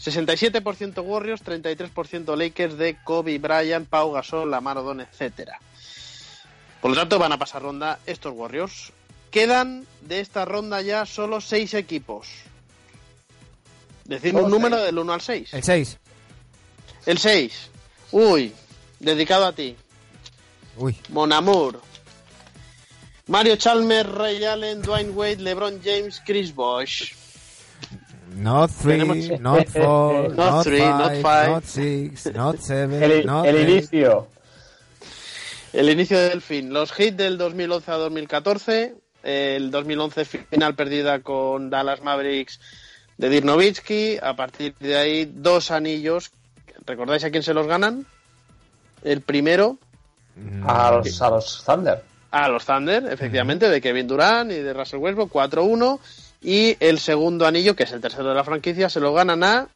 67% 0.00 1.00
Warriors, 1.00 1.44
33% 1.44 2.34
Lakers 2.34 2.76
de 2.76 2.96
Kobe 3.04 3.38
Bryant, 3.38 3.88
Pau 3.88 4.10
Gasol, 4.10 4.50
Lamar 4.50 4.78
Odom, 4.78 4.98
etcétera. 5.00 5.60
Por 6.80 6.90
lo 6.90 6.96
tanto, 6.96 7.20
van 7.20 7.30
a 7.30 7.38
pasar 7.38 7.62
ronda 7.62 8.00
estos 8.04 8.32
Warriors. 8.34 8.92
Quedan 9.32 9.86
de 10.02 10.20
esta 10.20 10.44
ronda 10.44 10.80
ya 10.82 11.04
solo 11.06 11.40
seis 11.40 11.74
equipos. 11.74 12.28
Decidme 14.04 14.38
un 14.42 14.44
Solo 14.50 14.54
número 14.56 14.76
seis. 14.76 14.86
del 14.86 14.98
1 14.98 15.12
al 15.12 15.20
6. 15.20 15.54
El 15.54 15.62
6. 15.64 15.98
El 17.06 17.18
6. 17.18 17.70
Uy, 18.12 18.52
dedicado 19.00 19.46
a 19.46 19.52
ti. 19.52 19.74
Uy. 20.76 20.96
Mon 21.08 21.32
Amour. 21.32 21.80
Mario 23.28 23.56
Chalmers, 23.56 24.08
Ray 24.10 24.44
Allen, 24.44 24.82
Dwayne 24.82 25.10
Wade, 25.10 25.38
LeBron 25.38 25.80
James, 25.82 26.20
Chris 26.26 26.54
Bosh. 26.54 27.14
Not 28.34 28.70
three, 28.70 28.98
Tenemos- 28.98 29.40
not 29.40 29.68
four, 29.68 30.28
Not 30.34 30.36
not, 30.36 30.64
three, 30.64 30.78
five, 30.80 30.98
not 30.98 31.16
five. 31.22 31.48
not 31.50 31.64
six, 31.64 32.26
not 32.34 32.58
seven, 32.60 33.02
El, 33.02 33.24
not 33.26 33.46
el 33.46 33.56
eight. 33.56 33.68
inicio. 33.90 34.28
El 35.72 35.88
inicio 35.90 36.18
del 36.18 36.42
fin. 36.42 36.72
Los 36.72 36.92
hits 36.98 37.16
del 37.16 37.38
2011 37.38 37.90
a 37.90 37.94
2014. 37.94 38.94
El 39.22 39.70
2011 39.70 40.24
final 40.24 40.74
perdida 40.74 41.20
con 41.20 41.70
Dallas 41.70 42.02
Mavericks 42.02 42.60
de 43.18 43.28
Dirk 43.28 43.44
Nowitzki. 43.44 44.18
A 44.22 44.34
partir 44.34 44.74
de 44.80 44.96
ahí, 44.96 45.30
dos 45.32 45.70
anillos. 45.70 46.30
¿Recordáis 46.86 47.22
a 47.24 47.30
quién 47.30 47.42
se 47.42 47.54
los 47.54 47.66
ganan? 47.66 48.06
El 49.04 49.20
primero 49.20 49.78
Mm, 50.34 50.66
A 50.66 50.90
los, 50.92 51.20
a 51.20 51.28
los 51.28 51.62
Thunder. 51.62 52.02
a 52.30 52.48
los 52.48 52.64
Thunder, 52.64 53.04
efectivamente, 53.12 53.68
de 53.68 53.82
Kevin 53.82 54.06
Durant 54.08 54.50
y 54.50 54.54
de 54.60 54.72
Russell 54.72 54.98
Westbrook, 54.98 55.30
4-1. 55.30 55.98
Y 56.40 56.74
el 56.80 56.98
segundo 57.00 57.46
anillo, 57.46 57.76
que 57.76 57.82
es 57.82 57.92
el 57.92 58.00
tercero 58.00 58.30
de 58.30 58.34
la 58.34 58.42
franquicia, 58.42 58.88
se 58.88 58.98
lo 58.98 59.12
ganan 59.12 59.44
a 59.44 59.68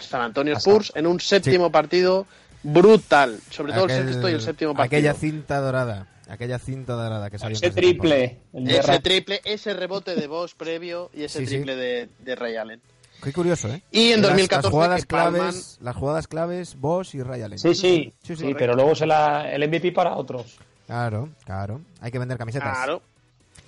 San 0.00 0.22
Antonio 0.22 0.56
Spurs 0.56 0.92
en 0.94 1.06
un 1.06 1.20
séptimo 1.20 1.70
partido 1.70 2.26
brutal. 2.62 3.38
Sobre 3.50 3.74
todo 3.74 3.84
el 3.84 3.90
sexto 3.90 4.30
y 4.30 4.32
el 4.32 4.40
séptimo 4.40 4.74
partido. 4.74 4.96
Aquella 4.98 5.12
cinta 5.14 5.60
dorada. 5.60 6.06
Aquella 6.32 6.58
cinta 6.58 6.94
dorada 6.94 7.30
que 7.30 7.38
salió. 7.38 7.56
Ese 7.56 7.70
triple. 7.70 8.38
Ese 8.54 9.00
triple, 9.00 9.40
ese 9.44 9.74
rebote 9.74 10.14
de 10.14 10.26
Bosch 10.26 10.54
previo 10.54 11.10
y 11.12 11.24
ese 11.24 11.44
triple 11.44 11.76
De, 11.76 12.08
de, 12.18 12.34
Ray 12.34 12.56
Allen. 12.56 12.80
Qué 13.22 13.32
curioso, 13.32 13.68
¿eh? 13.68 13.82
Y 13.90 14.12
en 14.12 14.22
2014 14.22 14.66
las, 14.66 14.72
jugadas 14.72 15.06
claves, 15.06 15.78
las 15.80 15.94
jugadas 15.94 16.26
claves, 16.26 16.76
Bosch 16.76 17.14
y 17.14 17.22
Ray 17.22 17.42
Allen. 17.42 17.58
Sí, 17.58 17.74
sí, 17.74 18.12
sí, 18.22 18.34
sí 18.34 18.54
pero 18.56 18.74
luego 18.74 18.94
se 18.94 19.06
la, 19.06 19.52
el 19.52 19.68
MVP 19.68 19.92
para 19.92 20.16
otros. 20.16 20.58
Claro, 20.86 21.28
claro. 21.44 21.80
Hay 22.00 22.10
que 22.10 22.18
vender 22.18 22.38
camisetas. 22.38 22.76
Claro. 22.76 23.02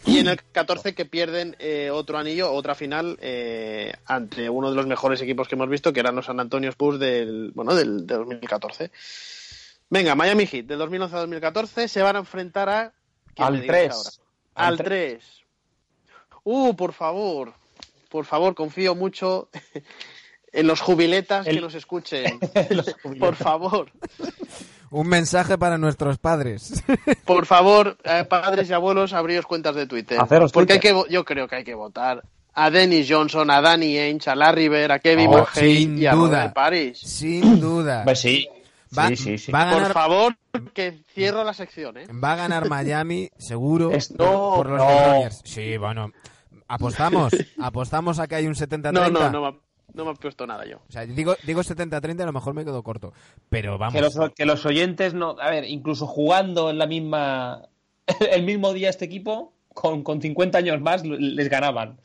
Y 0.07 0.19
en 0.19 0.29
el 0.29 0.43
14 0.43 0.95
que 0.95 1.05
pierden 1.05 1.57
eh, 1.59 1.91
otro 1.91 2.19
anillo, 2.19 2.53
otra 2.53 2.75
final, 2.75 3.19
eh, 3.21 3.93
ante 4.07 4.51
uno 4.51 4.71
de 4.71 4.77
los 4.77 4.87
mejores 4.87 5.21
equipos 5.23 5.49
que 5.49 5.55
hemos 5.55 5.69
visto, 5.69 5.93
que 5.93 6.01
eran 6.01 6.17
los 6.17 6.27
San 6.27 6.41
Antonio 6.41 6.69
Spurs 6.71 6.99
del, 6.99 7.53
bueno, 7.55 7.75
del, 7.75 8.07
2014. 8.07 8.91
Venga, 9.95 10.17
Miami 10.17 10.45
Heat, 10.45 10.67
del 10.67 10.79
2011 10.79 11.15
a 11.15 11.19
2014, 11.21 11.87
se 11.87 12.03
van 12.03 12.17
a 12.17 12.19
enfrentar 12.19 12.69
a... 12.69 12.93
Al 13.37 13.65
3. 13.65 14.21
Al 14.57 14.77
3. 14.77 15.25
Uh, 16.43 16.75
por 16.75 16.93
favor, 16.93 17.53
por 18.11 18.25
favor, 18.25 18.57
confío 18.57 18.97
mucho 18.97 19.51
en 20.53 20.67
los 20.67 20.81
jubiletas 20.81 21.47
que 21.47 21.61
nos 21.61 21.77
escuchen. 21.77 22.41
por 23.21 23.37
favor. 23.37 23.93
Un 24.91 25.07
mensaje 25.07 25.59
para 25.59 25.79
nuestros 25.79 26.19
padres. 26.19 26.83
Por 27.25 27.47
favor, 27.47 27.97
eh, 28.05 28.25
padres 28.29 28.71
y 28.71 28.73
abuelos, 28.73 29.13
abríos 29.13 29.47
cuentas 29.47 29.75
de 29.77 29.87
Twitter. 29.87 30.19
porque 30.53 30.75
Hay 30.75 30.81
que, 30.81 31.05
yo 31.09 31.25
creo 31.25 31.49
que 31.49 31.57
hay 31.57 31.65
que 31.65 31.75
votar 31.75 32.23
a 32.53 32.71
Dennis 32.71 33.07
Johnson, 33.09 33.51
a 33.51 33.61
Danny 33.61 33.99
Ainge, 33.99 34.29
a 34.29 34.35
Larry 34.35 34.69
Bird, 34.69 34.93
a 34.93 34.99
Kevin 34.99 35.31
oh, 35.31 35.47
y 35.61 36.07
a 36.07 36.13
duda, 36.13 36.53
Paris. 36.53 36.99
Sin 36.99 37.61
duda. 37.61 38.03
Pues 38.05 38.21
sí. 38.21 38.49
Sí, 39.17 39.39
sí, 39.39 39.53
Por 39.53 39.93
favor, 39.93 40.37
que 40.73 41.03
cierra 41.15 41.45
la 41.45 41.55
sección, 41.55 41.97
¿eh? 41.99 42.07
Va 42.13 42.33
a 42.33 42.37
ganar 42.37 42.69
Miami, 42.69 43.31
seguro, 43.39 43.91
por 44.17 44.69
los 44.69 44.79
no. 44.79 45.31
Sí, 45.45 45.77
bueno. 45.77 46.13
Apostamos, 46.67 47.33
apostamos 47.61 48.19
a 48.19 48.27
que 48.27 48.37
hay 48.37 48.47
un 48.47 48.55
70-30. 48.55 48.93
No, 48.93 49.11
no, 49.11 49.31
no, 49.31 49.61
no 49.95 50.05
me 50.05 50.11
he 50.11 50.15
puesto 50.15 50.47
nada 50.47 50.65
yo. 50.67 50.79
O 50.89 50.93
sea, 50.93 51.07
digo, 51.07 51.37
digo 51.45 51.63
70-30, 51.63 52.23
a 52.23 52.27
lo 52.27 52.33
mejor 52.33 52.55
me 52.55 52.65
quedo 52.65 52.83
corto. 52.83 53.13
Pero 53.49 53.79
vamos. 53.79 53.95
Que 54.35 54.45
los, 54.45 54.67
oyentes 54.67 55.15
no. 55.15 55.37
A 55.41 55.51
ver, 55.51 55.65
incluso 55.65 56.07
jugando 56.07 56.71
en 56.71 56.79
la 56.79 56.87
misma. 56.87 57.63
El 58.31 58.43
mismo 58.43 58.73
día 58.73 58.91
este 58.91 59.05
equipo, 59.05 59.55
con, 59.73 60.03
con 60.03 60.21
50 60.21 60.59
años 60.59 60.81
más, 60.81 61.05
les 61.05 61.49
ganaban. 61.49 61.99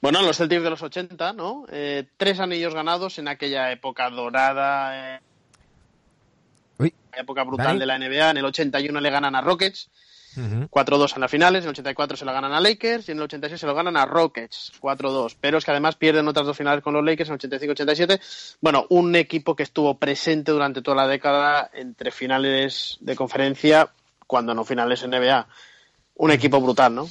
Bueno, 0.00 0.20
los 0.22 0.36
Celtics 0.36 0.62
de 0.64 0.70
los 0.70 0.82
80, 0.82 1.32
¿no? 1.32 1.64
Eh, 1.70 2.04
tres 2.16 2.40
anillos 2.40 2.74
ganados 2.74 3.18
en 3.18 3.28
aquella 3.28 3.70
época 3.70 4.10
dorada. 4.10 5.16
Eh, 5.16 5.20
época 7.16 7.44
brutal 7.44 7.78
de 7.78 7.86
la 7.86 7.98
NBA. 7.98 8.30
En 8.30 8.36
el 8.36 8.44
81 8.44 9.00
le 9.00 9.10
ganan 9.10 9.34
a 9.34 9.40
Rockets. 9.40 9.90
4-2 10.34 11.14
en 11.14 11.20
las 11.20 11.30
finales, 11.30 11.62
en 11.62 11.68
el 11.68 11.72
84 11.72 12.16
se 12.16 12.24
lo 12.24 12.32
ganan 12.32 12.52
a 12.52 12.60
Lakers 12.60 13.08
y 13.08 13.12
en 13.12 13.18
el 13.18 13.24
86 13.24 13.60
se 13.60 13.66
lo 13.66 13.74
ganan 13.74 13.96
a 13.96 14.06
Rockets, 14.06 14.72
4-2. 14.80 15.36
Pero 15.40 15.58
es 15.58 15.64
que 15.64 15.70
además 15.70 15.96
pierden 15.96 16.28
otras 16.28 16.46
dos 16.46 16.56
finales 16.56 16.82
con 16.82 16.94
los 16.94 17.04
Lakers 17.04 17.28
en 17.28 17.34
el 17.34 17.60
85-87. 17.76 18.56
Bueno, 18.60 18.86
un 18.90 19.14
equipo 19.14 19.54
que 19.54 19.62
estuvo 19.62 19.98
presente 19.98 20.52
durante 20.52 20.82
toda 20.82 20.96
la 20.96 21.06
década 21.06 21.70
entre 21.74 22.10
finales 22.10 22.96
de 23.00 23.16
conferencia, 23.16 23.90
cuando 24.26 24.54
no 24.54 24.64
finales 24.64 25.02
en 25.02 25.10
NBA. 25.10 25.46
Un 26.14 26.30
equipo 26.30 26.60
brutal, 26.60 26.94
¿no? 26.94 27.08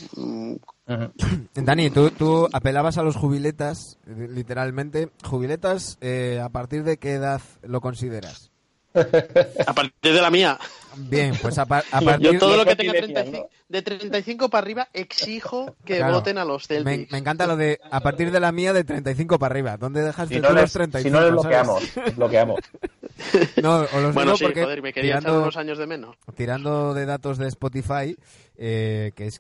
Dani, 1.54 1.89
tú, 1.89 2.12
tú, 2.12 2.47
apelabas 2.52 2.97
a 2.97 3.04
los 3.04 3.16
jubiletas, 3.16 3.97
literalmente. 4.06 5.10
¿Jubiletas 5.24 5.97
eh, 6.02 6.39
a 6.43 6.49
partir 6.49 6.84
de 6.84 6.97
qué 6.97 7.14
edad 7.14 7.41
lo 7.64 7.82
consideras? 7.82 8.51
A 8.94 9.74
partir 9.74 10.14
de 10.14 10.22
la 10.22 10.30
mía. 10.30 10.58
Bien, 10.96 11.34
pues 11.42 11.58
a, 11.58 11.66
partir 11.66 12.20
Yo 12.20 12.39
todo 12.39 12.58
lo 12.58 12.66
que 12.66 12.76
tenga 12.76 12.94
35, 12.94 13.50
de 13.70 13.82
35 13.82 14.50
para 14.50 14.62
arriba 14.62 14.88
exijo 14.94 15.76
que 15.86 16.04
voten 16.04 16.38
a 16.38 16.46
los 16.46 16.68
Celtics. 16.68 17.12
Me, 17.12 17.18
encanta 17.18 17.48
lo 17.48 17.56
de 17.56 17.80
a 17.89 18.02
partir 18.02 18.32
de 18.32 18.39
la 18.39 18.52
mía 18.52 18.74
de 18.74 18.84
35 18.84 19.39
para 19.39 19.54
arriba. 19.54 19.78
¿Dónde 19.78 20.02
dejas 20.02 20.28
si 20.28 20.39
no 20.39 20.52
los 20.52 20.72
35? 20.72 21.08
Si 21.08 21.12
no 21.14 21.22
les 21.22 21.32
bloqueamos, 21.32 21.84
bloqueamos. 22.16 22.60
No, 23.62 23.82
o 23.82 24.00
los 24.00 24.16
bueno, 24.16 24.36
sí, 24.36 24.46
porque 24.46 24.64
joder, 24.64 24.82
me 24.82 24.92
quería 24.94 25.20
tirando, 25.20 25.44
unos 25.44 25.56
años 25.56 25.78
de 25.78 25.86
menos. 25.86 26.16
Tirando 26.36 26.96
de 26.96 27.06
datos 27.06 27.38
de 27.38 27.48
Spotify, 27.50 28.18
eh, 28.58 29.12
que 29.16 29.28
es 29.28 29.39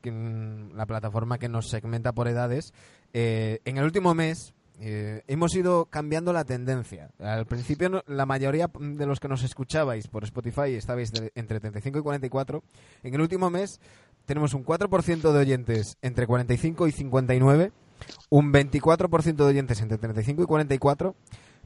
la 0.75 0.85
plataforma 0.85 1.39
que 1.39 1.49
nos 1.49 1.67
segmenta 1.67 2.11
por 2.11 2.27
edades, 2.27 2.73
eh, 3.13 3.59
en 3.65 3.77
el 3.77 3.85
último 3.85 4.13
mes 4.13 4.53
eh, 4.83 5.21
hemos 5.27 5.53
ido 5.55 5.85
cambiando 5.85 6.33
la 6.33 6.43
tendencia. 6.43 7.11
Al 7.19 7.45
principio 7.45 8.03
la 8.07 8.25
mayoría 8.25 8.67
de 8.79 9.05
los 9.05 9.19
que 9.19 9.27
nos 9.27 9.43
escuchabais 9.43 10.07
por 10.07 10.23
Spotify 10.23 10.73
estabais 10.73 11.11
entre 11.35 11.59
35 11.59 11.99
y 11.99 12.01
44. 12.01 12.63
En 13.03 13.13
el 13.13 13.21
último 13.21 13.51
mes 13.51 13.79
tenemos 14.25 14.55
un 14.55 14.65
4% 14.65 15.31
de 15.31 15.39
oyentes 15.39 15.97
entre 16.01 16.25
45 16.25 16.87
y 16.87 16.91
59, 16.93 17.71
un 18.29 18.51
24% 18.51 19.35
de 19.35 19.43
oyentes 19.43 19.81
entre 19.81 19.99
35 19.99 20.41
y 20.41 20.45
44, 20.47 21.15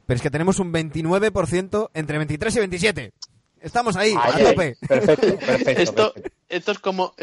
pero 0.04 0.16
es 0.16 0.22
que 0.22 0.30
tenemos 0.30 0.58
un 0.58 0.70
29% 0.70 1.90
entre 1.94 2.18
23 2.18 2.54
y 2.54 2.58
27. 2.58 3.12
Estamos 3.60 3.96
ahí, 3.96 4.14
a 4.14 4.38
tope. 4.38 4.76
Perfecto, 4.86 5.38
perfecto. 5.46 5.82
Esto, 5.82 6.14
esto 6.50 6.72
es 6.72 6.78
como 6.80 7.14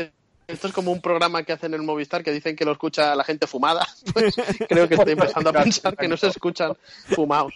esto 0.54 0.68
es 0.68 0.74
como 0.74 0.92
un 0.92 1.02
programa 1.02 1.44
que 1.44 1.54
hacen 1.54 1.74
en 1.74 1.82
el 1.82 1.86
Movistar 1.86 2.24
que 2.24 2.32
dicen 2.32 2.56
que 2.56 2.66
lo 2.66 2.72
escucha 2.72 3.16
la 3.16 3.24
gente 3.24 3.48
fumada. 3.48 3.88
Pues 4.14 4.36
creo 4.70 4.88
que 4.88 4.94
estoy 4.94 5.14
empezando 5.14 5.50
a 5.50 5.54
pensar 5.54 5.98
que 5.98 6.08
no 6.08 6.16
se 6.18 6.28
escuchan 6.28 6.74
fumados. 7.16 7.54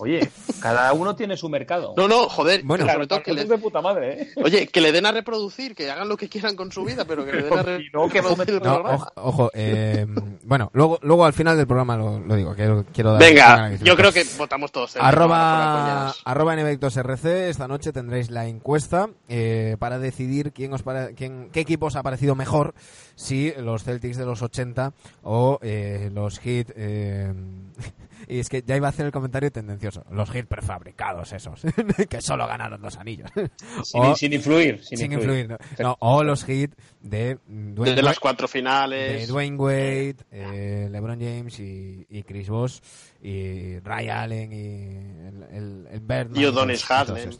Oye, 0.00 0.30
cada 0.60 0.92
uno 0.92 1.16
tiene 1.16 1.36
su 1.36 1.48
mercado. 1.48 1.94
No, 1.96 2.06
no, 2.06 2.28
joder. 2.28 2.62
Bueno, 2.62 2.86
sobre 2.86 3.06
todo 3.08 3.22
que 3.22 3.32
le... 3.32 3.44
de 3.44 3.58
puta 3.58 3.80
madre, 3.80 4.22
¿eh? 4.22 4.28
Oye, 4.36 4.68
que 4.68 4.80
le 4.80 4.92
den 4.92 5.04
a 5.06 5.10
reproducir, 5.10 5.74
que 5.74 5.90
hagan 5.90 6.08
lo 6.08 6.16
que 6.16 6.28
quieran 6.28 6.54
con 6.54 6.70
su 6.70 6.84
vida, 6.84 7.04
pero 7.04 7.24
que 7.24 7.32
le 7.32 7.42
den 7.42 7.58
a 7.58 7.62
reproducir 7.62 8.62
no, 8.62 8.76
ojo, 8.76 9.12
ojo 9.16 9.50
eh, 9.54 10.06
bueno, 10.44 10.70
luego, 10.74 10.98
luego 11.02 11.24
al 11.24 11.32
final 11.32 11.56
del 11.56 11.66
programa 11.66 11.96
lo, 11.96 12.36
digo. 12.36 12.54
Quiero, 12.54 12.84
quiero 12.92 13.12
dar 13.12 13.20
Venga, 13.20 13.74
yo 13.76 13.96
creo 13.96 14.12
que 14.12 14.24
votamos 14.38 14.70
todos. 14.70 14.96
Arroba, 14.96 16.14
arroba 16.24 16.54
RC, 16.54 17.48
esta 17.48 17.66
noche 17.66 17.92
tendréis 17.92 18.30
la 18.30 18.46
encuesta 18.46 19.10
eh, 19.28 19.76
para 19.78 19.98
decidir 19.98 20.52
quién 20.52 20.72
os 20.72 20.82
para, 20.82 21.08
quién, 21.08 21.50
qué 21.52 21.60
equipos 21.60 21.96
ha 21.96 22.02
parecido 22.02 22.35
mejor 22.36 22.74
si 23.16 23.52
los 23.58 23.82
Celtics 23.82 24.16
de 24.16 24.26
los 24.26 24.42
80 24.42 24.92
o 25.22 25.58
eh, 25.62 26.10
los 26.12 26.38
Heat... 26.38 26.70
Eh, 26.76 27.32
y 28.28 28.38
es 28.38 28.48
que 28.48 28.62
ya 28.62 28.76
iba 28.76 28.86
a 28.86 28.90
hacer 28.90 29.06
el 29.06 29.12
comentario 29.12 29.50
tendencioso. 29.50 30.04
Los 30.10 30.30
Heat 30.30 30.46
prefabricados 30.46 31.32
esos, 31.32 31.62
que 32.08 32.20
solo 32.20 32.46
ganaron 32.46 32.80
dos 32.80 32.96
anillos. 32.96 33.30
Sin, 34.16 34.32
influir. 34.32 34.84
Sin, 34.84 35.12
influir. 35.12 35.56
o 36.00 36.22
los 36.22 36.44
Heat 36.44 36.72
de... 37.00 37.38
Dwayne 37.46 37.96
de 37.96 38.02
las 38.02 38.20
cuatro 38.20 38.46
finales. 38.48 39.22
De 39.22 39.26
Dwayne 39.26 39.56
Wade, 39.56 40.16
eh, 40.30 40.88
LeBron 40.90 41.20
James 41.20 41.58
y, 41.58 42.22
Chris 42.26 42.48
Voss 42.48 42.82
y 43.22 43.78
Ray 43.80 44.08
Allen 44.08 44.52
y 44.52 45.56
el, 45.56 45.86
el, 45.90 46.28
Y 46.34 46.44
Odonis 46.44 46.90
Haslem. 46.90 47.30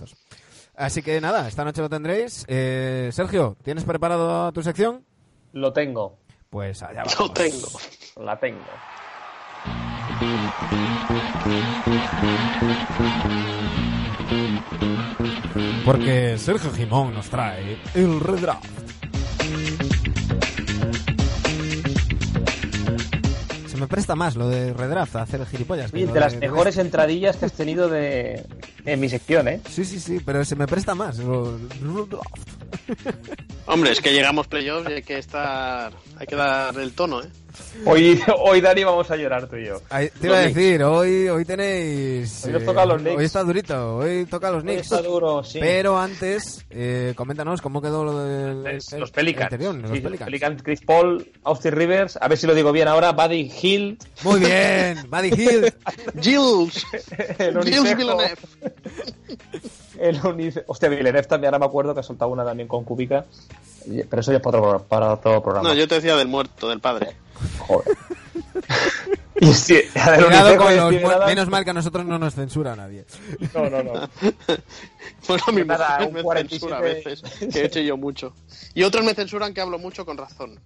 Así 0.77 1.03
que 1.03 1.21
nada, 1.21 1.49
esta 1.49 1.65
noche 1.65 1.81
lo 1.81 1.89
tendréis. 1.89 2.45
Eh, 2.49 3.09
Sergio, 3.13 3.57
¿tienes 3.63 3.85
preparado 3.85 4.53
tu 4.53 4.63
sección? 4.63 5.05
Lo 5.53 5.73
tengo. 5.73 6.19
Pues 6.51 6.83
allá 6.83 7.03
vamos. 7.05 7.19
Lo 7.19 7.33
tengo. 7.33 7.69
La 8.21 8.39
tengo. 8.39 8.61
Porque 15.85 16.37
Sergio 16.37 16.71
Jimón 16.73 17.15
nos 17.15 17.31
trae 17.31 17.79
el 17.95 18.21
redraft. 18.21 18.87
me 23.77 23.87
presta 23.87 24.17
más 24.17 24.37
lo 24.37 24.49
de 24.49 24.73
redraft, 24.73 25.17
hacer 25.17 25.45
gilipollas. 25.47 25.93
de 25.93 26.07
las 26.07 26.37
mejores 26.37 26.79
entradillas 26.79 27.37
que 27.37 27.45
has 27.47 27.53
tenido 27.53 27.89
de 27.89 28.45
en 28.87 29.01
mi 29.01 29.09
sección, 29.09 29.49
¿eh? 29.49 29.61
Sí, 29.69 29.85
sí, 29.85 30.01
sí, 30.01 30.21
pero 30.25 30.45
se 30.45 30.57
me 30.57 30.67
presta 30.67 30.95
más. 30.95 31.19
Hombre, 33.67 33.91
es 33.91 34.01
que 34.01 34.13
llegamos 34.13 34.47
playoffs 34.47 34.89
y 34.89 34.95
hay 34.95 35.03
que 35.03 35.19
estar, 35.19 35.93
hay 36.17 36.27
que 36.27 36.37
dar 36.37 36.79
el 36.79 36.93
tono, 36.93 37.23
¿eh? 37.23 37.29
Hoy, 37.85 38.21
hoy 38.41 38.61
Dani, 38.61 38.85
vamos 38.85 39.11
a 39.11 39.17
llorar 39.17 39.47
tú 39.49 39.57
y 39.57 39.67
yo. 39.67 39.81
te 39.89 40.27
iba 40.27 40.39
a 40.39 40.41
decir, 40.41 40.83
hoy, 40.83 41.29
hoy 41.29 41.45
tenéis... 41.45 42.45
Hoy 42.47 42.65
toca 42.65 42.87
los 42.87 43.01
Knicks. 43.01 43.19
Hoy 43.19 43.25
está 43.25 43.43
durito, 43.43 43.97
hoy 43.97 44.27
toca 44.27 44.51
los 44.51 44.63
Knicks. 44.63 44.83
está 44.83 45.03
duro, 45.03 45.45
sí. 45.45 45.59
Pero 45.61 45.99
antes, 45.99 46.65
eh, 46.71 47.13
coméntanos 47.17 47.61
cómo 47.61 47.83
quedó 47.83 48.05
lo 48.05 48.25
de 48.25 48.81
los 48.99 49.11
Pelicans. 49.11 49.53
los, 49.53 50.01
Pelicans. 50.01 50.63
Chris 50.63 50.81
Paul, 50.81 51.27
Austin 51.45 51.73
Rivers, 51.73 52.19
a 52.21 52.29
ver 52.29 52.39
si 52.39 52.47
lo 52.47 52.55
digo 52.55 52.73
bien 52.73 52.89
ahora, 52.89 53.13
Buddy 53.13 53.53
Hill. 53.61 53.99
Muy 54.23 54.41
bien, 54.41 54.99
Buddy 55.11 55.29
Hill. 55.29 55.75
Gilles. 56.21 56.87
Gilles 57.63 57.97
Villeneuve. 57.97 58.37
El 59.99 60.21
unice... 60.25 60.65
Hostia, 60.67 60.89
Villeneuve 60.89 61.23
también, 61.23 61.55
ahora 61.55 61.59
me 61.59 61.67
acuerdo 61.67 61.95
que 61.95 62.01
ha 62.01 62.03
soltado 62.03 62.31
una 62.31 62.45
también 62.45 62.69
con 62.69 62.85
Kubica. 62.85 63.25
Pero 63.87 64.21
eso 64.21 64.33
ya 64.33 64.39
es 64.39 64.43
para 64.43 64.59
otro, 64.59 64.85
para 64.85 65.13
otro 65.13 65.43
programa. 65.43 65.69
No, 65.69 65.75
yo 65.75 65.87
te 65.87 65.97
decía 65.97 66.17
del 66.17 66.29
muerto, 66.29 66.69
del 66.69 66.81
padre. 66.81 67.17
Joder. 67.59 67.97
Y 69.39 69.53
sí, 69.53 69.83
menos 71.27 71.49
mal 71.51 71.63
que 71.63 71.71
a 71.71 71.75
nosotros 71.75 72.07
no 72.07 72.19
nos 72.19 72.35
censura 72.35 72.75
nadie. 72.75 73.05
No, 73.55 73.69
no, 73.69 73.83
no. 73.83 73.93
bueno, 75.29 75.45
a 75.47 75.53
mí 75.53 75.63
Nada, 75.63 76.09
me, 76.11 76.49
censura 76.49 76.79
a 76.79 76.81
veces, 76.81 77.23
que 77.53 77.61
he 77.61 77.67
hecho 77.67 77.81
yo 77.81 77.99
mucho. 77.99 78.33
Y 78.75 78.83
otros 78.83 79.05
me 79.05 79.15
censuran 79.15 79.53
que 79.53 79.61
hablo 79.61 79.79
mucho 79.79 80.07
con 80.07 80.17
razón. 80.17 80.59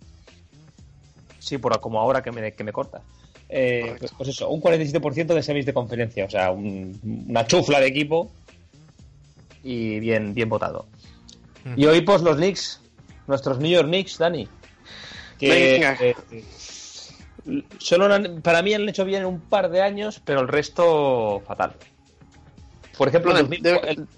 Sí, 1.40 1.58
por 1.58 1.80
como 1.80 1.98
ahora 1.98 2.22
que 2.22 2.30
me, 2.30 2.52
que 2.52 2.62
me 2.62 2.72
cortas. 2.72 3.02
Eh, 3.48 3.96
pues, 4.16 4.28
eso, 4.28 4.48
un 4.48 4.60
47% 4.60 5.34
de 5.34 5.42
semis 5.42 5.66
de 5.66 5.74
conferencia, 5.74 6.24
o 6.24 6.30
sea, 6.30 6.52
una 6.52 7.44
chufla 7.46 7.80
de 7.80 7.88
equipo 7.88 8.30
y 9.64 9.98
bien, 9.98 10.32
bien 10.32 10.48
votado. 10.48 10.86
Y 11.76 11.86
hoy, 11.86 12.02
pues 12.02 12.22
los 12.22 12.36
Knicks, 12.36 12.80
nuestros 13.26 13.58
New 13.58 13.70
York 13.70 13.88
Knicks, 13.88 14.18
Dani, 14.18 14.48
que 15.40 15.80
eh, 16.00 16.44
solo 17.78 18.08
para 18.42 18.62
mí 18.62 18.74
han 18.74 18.88
hecho 18.88 19.04
bien 19.04 19.24
un 19.24 19.40
par 19.40 19.70
de 19.70 19.82
años, 19.82 20.20
pero 20.24 20.40
el 20.40 20.48
resto 20.48 21.42
fatal. 21.46 21.74
Por 22.96 23.08
ejemplo, 23.08 23.32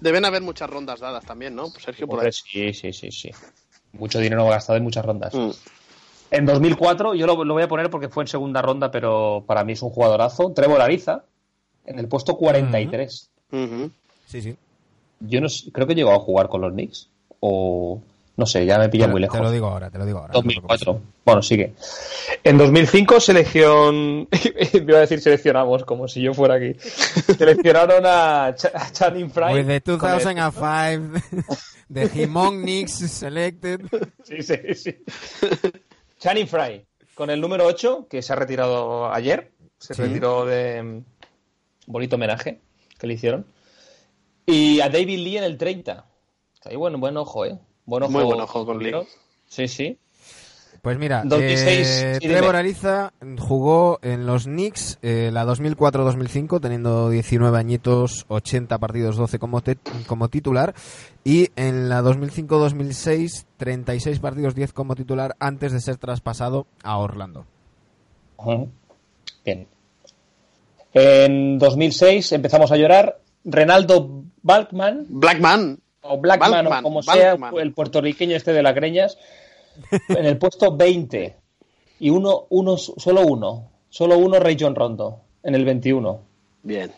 deben 0.01 0.25
haber 0.25 0.41
muchas 0.41 0.69
rondas 0.69 0.99
dadas 0.99 1.23
también, 1.25 1.55
¿no? 1.55 1.67
Sergio, 1.67 2.05
por 2.05 2.23
ahí. 2.23 2.31
Sí, 2.33 2.73
sí, 2.73 2.91
sí, 2.91 3.11
sí. 3.11 3.31
Mucho 3.93 4.19
dinero 4.19 4.45
gastado 4.45 4.77
en 4.77 4.83
muchas 4.83 5.05
rondas. 5.05 5.33
Mm. 5.33 5.51
En 6.31 6.45
2004, 6.45 7.13
yo 7.15 7.25
lo, 7.27 7.35
voy 7.45 7.63
a 7.63 7.67
poner 7.67 7.89
porque 7.89 8.09
fue 8.09 8.23
en 8.23 8.27
segunda 8.27 8.61
ronda, 8.61 8.91
pero 8.91 9.45
para 9.47 9.63
mí 9.63 9.73
es 9.73 9.81
un 9.83 9.91
jugadorazo. 9.91 10.51
Trevor 10.51 10.81
Ariza, 10.81 11.23
en 11.85 11.99
el 11.99 12.07
puesto 12.07 12.35
43. 12.35 13.29
Sí, 14.27 14.41
sí. 14.41 14.57
Yo 15.21 15.39
no 15.39 15.47
creo 15.71 15.87
que 15.87 15.95
llegó 15.95 16.11
a 16.11 16.19
jugar 16.19 16.49
con 16.49 16.61
los 16.61 16.73
Knicks. 16.73 17.07
O 17.39 18.01
no 18.35 18.45
sé, 18.47 18.65
ya 18.65 18.79
me 18.79 18.89
pilla 18.89 19.07
muy 19.07 19.21
lejos. 19.21 19.37
Te 19.37 19.43
lo 19.43 19.51
digo 19.51 19.67
ahora, 19.67 19.91
te 19.91 19.97
lo 19.99 20.05
digo 20.05 20.19
ahora. 20.19 20.33
2004. 20.33 21.01
bueno, 21.23 21.41
sigue. 21.43 21.73
En 22.43 22.57
2005 22.57 23.19
selección... 23.19 24.27
Voy 24.73 24.95
a 24.95 24.99
decir 24.99 25.21
seleccionamos, 25.21 25.85
como 25.85 26.07
si 26.07 26.21
yo 26.21 26.33
fuera 26.33 26.55
aquí. 26.55 26.73
Seleccionaron 27.37 28.03
a, 28.05 28.55
Channing 28.91 29.29
Frye. 29.29 29.53
With 29.53 29.67
the 29.67 29.79
2005, 29.81 31.21
the 31.93 32.09
Himong 32.13 32.63
Knicks 32.63 32.93
selected. 33.11 33.81
Sí, 34.23 34.41
sí, 34.41 34.73
sí. 34.73 34.95
Channing 36.17 36.47
Frye, 36.47 36.85
con 37.13 37.29
el 37.29 37.39
número 37.39 37.65
8, 37.65 38.07
que 38.09 38.23
se 38.23 38.33
ha 38.33 38.35
retirado 38.35 39.13
ayer. 39.13 39.51
Se 39.77 39.93
retiró 39.93 40.45
de... 40.45 40.81
Mm, 40.81 41.03
bonito 41.85 42.15
homenaje 42.15 42.61
que 42.97 43.05
le 43.05 43.13
hicieron. 43.13 43.45
Y 44.45 44.79
a 44.79 44.89
David 44.89 45.19
Lee 45.19 45.37
en 45.37 45.43
el 45.43 45.57
30. 45.57 46.05
Ahí 46.65 46.75
bueno, 46.75 46.97
buen 46.97 47.15
ojo, 47.17 47.45
¿eh? 47.45 47.59
Muy 47.85 48.23
buen 48.23 48.41
ojo 48.41 48.65
con 48.65 48.79
Lee. 48.79 48.93
Sí, 49.47 49.67
sí. 49.67 49.97
Pues 50.83 50.99
mira, 50.99 51.23
eh, 51.31 52.17
Trevor 52.21 52.57
Ariza 52.57 53.13
jugó 53.39 53.99
en 54.01 54.25
los 54.25 54.43
Knicks 54.43 54.99
eh, 55.01 55.29
la 55.31 55.45
2004-2005 55.45 56.59
teniendo 56.59 57.09
19 57.09 57.57
añitos, 57.57 58.25
80 58.27 58.77
partidos, 58.79 59.15
12 59.15 59.39
como, 59.39 59.63
como 60.07 60.27
titular 60.27 60.73
y 61.23 61.51
en 61.55 61.87
la 61.87 62.01
2005-2006 62.01 63.45
36 63.55 64.19
partidos, 64.19 64.55
10 64.55 64.73
como 64.73 64.95
titular 64.95 65.37
antes 65.39 65.71
de 65.71 65.79
ser 65.79 65.95
traspasado 65.95 66.67
a 66.83 66.97
Orlando. 66.97 67.45
Bien. 69.45 69.67
En 70.93 71.59
2006 71.59 72.33
empezamos 72.33 72.73
a 72.73 72.75
llorar. 72.75 73.21
Renaldo 73.45 74.23
Balkman. 74.41 75.05
Blackman 75.07 75.79
o 76.03 76.17
Blackman, 76.17 76.67
o 76.67 76.81
como 76.81 77.01
sea, 77.01 77.37
el 77.59 77.73
puertorriqueño 77.73 78.35
este 78.35 78.53
de 78.53 78.63
las 78.63 78.75
greñas, 78.75 79.17
en 80.09 80.25
el 80.25 80.37
puesto 80.37 80.75
20. 80.75 81.35
Y 81.99 82.09
uno, 82.09 82.47
uno, 82.49 82.77
solo 82.77 83.21
uno, 83.21 83.69
solo 83.89 84.17
uno, 84.17 84.39
Ray 84.39 84.57
John 84.59 84.75
Rondo, 84.75 85.21
en 85.41 85.55
el 85.55 85.65
21. 85.65 86.19
Bien. 86.63 86.91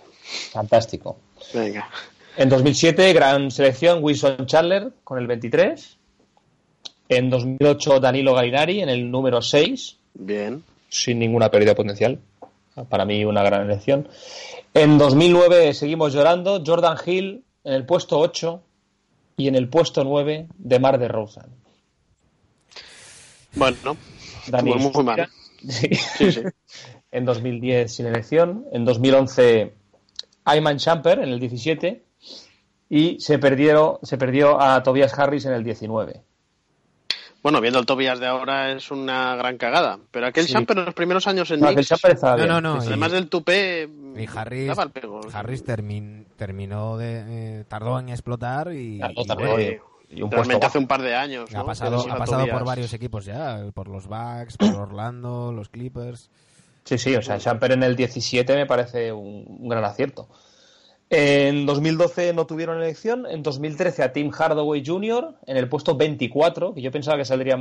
Fantástico. 0.52 1.18
Venga. 1.54 1.88
En 2.38 2.50
2007, 2.50 3.14
gran 3.14 3.52
selección, 3.52 4.04
Wilson 4.04 4.46
Chandler 4.48 4.92
con 5.04 5.20
el 5.20 5.28
23. 5.28 5.98
En 7.08 7.30
2008, 7.30 8.00
Danilo 8.00 8.34
Galinari 8.34 8.82
en 8.82 8.90
el 8.90 9.10
número 9.10 9.42
6. 9.42 9.98
Bien. 10.16 10.64
Sin 10.90 11.20
ninguna 11.20 11.52
pérdida 11.52 11.76
potencial. 11.76 12.20
Para 12.90 13.06
mí, 13.06 13.24
una 13.24 13.44
gran 13.44 13.62
elección. 13.62 14.10
En 14.74 14.98
2009, 14.98 15.74
seguimos 15.74 16.14
llorando. 16.14 16.62
Jordan 16.66 16.98
Hill 17.06 17.44
en 17.64 17.74
el 17.74 17.86
puesto 17.86 18.20
8 18.20 18.62
y 19.38 19.48
en 19.48 19.56
el 19.56 19.70
puesto 19.70 20.04
9 20.04 20.48
de 20.58 20.80
Mar 20.80 20.98
de 20.98 21.08
Rosen. 21.08 21.46
Bueno, 23.56 23.98
Dani 24.48 24.74
muy, 24.76 25.04
mal. 25.04 25.30
Sí. 25.68 25.90
Sí, 25.96 26.42
en 27.12 27.26
2010 27.26 27.94
sin 27.94 28.06
elección, 28.06 28.66
en 28.72 28.86
2011 28.86 29.74
Ayman 30.44 30.78
Champer 30.78 31.20
en 31.20 31.30
el 31.30 31.40
17 31.40 32.04
y 32.90 33.20
se, 33.20 33.40
perdió, 33.40 34.00
se 34.04 34.18
perdió 34.18 34.62
a 34.62 34.84
Tobias 34.84 35.18
Harris 35.18 35.46
en 35.46 35.54
el 35.54 35.64
19. 35.64 36.22
Bueno, 37.46 37.62
viendo 37.62 37.78
el 37.78 37.86
Tobias 37.86 38.20
de 38.20 38.26
ahora 38.26 38.72
es 38.72 38.90
una 38.90 39.36
gran 39.36 39.60
cagada, 39.60 40.00
pero 40.10 40.26
aquel 40.26 40.48
Champer 40.48 40.80
en 40.80 40.86
los 40.86 40.96
primeros 40.96 41.28
años 41.28 41.52
en 41.52 41.60
no, 41.60 41.70
no, 41.70 42.48
no, 42.48 42.60
no, 42.60 42.82
además 42.82 43.12
del 43.12 43.30
tupé 43.30 43.88
y 44.18 44.26
Harris, 44.36 44.72
Harris 45.32 45.64
terminó 45.64 46.98
de 46.98 47.60
eh, 47.60 47.64
tardó 47.68 48.00
en 48.00 48.10
explotar 48.10 48.74
y, 48.74 49.00
y, 49.00 50.22
un 50.24 50.32
realmente 50.32 50.66
hace 50.66 50.80
un 50.80 50.88
par 50.88 51.04
de 51.04 51.16
años 51.16 51.54
ha 51.54 51.64
pasado, 51.64 52.12
ha 52.12 52.18
pasado 52.18 52.48
por 52.48 52.66
varios 52.66 52.92
equipos 52.94 53.26
ya, 53.26 53.64
por 53.76 53.90
los 53.90 54.08
Bucks, 54.08 54.58
por 54.58 54.74
Orlando, 54.74 55.52
los 55.52 55.70
Clippers. 55.70 56.32
Sí, 56.84 56.98
sí, 56.98 57.16
o 57.16 57.22
sea, 57.22 57.38
Champer 57.38 57.74
en 57.74 57.84
el 57.84 57.96
17 57.96 58.56
me 58.56 58.66
parece 58.66 59.12
un 59.12 59.70
gran 59.70 59.86
acierto. 59.86 60.30
En 61.18 61.66
2012 61.66 62.34
no 62.34 62.46
tuvieron 62.46 62.82
elección, 62.82 63.26
en 63.26 63.42
2013 63.42 64.04
a 64.04 64.12
Tim 64.12 64.32
Hardaway 64.32 64.84
Jr. 64.86 65.34
en 65.48 65.56
el 65.56 65.70
puesto 65.70 65.96
24, 65.96 66.74
que 66.74 66.82
yo 66.82 66.92
pensaba 66.92 67.16
que 67.16 67.24
saldría 67.24 67.58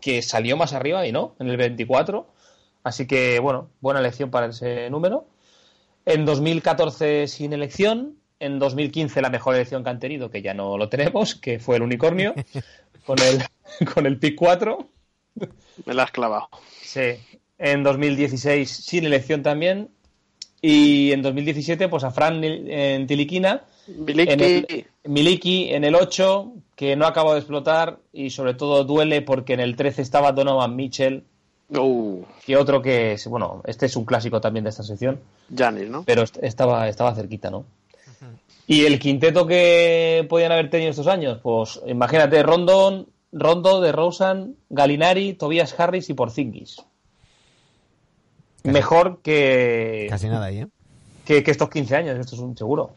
que, 0.00 0.20
salió 0.20 0.56
más 0.56 0.72
arriba 0.72 1.06
y 1.06 1.12
no, 1.12 1.36
en 1.38 1.48
el 1.48 1.56
24. 1.56 2.26
Así 2.82 3.06
que 3.06 3.38
bueno, 3.38 3.70
buena 3.80 4.00
elección 4.00 4.32
para 4.32 4.46
ese 4.46 4.90
número. 4.90 5.28
En 6.06 6.24
2014 6.24 7.28
sin 7.28 7.52
elección, 7.52 8.16
en 8.40 8.58
2015 8.58 9.22
la 9.22 9.30
mejor 9.30 9.54
elección 9.54 9.84
que 9.84 9.90
han 9.90 10.00
tenido, 10.00 10.28
que 10.28 10.42
ya 10.42 10.52
no 10.52 10.76
lo 10.76 10.88
tenemos, 10.88 11.36
que 11.36 11.60
fue 11.60 11.76
el 11.76 11.82
unicornio, 11.82 12.34
con 13.06 13.18
el, 13.20 13.44
con 13.94 14.06
el 14.06 14.18
pick 14.18 14.34
4. 14.34 14.88
Me 15.86 15.94
la 15.94 16.02
has 16.02 16.10
clavado. 16.10 16.48
Sí. 16.82 17.14
En 17.58 17.84
2016 17.84 18.68
sin 18.68 19.04
elección 19.04 19.44
también, 19.44 19.88
y 20.60 21.12
en 21.12 21.22
2017, 21.22 21.88
pues 21.88 22.04
a 22.04 22.10
Fran 22.10 22.42
en 22.42 23.06
Tiliquina, 23.06 23.62
Miliki 25.04 25.70
en 25.70 25.84
el 25.84 25.94
8, 25.94 26.52
que 26.74 26.96
no 26.96 27.06
acabó 27.06 27.32
de 27.32 27.38
explotar 27.38 27.98
y 28.12 28.30
sobre 28.30 28.54
todo 28.54 28.84
duele 28.84 29.22
porque 29.22 29.54
en 29.54 29.60
el 29.60 29.76
13 29.76 30.02
estaba 30.02 30.32
Donovan 30.32 30.74
Mitchell. 30.74 31.24
Uh. 31.70 32.22
Que 32.44 32.56
otro 32.56 32.82
que 32.82 33.12
es, 33.12 33.26
bueno, 33.26 33.62
este 33.66 33.86
es 33.86 33.94
un 33.94 34.04
clásico 34.04 34.40
también 34.40 34.64
de 34.64 34.70
esta 34.70 34.82
sección. 34.82 35.20
Janis, 35.54 35.88
¿no? 35.88 36.02
Pero 36.04 36.24
estaba, 36.42 36.88
estaba 36.88 37.14
cerquita, 37.14 37.50
¿no? 37.50 37.64
Y 38.66 38.84
el 38.84 38.98
quinteto 38.98 39.46
que 39.46 40.26
podían 40.28 40.52
haber 40.52 40.68
tenido 40.68 40.90
estos 40.90 41.06
años, 41.06 41.38
pues 41.42 41.80
imagínate, 41.86 42.42
Rondon, 42.42 43.06
Rondo, 43.32 43.80
de 43.80 43.92
Rosen, 43.92 44.56
Galinari, 44.68 45.34
Tobias 45.34 45.78
Harris 45.78 46.10
y 46.10 46.14
Porzingis 46.14 46.82
mejor 48.64 49.20
que. 49.22 50.06
Casi 50.08 50.28
nada 50.28 50.46
ahí, 50.46 50.60
¿eh? 50.60 50.68
Que, 51.24 51.42
estos 51.46 51.68
15 51.68 51.96
años, 51.96 52.18
esto 52.18 52.36
es 52.36 52.40
un 52.40 52.56
seguro. 52.56 52.94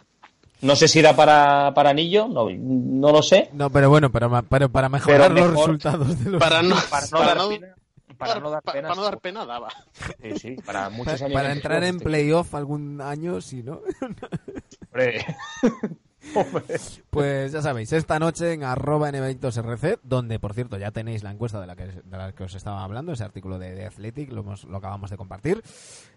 No 0.61 0.75
sé 0.75 0.87
si 0.87 0.99
era 0.99 1.15
para, 1.15 1.73
para 1.73 1.89
Anillo, 1.89 2.27
no, 2.27 2.47
no 2.49 3.11
lo 3.11 3.21
sé. 3.21 3.49
No, 3.53 3.69
pero 3.69 3.89
bueno, 3.89 4.11
para, 4.11 4.41
para, 4.43 4.67
para 4.69 4.89
mejorar 4.89 5.31
los 5.31 5.51
resultados 5.51 6.23
de 6.23 6.31
los. 6.31 6.39
Para 6.39 6.61
no, 6.61 6.75
para 6.89 7.07
no, 7.11 7.19
dar, 7.19 7.49
pena, 7.49 7.75
para 8.17 8.39
no 8.39 8.49
dar 8.51 8.61
pena. 8.61 8.87
Para 8.87 8.95
no 8.95 9.03
dar 9.03 9.19
pena 9.19 9.45
daba. 9.45 9.69
Sí, 10.21 10.39
sí, 10.39 10.55
para 10.63 10.89
muchos 10.89 11.21
años. 11.21 11.33
Para 11.33 11.51
entrar 11.51 11.83
en 11.83 11.99
playoff 11.99 12.53
algún 12.53 13.01
año, 13.01 13.41
sí, 13.41 13.63
¿no? 13.63 13.81
Pues 17.09 17.51
ya 17.51 17.61
sabéis, 17.61 17.91
esta 17.91 18.19
noche 18.19 18.53
en 18.53 18.63
arroba 18.63 19.11
rc 19.11 19.99
donde 20.03 20.39
por 20.39 20.53
cierto 20.53 20.77
ya 20.77 20.91
tenéis 20.91 21.23
la 21.23 21.31
encuesta 21.31 21.59
de 21.59 21.67
la 21.67 21.75
que, 21.75 21.87
de 21.87 22.17
la 22.17 22.31
que 22.31 22.43
os 22.43 22.55
estaba 22.55 22.83
hablando, 22.83 23.11
ese 23.11 23.23
artículo 23.23 23.59
de, 23.59 23.85
Athletic, 23.85 24.31
lo, 24.31 24.43
lo, 24.43 24.77
acabamos 24.77 25.09
de 25.09 25.17
compartir, 25.17 25.61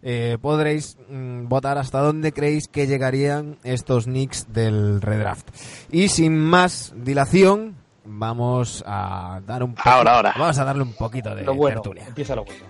eh, 0.03 0.39
podréis 0.41 0.97
mm, 1.09 1.49
votar 1.49 1.79
hasta 1.79 2.01
dónde 2.01 2.33
creéis 2.33 2.69
que 2.69 2.87
llegarían 2.87 3.59
estos 3.65 4.05
Knicks 4.05 4.53
del 4.53 5.01
redraft. 5.01 5.49
Y 5.91 6.09
sin 6.09 6.39
más 6.39 6.93
dilación, 6.97 7.77
vamos 8.05 8.85
a 8.87 9.41
dar 9.47 9.63
un 9.63 9.75
ahora, 9.85 10.17
ahora. 10.17 10.35
vamos 10.39 10.59
a 10.59 10.65
darle 10.65 10.83
un 10.83 10.93
poquito 10.93 11.35
de 11.35 11.43
lo 11.43 11.55
bueno, 11.55 11.83
Empieza 12.07 12.37
lo 12.37 12.45
bueno. 12.45 12.65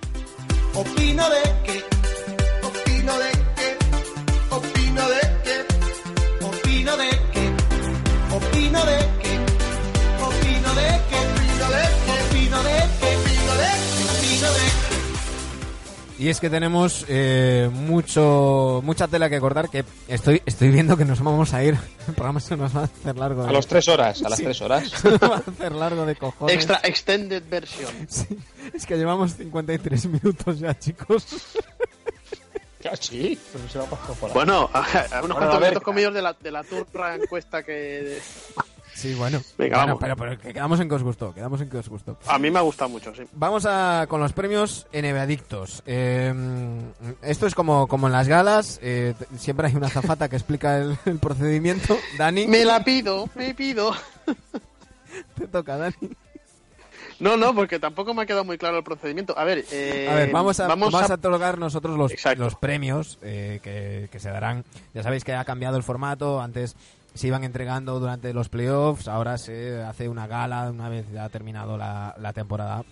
Opino 0.75 1.25
de 1.31 1.63
que, 1.65 1.84
y 16.25 16.31
es 16.31 16.41
que 16.41 16.49
tenemos 16.49 17.05
eh, 17.09 17.69
mucho 17.71 18.81
mucha 18.83 19.07
tela 19.09 19.29
que 19.29 19.39
cortar 19.41 19.69
que 19.69 19.85
estoy 20.09 20.41
estoy 20.47 20.71
viendo 20.71 20.97
que 20.97 21.05
nos 21.05 21.21
vamos 21.23 21.53
a 21.53 21.63
ir. 21.63 21.77
El 22.09 22.15
programa 22.15 22.41
se 22.41 22.57
nos 22.57 22.75
va 22.75 22.81
a 22.81 22.85
hacer 22.85 23.15
largo. 23.19 23.45
A 23.45 23.53
las 23.53 23.67
tres 23.67 23.87
horas, 23.89 24.23
a 24.23 24.31
las 24.31 24.39
tres 24.39 24.61
horas. 24.63 24.89
Se 25.03 25.11
nos 25.11 25.21
va 25.21 25.35
a 25.37 25.51
hacer 25.51 25.73
largo 25.73 26.07
de 26.07 26.17
cojones. 26.17 26.55
Extra 26.55 26.81
extended 26.85 27.43
version. 27.49 27.93
Sí, 28.09 28.39
es 28.73 28.87
que 28.87 28.97
llevamos 28.97 29.35
53 29.37 30.07
minutos 30.07 30.59
ya, 30.61 30.79
chicos. 30.79 31.27
Ya, 32.83 32.97
sí, 32.97 33.39
pero 33.53 33.69
se 33.69 33.79
va 33.79 33.85
a 33.85 33.91
pasar 33.91 34.15
por 34.17 34.31
ahí. 34.31 34.35
Bueno, 34.35 34.71
a, 34.73 34.79
a 34.81 34.83
unos 34.83 35.21
Bueno, 35.21 35.35
a 35.35 35.39
cuantos 35.39 35.61
ver. 35.61 35.69
minutos 35.71 35.83
comidos 35.83 36.15
de 36.15 36.23
la, 36.23 36.33
de 36.35 36.51
la 36.51 36.65
turra 36.65 37.15
encuesta 37.17 37.63
que... 37.63 38.19
Sí, 38.95 39.15
bueno. 39.15 39.41
Venga, 39.59 39.77
Bueno, 39.79 39.87
vamos. 39.99 39.99
pero, 40.01 40.17
pero 40.17 40.39
que 40.41 40.53
quedamos 40.55 40.79
en 40.81 40.89
que 40.89 40.95
os 40.95 41.03
gustó, 41.03 41.35
quedamos 41.35 41.61
en 41.61 41.69
que 41.69 41.79
os 41.79 41.89
gustó. 41.89 42.17
A 42.27 42.39
mí 42.39 42.51
me 42.51 42.59
ha 42.61 42.63
gustado 42.63 42.89
mucho, 42.91 43.15
sí. 43.15 43.23
Vamos 43.33 43.67
a, 43.67 44.07
con 44.09 44.21
los 44.21 44.33
premios 44.33 44.87
NBA 44.93 45.21
Adictos. 45.23 45.83
Eh, 45.85 46.33
esto 47.23 47.47
es 47.47 47.55
como, 47.55 47.87
como 47.89 48.07
en 48.07 48.13
las 48.13 48.29
galas, 48.29 48.79
eh, 48.83 49.15
siempre 49.37 49.67
hay 49.67 49.75
una 49.77 49.89
azafata 49.89 50.29
que 50.29 50.37
explica 50.37 50.79
el, 50.79 50.97
el 51.07 51.19
procedimiento. 51.19 51.97
Dani, 52.19 52.47
Me 52.47 52.65
la 52.65 52.85
pido, 52.85 53.29
me 53.35 53.53
pido. 53.55 53.93
te 55.37 55.47
toca, 55.49 55.77
Dani. 55.77 55.95
No, 57.21 57.37
no, 57.37 57.55
porque 57.55 57.79
tampoco 57.79 58.13
me 58.13 58.23
ha 58.23 58.27
quedado 58.27 58.45
muy 58.45 58.59
claro 58.59 58.79
el 58.79 58.85
procedimiento. 58.85 59.39
A 59.39 59.45
ver, 59.45 59.65
eh, 59.71 60.09
A 60.11 60.15
ver, 60.15 60.33
vamos 60.33 60.59
a, 60.59 60.67
vamos 60.67 60.93
a, 60.95 61.05
a- 61.07 61.15
otorgar 61.15 61.59
nosotros 61.59 61.97
los, 61.97 62.13
los 62.37 62.55
premios 62.57 63.19
eh, 63.23 63.61
que, 63.63 64.09
que 64.11 64.19
se 64.21 64.31
darán. 64.31 64.65
Ya 64.95 65.03
sabéis 65.05 65.23
que 65.25 65.33
ha 65.33 65.45
cambiado 65.45 65.77
el 65.77 65.85
formato. 65.85 66.41
Antes 66.41 66.75
se 67.15 67.29
iban 67.29 67.45
entregando 67.45 67.99
durante 68.01 68.33
los 68.35 68.49
playoffs. 68.49 69.09
Ahora 69.09 69.39
se 69.39 69.83
hace 69.83 70.09
una 70.09 70.27
gala 70.27 70.71
una 70.71 70.89
vez 70.89 71.07
ya 71.13 71.25
ha 71.25 71.29
terminado 71.29 71.77
la, 71.79 72.15
la 72.19 72.33
temporada. 72.33 72.83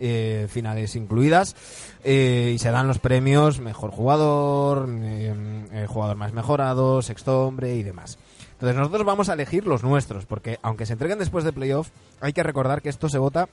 eh, 0.00 0.46
finales 0.48 0.94
incluidas 0.96 1.56
eh, 2.04 2.52
y 2.54 2.58
se 2.58 2.70
dan 2.70 2.86
los 2.86 2.98
premios 2.98 3.58
mejor 3.60 3.90
jugador, 3.90 4.88
eh, 4.88 5.34
eh, 5.72 5.86
jugador 5.88 6.16
más 6.16 6.32
mejorado, 6.32 7.02
sexto 7.02 7.46
hombre 7.46 7.74
y 7.74 7.82
demás. 7.82 8.18
Entonces 8.52 8.76
nosotros 8.76 9.04
vamos 9.04 9.28
a 9.28 9.34
elegir 9.34 9.66
los 9.66 9.82
nuestros 9.82 10.24
porque 10.24 10.58
aunque 10.62 10.86
se 10.86 10.92
entreguen 10.94 11.18
después 11.18 11.44
de 11.44 11.52
playoff 11.52 11.90
hay 12.20 12.32
que 12.32 12.42
recordar 12.42 12.82
que 12.82 12.88
esto 12.88 13.08
se 13.08 13.18
vota 13.18 13.48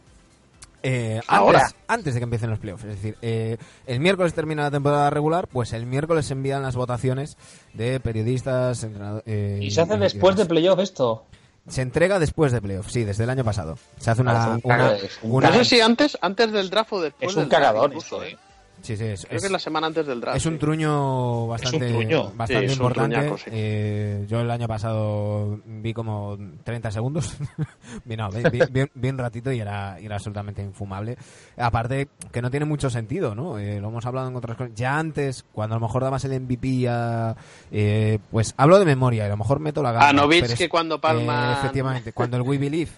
eh, 0.84 1.22
Ahora. 1.28 1.60
antes, 1.60 1.76
antes 1.88 2.14
de 2.14 2.20
que 2.20 2.24
empiecen 2.26 2.50
los 2.50 2.60
playoffs. 2.60 2.84
Es 2.86 2.96
decir, 2.96 3.18
eh, 3.22 3.58
el 3.88 4.00
miércoles 4.00 4.34
termina 4.34 4.64
la 4.64 4.72
temporada 4.72 5.10
regular, 5.10 5.48
pues 5.48 5.74
el 5.74 5.86
miércoles 5.86 6.26
se 6.26 6.34
envían 6.34 6.62
las 6.62 6.76
votaciones 6.76 7.38
de 7.74 8.00
periodistas, 8.00 8.84
entrenado- 8.84 9.24
eh, 9.26 9.60
¿Y 9.62 9.72
se 9.72 9.82
hace 9.82 9.98
después 9.98 10.36
de 10.36 10.46
playoff 10.46 10.80
esto? 10.80 11.26
Se 11.68 11.82
entrega 11.82 12.20
después 12.20 12.52
de 12.52 12.62
playoffs, 12.62 12.94
sí, 12.94 13.04
desde 13.04 13.24
el 13.24 13.30
año 13.32 13.44
pasado. 13.44 13.78
Se 13.98 14.12
hace 14.12 14.22
Ah, 14.28 14.60
una... 14.64 14.98
una- 15.24 15.50
No 15.50 15.54
sé 15.56 15.66
si 15.66 15.82
antes, 15.82 16.16
antes 16.22 16.52
del 16.52 16.70
draft 16.70 16.94
o 16.94 17.02
después 17.02 17.32
Es 17.32 17.36
un 17.36 17.44
del 17.44 17.50
draft 17.50 17.64
cagador 17.66 17.90
incluso, 17.90 18.22
esto, 18.22 18.24
¿eh? 18.24 18.32
¿eh? 18.40 18.45
Sí, 18.86 18.96
sí, 18.96 19.04
es, 19.06 19.26
Creo 19.26 19.38
es- 19.38 19.42
que 19.42 19.46
es 19.48 19.52
la 19.52 19.58
semana 19.58 19.88
antes 19.88 20.06
del 20.06 20.22
draft. 20.22 20.38
es 20.38 20.46
un 20.46 20.54
sí. 20.54 20.60
truño 20.60 21.48
bastante, 21.48 21.90
truño. 21.90 22.24
bastante 22.36 22.60
Sí, 22.60 22.66
es 22.66 22.72
un 22.72 22.76
importante. 22.78 23.16
truñaco, 23.16 23.38
sí. 23.40 23.50
Eh, 23.52 24.26
yo 24.28 24.42
el 24.42 24.52
año 24.52 24.68
pasado 24.68 25.60
vi 25.66 25.92
como 25.92 26.38
30 26.64 26.92
segundos. 26.92 27.36
vi, 28.06 28.16
no, 28.16 28.30
vi, 28.30 28.44
vi- 28.52 28.60
vi- 28.70 28.92
vi 28.94 29.10
un 29.10 29.18
ratito 29.18 29.52
y 29.52 29.60
era, 29.60 29.98
era 29.98 30.16
absolutamente 30.18 30.62
infumable. 30.62 31.18
Aparte, 31.58 32.10
que 32.32 32.42
no 32.44 32.52
tiene 32.52 32.68
mucho 32.68 32.92
sentido, 32.92 33.34
¿no? 33.34 33.58
Eh, 33.58 33.80
lo 33.82 33.88
hemos 33.88 34.06
hablado 34.06 34.28
en 34.28 34.36
otras 34.36 34.56
cosas. 34.56 34.74
Ya 34.76 35.00
antes, 35.00 35.44
cuando 35.52 35.76
a 35.76 35.80
lo 35.80 35.86
mejor 35.88 36.04
dabas 36.04 36.24
el 36.26 36.40
MVP 36.40 36.88
a... 36.88 37.36
eh, 37.72 38.20
pues 38.30 38.54
hablo 38.56 38.78
de 38.78 38.86
memoria, 38.86 39.24
y 39.24 39.26
a 39.26 39.30
lo 39.30 39.38
mejor 39.38 39.60
meto 39.60 39.82
la 39.82 39.94
gana. 39.94 40.22
A 40.22 40.28
pero 40.30 40.46
es- 40.46 40.54
que 40.56 40.70
cuando 40.70 41.02
palma... 41.02 41.54
eh, 41.54 41.58
efectivamente, 41.60 42.14
cuando 42.14 42.38
el 42.38 42.44
We 42.44 42.60
Believe. 42.60 42.92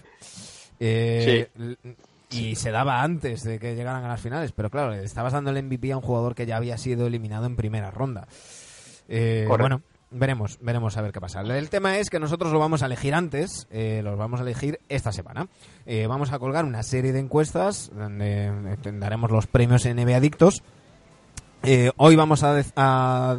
eh, 0.80 1.48
l- 1.58 1.76
Y 2.30 2.56
se 2.56 2.70
daba 2.70 3.02
antes 3.02 3.42
de 3.42 3.58
que 3.58 3.74
llegaran 3.74 4.04
a 4.04 4.08
las 4.08 4.20
finales, 4.20 4.52
pero 4.52 4.70
claro, 4.70 4.90
le 4.90 5.02
estabas 5.02 5.32
dando 5.32 5.50
el 5.50 5.62
MVP 5.62 5.92
a 5.92 5.96
un 5.96 6.02
jugador 6.02 6.34
que 6.34 6.46
ya 6.46 6.56
había 6.56 6.76
sido 6.76 7.06
eliminado 7.06 7.46
en 7.46 7.56
primera 7.56 7.90
ronda. 7.90 8.28
Eh, 9.08 9.46
bueno, 9.48 9.80
veremos, 10.10 10.58
veremos 10.60 10.96
a 10.96 11.02
ver 11.02 11.12
qué 11.12 11.20
pasa. 11.20 11.40
El 11.40 11.70
tema 11.70 11.98
es 11.98 12.10
que 12.10 12.20
nosotros 12.20 12.52
lo 12.52 12.58
vamos 12.58 12.82
a 12.82 12.86
elegir 12.86 13.14
antes, 13.14 13.66
eh, 13.70 14.02
los 14.04 14.18
vamos 14.18 14.40
a 14.40 14.42
elegir 14.42 14.80
esta 14.88 15.12
semana. 15.12 15.48
Eh, 15.86 16.06
vamos 16.06 16.32
a 16.32 16.38
colgar 16.38 16.64
una 16.64 16.82
serie 16.82 17.12
de 17.12 17.20
encuestas 17.20 17.90
donde 17.94 18.46
eh, 18.46 18.92
daremos 18.92 19.30
los 19.30 19.46
premios 19.46 19.86
NBA 19.86 20.16
Adictos. 20.16 20.62
Eh, 21.62 21.90
hoy 21.96 22.14
vamos 22.14 22.44
a, 22.44 22.62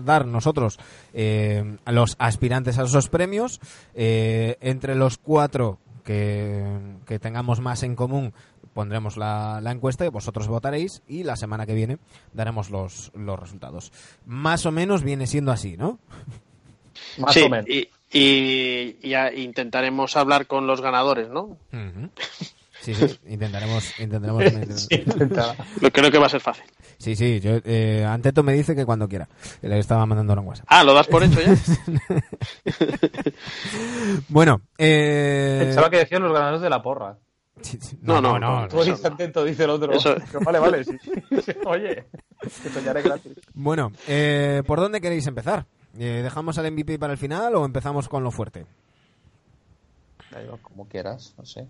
dar 0.04 0.26
nosotros 0.26 0.78
eh, 1.14 1.78
a 1.86 1.92
los 1.92 2.16
aspirantes 2.20 2.78
a 2.78 2.84
esos 2.84 3.10
premios. 3.10 3.62
Eh, 3.94 4.58
entre 4.62 4.96
los 4.96 5.18
cuatro 5.18 5.80
que, 6.04 6.98
que 7.06 7.20
tengamos 7.20 7.62
más 7.62 7.84
en 7.84 7.96
común 7.96 8.34
pondremos 8.74 9.18
la, 9.18 9.60
la 9.62 9.72
encuesta 9.72 10.06
y 10.06 10.10
vosotros 10.10 10.48
votaréis 10.48 11.02
y 11.08 11.24
la 11.24 11.36
semana 11.36 11.66
que 11.66 11.74
viene 11.74 11.98
daremos 12.34 12.70
los, 12.70 13.12
los 13.16 13.40
resultados. 13.40 13.92
Más 14.26 14.66
o 14.66 14.72
menos 14.72 15.04
viene 15.04 15.28
siendo 15.28 15.52
así, 15.52 15.78
¿no? 15.78 16.00
Más 17.18 17.34
sí, 17.34 17.42
o 17.44 17.50
menos. 17.50 17.68
Y, 17.70 17.90
y- 18.12 18.98
y 19.02 19.14
a- 19.14 19.34
intentaremos 19.34 20.16
hablar 20.18 20.48
con 20.48 20.68
los 20.68 20.82
ganadores, 20.82 21.30
¿no? 21.30 21.58
Sí, 22.82 22.96
sí, 22.96 23.06
intentaremos... 23.28 24.00
intentaremos 24.00 24.88
Sí, 24.90 25.04
creo 25.92 26.10
que 26.10 26.18
va 26.18 26.28
a 26.28 26.30
ser 26.30 26.40
fácil. 26.40 26.64
Sí, 26.98 27.14
sí, 27.14 27.42
yo, 27.42 27.58
eh, 27.66 28.06
Anteto 28.08 28.42
me 28.42 28.54
dice 28.54 28.74
que 28.74 28.86
cuando 28.86 29.10
quiera. 29.10 29.28
Le 29.62 29.80
estaba 29.80 30.06
mandando 30.06 30.32
un 30.42 30.48
WhatsApp. 30.48 30.66
Ah, 30.70 30.86
¿lo 30.86 30.94
das 30.94 31.08
por 31.08 31.22
hecho 31.22 31.42
ya? 31.42 31.54
Bueno, 34.30 34.62
eh... 34.78 35.60
Pensaba 35.66 35.90
que 35.90 35.98
decían 35.98 36.24
los 36.24 36.34
ganadores 36.34 36.62
de 36.62 36.70
la 36.70 36.82
porra. 36.82 37.18
No, 38.02 38.22
no, 38.22 38.40
no, 38.40 38.62
no. 38.62 38.68
Tú 38.68 38.82
eres 38.82 39.04
atento, 39.06 39.44
dice 39.44 39.64
el 39.66 39.70
otro. 39.72 39.92
Eso- 39.92 40.16
Vale, 40.44 40.60
vale, 40.60 40.84
sí. 40.86 40.98
Oye, 41.66 42.06
que 42.42 42.70
soñaré 42.70 43.02
gratis. 43.02 43.34
Bueno, 43.54 43.92
eh, 44.08 44.64
¿por 44.66 44.80
dónde 44.80 45.02
queréis 45.02 45.28
empezar? 45.28 45.66
Eh, 45.98 46.22
¿Dejamos 46.24 46.58
al 46.58 46.72
MVP 46.72 47.00
para 47.00 47.14
el 47.14 47.20
final 47.20 47.56
o 47.56 47.66
empezamos 47.66 48.08
con 48.08 48.24
lo 48.24 48.32
fuerte? 48.32 48.66
Como 50.62 50.88
quieras, 50.88 51.34
no 51.38 51.46
sé. 51.46 51.68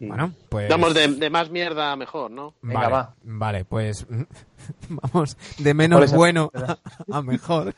Bueno, 0.00 0.32
pues... 0.48 0.68
Damos 0.68 0.92
de, 0.94 1.08
de 1.08 1.30
más 1.30 1.50
mierda 1.50 1.92
a 1.92 1.96
mejor, 1.96 2.30
¿no? 2.30 2.54
Venga, 2.62 2.80
vale, 2.80 2.92
va. 2.92 3.14
Vale, 3.22 3.64
pues 3.64 4.06
vamos 4.88 5.36
de 5.58 5.74
menos 5.74 6.12
bueno 6.12 6.50
a, 6.54 6.78
a 7.12 7.22
mejor. 7.22 7.74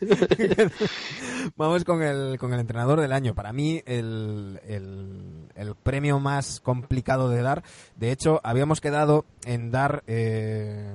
vamos 1.56 1.84
con 1.84 2.02
el, 2.02 2.38
con 2.38 2.52
el 2.52 2.60
entrenador 2.60 3.00
del 3.00 3.12
año. 3.12 3.34
Para 3.34 3.52
mí, 3.52 3.82
el, 3.86 4.60
el, 4.66 5.48
el 5.54 5.74
premio 5.74 6.20
más 6.20 6.60
complicado 6.60 7.28
de 7.28 7.42
dar. 7.42 7.62
De 7.96 8.12
hecho, 8.12 8.40
habíamos 8.44 8.80
quedado 8.80 9.24
en 9.44 9.70
dar 9.70 10.02
eh, 10.06 10.88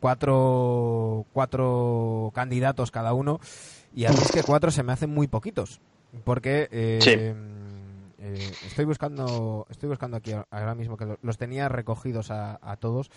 cuatro, 0.00 1.26
cuatro 1.32 2.30
candidatos 2.34 2.90
cada 2.90 3.12
uno. 3.12 3.40
Y 3.94 4.04
a 4.04 4.10
mí 4.10 4.18
es 4.20 4.30
que 4.30 4.42
cuatro 4.42 4.70
se 4.70 4.82
me 4.82 4.92
hacen 4.92 5.10
muy 5.10 5.26
poquitos. 5.26 5.80
Porque 6.24 6.68
eh, 6.70 6.98
Sí. 7.02 7.16
Eh, 8.18 8.52
estoy 8.66 8.84
buscando 8.84 9.66
estoy 9.70 9.88
buscando 9.88 10.16
aquí 10.16 10.32
ahora 10.32 10.74
mismo 10.74 10.96
que 10.96 11.04
lo- 11.06 11.18
los 11.22 11.38
tenía 11.38 11.68
recogidos 11.68 12.30
a, 12.30 12.76
todos, 12.80 13.10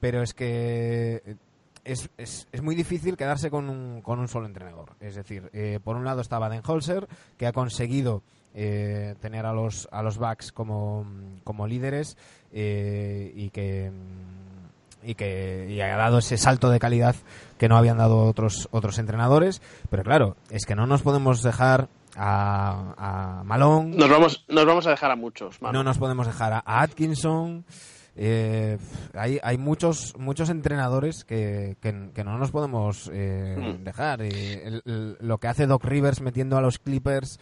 pero 0.00 0.22
es 0.22 0.34
que 0.34 1.36
es, 1.84 2.10
es, 2.16 2.48
es 2.52 2.62
muy 2.62 2.74
difícil 2.74 3.16
quedarse 3.16 3.50
con 3.50 3.68
un, 3.68 4.02
con 4.02 4.18
un 4.20 4.28
solo 4.28 4.46
entrenador. 4.46 4.90
Es 5.00 5.14
decir, 5.16 5.50
eh, 5.52 5.80
por 5.82 5.96
un 5.96 6.04
lado 6.04 6.20
está 6.20 6.38
Baden-Holzer, 6.38 7.08
que 7.36 7.46
ha 7.46 7.52
conseguido 7.52 8.22
eh, 8.54 9.14
tener 9.20 9.46
a 9.46 9.52
los, 9.52 9.88
a 9.90 10.02
los 10.02 10.18
Bucks 10.18 10.52
como, 10.52 11.06
como 11.44 11.66
líderes 11.66 12.16
eh, 12.52 13.32
y 13.34 13.50
que 13.50 13.90
y 15.04 15.16
que 15.16 15.66
y 15.68 15.80
ha 15.80 15.96
dado 15.96 16.18
ese 16.18 16.36
salto 16.38 16.70
de 16.70 16.78
calidad 16.78 17.16
que 17.58 17.68
no 17.68 17.76
habían 17.76 17.98
dado 17.98 18.18
otros 18.24 18.68
otros 18.70 18.98
entrenadores 18.98 19.60
pero 19.90 20.04
claro 20.04 20.36
es 20.48 20.64
que 20.64 20.76
no 20.76 20.86
nos 20.86 21.02
podemos 21.02 21.42
dejar 21.42 21.88
a, 22.16 23.38
a 23.40 23.44
Malone 23.44 23.96
Nos 23.96 24.08
vamos, 24.08 24.44
nos 24.48 24.64
vamos 24.66 24.86
a 24.86 24.90
dejar 24.90 25.10
a 25.10 25.16
muchos, 25.16 25.60
no 25.62 25.82
nos 25.82 25.98
podemos 25.98 26.26
dejar 26.26 26.52
a 26.52 26.62
a 26.64 26.82
Atkinson. 26.82 27.64
Eh, 28.14 28.76
hay, 29.14 29.38
hay 29.42 29.56
muchos 29.56 30.14
muchos 30.18 30.50
entrenadores 30.50 31.24
que, 31.24 31.76
que, 31.80 32.10
que 32.14 32.24
no 32.24 32.36
nos 32.36 32.50
podemos 32.50 33.10
eh, 33.12 33.56
Mm. 33.80 33.84
dejar. 33.84 34.20
El- 34.22 34.82
el- 34.84 35.16
lo 35.20 35.38
que 35.38 35.48
hace 35.48 35.66
Doc 35.66 35.84
Rivers 35.84 36.20
metiendo 36.20 36.58
a 36.58 36.60
los 36.60 36.78
Clippers 36.78 37.38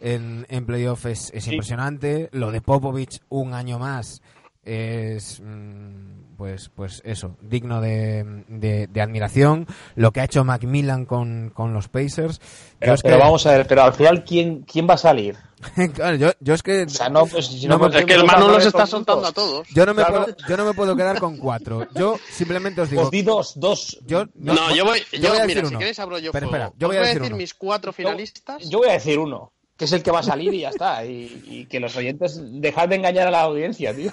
en, 0.00 0.44
en 0.48 0.66
playoff 0.66 1.06
es, 1.06 1.30
es 1.34 1.44
Sí. 1.44 1.52
impresionante. 1.52 2.28
Lo 2.32 2.50
de 2.50 2.60
Popovich 2.60 3.20
un 3.28 3.54
año 3.54 3.78
más 3.78 4.20
es 4.68 5.40
mm, 5.40 6.36
pues 6.36 6.70
pues 6.74 7.02
eso 7.04 7.36
digno 7.40 7.80
de, 7.80 8.44
de- 8.48 8.86
de 8.86 9.00
admiración 9.00 9.66
lo 9.96 10.12
que 10.12 10.20
ha 10.20 10.24
hecho 10.24 10.44
Macmillan 10.44 11.04
con, 11.06 11.50
con 11.54 11.72
los 11.72 11.88
Pacers 11.88 12.38
Yo 12.38 12.46
Pero, 12.78 12.94
es 12.94 13.02
pero 13.02 13.16
que- 13.16 13.22
vamos 13.22 13.46
a 13.46 13.52
ver, 13.52 13.66
pero 13.66 13.82
al 13.82 13.92
final, 13.94 14.22
¿quién, 14.24 14.62
quién 14.62 14.88
va 14.88 14.94
a 14.94 14.98
salir? 14.98 15.36
claro, 15.94 16.14
yo, 16.16 16.30
yo 16.38 16.54
es 16.54 16.62
que 16.62 16.82
O 16.84 16.88
sea, 16.88 17.08
no, 17.08 17.26
pues 17.26 17.46
si 17.46 17.66
No 17.66 17.76
no, 17.78 17.88
me- 17.88 17.98
Es 17.98 18.04
que 18.04 18.14
el 18.14 18.24
Manu 18.24 18.46
los 18.48 18.64
está 18.64 18.86
soltando 18.86 19.26
a 19.26 19.32
todos. 19.32 19.66
Yo 19.74 19.84
no, 19.84 19.92
me 19.94 20.04
Claro. 20.04 20.24
puedo, 20.26 20.36
yo 20.48 20.56
no 20.56 20.64
me 20.66 20.74
puedo 20.74 20.94
quedar 20.96 21.18
con 21.18 21.36
cuatro. 21.38 21.88
Yo 21.96 22.16
simplemente 22.30 22.80
os 22.82 22.90
digo. 22.90 23.02
Pues 23.02 23.10
di 23.10 23.22
dos, 23.22 23.54
dos. 23.58 23.98
Yo, 24.06 24.26
No, 24.36 24.72
yo 24.72 24.84
voy, 24.84 25.00
yo, 25.12 25.30
voy 25.30 25.38
a 25.40 25.46
mira, 25.46 25.46
decir 25.46 25.60
si 25.62 25.66
uno. 25.70 25.78
queréis 25.80 25.98
abro 25.98 26.18
yo 26.20 26.30
fuego. 26.30 26.46
espera, 26.46 26.72
yo 26.78 26.86
Os 26.86 26.94
voy 26.94 26.96
a 27.02 27.06
decir 27.08 27.22
uno. 27.22 27.36
mis 27.36 27.54
cuatro 27.54 27.92
finalistas. 27.92 28.68
Yo 28.68 28.78
voy 28.78 28.88
a 28.90 28.92
decir 28.92 29.18
uno, 29.18 29.52
que 29.78 29.84
es 29.84 29.92
el 29.92 30.02
que 30.02 30.10
va 30.10 30.18
a 30.18 30.24
salir 30.24 30.52
y 30.52 30.60
ya 30.60 30.70
está. 30.70 31.04
Y, 31.06 31.42
y 31.46 31.64
que 31.66 31.80
los 31.80 31.96
oyentes, 31.96 32.42
dejad 32.60 32.88
de 32.88 32.96
engañar 32.96 33.28
a 33.28 33.30
la 33.30 33.42
audiencia, 33.42 33.94
tío. 33.94 34.10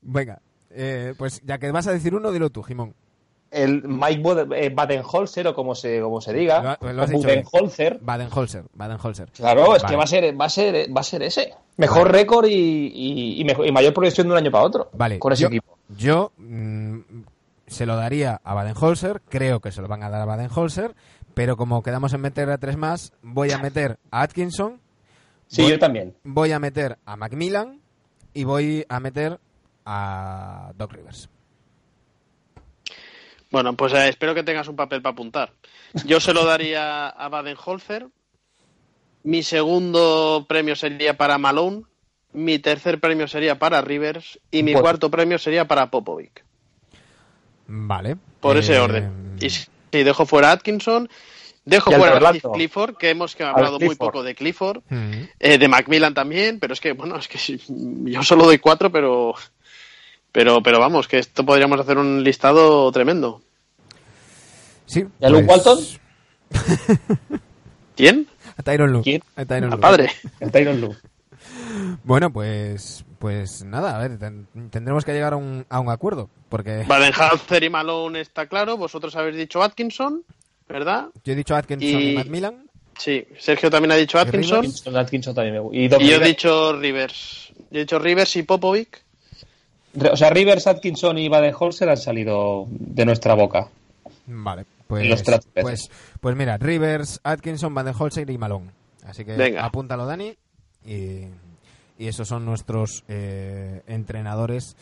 Venga. 0.00 0.40
Eh, 0.70 1.14
pues 1.16 1.40
ya 1.44 1.58
que 1.58 1.70
vas 1.70 1.86
a 1.86 1.92
decir 1.92 2.14
uno, 2.14 2.32
dilo 2.32 2.50
tú, 2.50 2.62
Jimón. 2.62 2.94
El 3.50 3.84
Mike 3.86 4.46
eh, 4.56 4.70
Badenholzer, 4.74 5.46
o 5.46 5.54
como 5.54 5.76
se, 5.76 6.00
como 6.00 6.20
se 6.20 6.32
diga. 6.32 6.76
Lo, 6.80 7.02
has 7.02 7.12
Badenholzer. 7.12 8.00
Badenholzer, 8.00 8.64
Badenholzer. 8.72 9.30
Claro, 9.30 9.76
es 9.76 9.84
que 9.84 9.94
va 9.94 10.02
a 10.02 10.08
ser, 10.08 10.40
va 10.40 10.46
a 10.46 10.48
ser, 10.48 10.88
va 10.96 11.02
a 11.02 11.04
ser 11.04 11.22
ese. 11.22 11.54
Mejor 11.76 12.10
récord 12.10 12.46
y, 12.46 13.40
y, 13.40 13.44
mejor, 13.44 13.66
y, 13.66 13.70
mayor 13.70 13.94
proyección 13.94 14.26
de 14.26 14.32
un 14.32 14.38
año 14.38 14.50
para 14.50 14.64
otro. 14.64 14.90
Vale. 14.94 15.20
Con 15.20 15.32
ese 15.32 15.46
equipo. 15.46 15.78
Yo 15.96 16.32
mm, 16.38 16.98
se 17.68 17.86
lo 17.86 17.94
daría 17.94 18.40
a 18.42 18.54
Badenholzer, 18.54 19.22
creo 19.28 19.60
que 19.60 19.70
se 19.70 19.82
lo 19.82 19.86
van 19.86 20.02
a 20.02 20.10
dar 20.10 20.22
a 20.22 20.24
Badenholzer, 20.24 20.96
pero 21.34 21.56
como 21.56 21.82
quedamos 21.82 22.12
en 22.14 22.20
meter 22.20 22.50
a 22.50 22.58
tres 22.58 22.76
más, 22.76 23.12
voy 23.22 23.50
a 23.50 23.58
meter 23.58 23.98
a 24.10 24.22
Atkinson. 24.22 24.80
Sí, 25.48 25.68
yo 25.68 25.78
también. 25.78 26.14
Voy 26.24 26.52
a 26.52 26.58
meter 26.58 26.98
a 27.04 27.16
Macmillan 27.16 27.80
y 28.32 28.44
voy 28.44 28.84
a 28.88 29.00
meter 29.00 29.38
a 29.84 30.72
Doc 30.76 30.92
Rivers. 30.92 31.28
Bueno, 33.50 33.74
pues 33.74 33.92
eh, 33.92 34.08
espero 34.08 34.34
que 34.34 34.42
tengas 34.42 34.66
un 34.68 34.76
papel 34.76 35.00
para 35.00 35.12
apuntar. 35.12 35.52
Yo 36.06 36.18
se 36.18 36.34
lo 36.34 36.44
daría 36.44 37.08
a 37.08 37.28
Baden-Holzer. 37.28 38.08
Mi 39.22 39.42
segundo 39.42 40.44
premio 40.48 40.74
sería 40.74 41.16
para 41.16 41.38
Malone. 41.38 41.82
Mi 42.32 42.58
tercer 42.58 42.98
premio 42.98 43.28
sería 43.28 43.58
para 43.58 43.80
Rivers. 43.80 44.40
Y 44.50 44.64
mi 44.64 44.74
cuarto 44.74 45.08
premio 45.08 45.38
sería 45.38 45.68
para 45.68 45.88
Popovic. 45.90 46.44
Vale. 47.68 48.16
Por 48.40 48.56
ese 48.56 48.74
eh, 48.74 48.80
orden. 48.80 49.36
Y 49.40 49.50
si, 49.50 49.68
dejo 50.02 50.26
fuera 50.26 50.52
Atkinson, 50.52 51.08
dejo 51.64 51.92
fuera 51.92 52.28
a 52.28 52.32
Clifford, 52.52 52.96
que 52.96 53.10
hemos 53.10 53.38
hablado 53.40 53.78
muy 53.78 53.94
poco 53.94 54.22
de 54.22 54.34
Clifford. 54.34 54.82
Mm. 54.88 55.12
Eh, 55.38 55.58
de 55.58 55.68
Macmillan 55.68 56.14
también, 56.14 56.58
pero 56.58 56.72
es 56.74 56.80
que, 56.80 56.92
bueno, 56.92 57.16
es 57.16 57.28
que 57.28 57.38
yo 57.68 58.22
solo 58.22 58.44
doy 58.44 58.58
cuatro, 58.58 58.90
pero 58.90 59.34
pero, 60.34 60.64
pero 60.64 60.80
vamos, 60.80 61.06
que 61.06 61.20
esto 61.20 61.46
podríamos 61.46 61.78
hacer 61.78 61.96
un 61.96 62.24
listado 62.24 62.90
tremendo. 62.90 63.40
Sí. 64.84 65.04
¿Y 65.20 65.24
a 65.24 65.28
Luke 65.28 65.44
pues- 65.44 65.66
Walton? 65.66 65.84
¿Quién? 67.96 68.26
A 68.56 68.62
Tyron 68.64 68.92
Luke. 68.92 69.04
¿Quién? 69.04 69.22
A 69.36 69.44
Tyron 69.44 69.70
Luke. 69.70 69.80
padre. 69.80 70.10
A 70.40 70.48
Tyron 70.48 70.80
Luke. 70.80 70.96
Bueno, 72.02 72.32
pues 72.32 73.04
pues 73.24 73.64
nada, 73.64 73.96
a 73.96 74.06
ver, 74.06 74.18
tendremos 74.68 75.02
que 75.02 75.14
llegar 75.14 75.32
a 75.32 75.36
un, 75.36 75.64
a 75.70 75.80
un 75.80 75.88
acuerdo, 75.88 76.28
porque... 76.50 76.84
Badenhauser 76.86 77.64
y 77.64 77.70
Malone 77.70 78.20
está 78.20 78.48
claro, 78.48 78.76
vosotros 78.76 79.16
habéis 79.16 79.38
dicho 79.38 79.62
Atkinson, 79.62 80.24
¿verdad? 80.68 81.06
Yo 81.24 81.32
he 81.32 81.34
dicho 81.34 81.56
Atkinson 81.56 82.02
y, 82.02 82.16
Macmillan. 82.16 82.68
Sí, 82.98 83.26
Sergio 83.38 83.70
también 83.70 83.92
ha 83.92 83.94
dicho 83.94 84.18
Atkinson. 84.18 84.66
Y, 84.66 84.94
Atkinson 84.94 85.34
también 85.34 85.54
me... 85.54 85.74
y, 85.74 85.86
y 85.86 85.88
yo 85.88 86.16
he 86.16 86.26
dicho 86.26 86.74
Rivers. 86.74 87.50
Yo 87.70 87.78
he 87.78 87.84
dicho 87.84 87.98
Rivers 87.98 88.36
y 88.36 88.42
Popovic. 88.42 89.02
O 90.12 90.16
sea, 90.18 90.28
Rivers, 90.28 90.66
Atkinson 90.66 91.16
y 91.16 91.30
Baden-Holzer 91.30 91.88
han 91.88 91.96
salido 91.96 92.66
de 92.68 93.06
nuestra 93.06 93.32
boca. 93.32 93.70
Vale, 94.26 94.66
pues, 94.86 95.24
pues, 95.54 95.90
pues, 96.20 96.36
mira, 96.36 96.58
Rivers, 96.58 97.20
Atkinson, 97.24 97.72
Baden-Holzer 97.72 98.28
y 98.28 98.36
Malone. 98.36 98.70
Así 99.06 99.24
que 99.24 99.56
apúntalo, 99.58 100.04
Dani. 100.04 100.36
Y, 100.84 101.22
esos 101.98 102.28
son 102.28 102.44
nuestros 102.44 103.04
eh, 103.08 103.82
entrenadores 103.86 104.76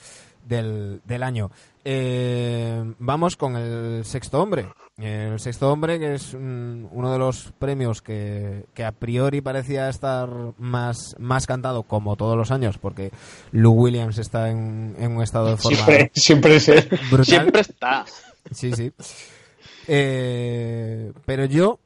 del, 0.46 1.00
del 1.04 1.22
año. 1.22 1.50
Eh, 1.84 2.94
vamos 2.98 3.36
con 3.36 3.56
el 3.56 4.04
sexto 4.04 4.40
hombre. 4.42 4.68
El 4.98 5.40
sexto 5.40 5.72
hombre, 5.72 5.98
que 5.98 6.14
es 6.14 6.34
uno 6.34 7.12
de 7.12 7.18
los 7.18 7.52
premios 7.58 8.02
que, 8.02 8.66
a 8.84 8.92
priori 8.92 9.40
parecía 9.40 9.88
estar 9.88 10.28
más, 10.58 11.16
más 11.18 11.46
cantado, 11.46 11.82
como 11.82 12.14
todos 12.16 12.36
los 12.36 12.50
años, 12.50 12.78
porque 12.78 13.10
Lou 13.52 13.72
Williams 13.72 14.18
está 14.18 14.50
en, 14.50 14.94
un 14.98 15.22
estado 15.22 15.48
de 15.50 15.56
forma. 15.56 15.78
Siempre, 16.12 16.60
siempre, 16.60 16.98
brutal. 17.10 17.24
siempre 17.24 17.60
está. 17.62 18.04
Sí, 18.50 18.72
sí. 18.72 18.92
Eh, 19.88 21.12
pero 21.24 21.46
yo 21.46 21.80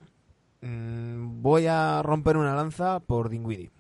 mm, 0.61 1.41
voy 1.41 1.67
a 1.67 2.03
romper 2.03 2.37
una 2.37 2.55
lanza 2.55 3.01
por 3.01 3.31
Dingwiddie. 3.31 3.71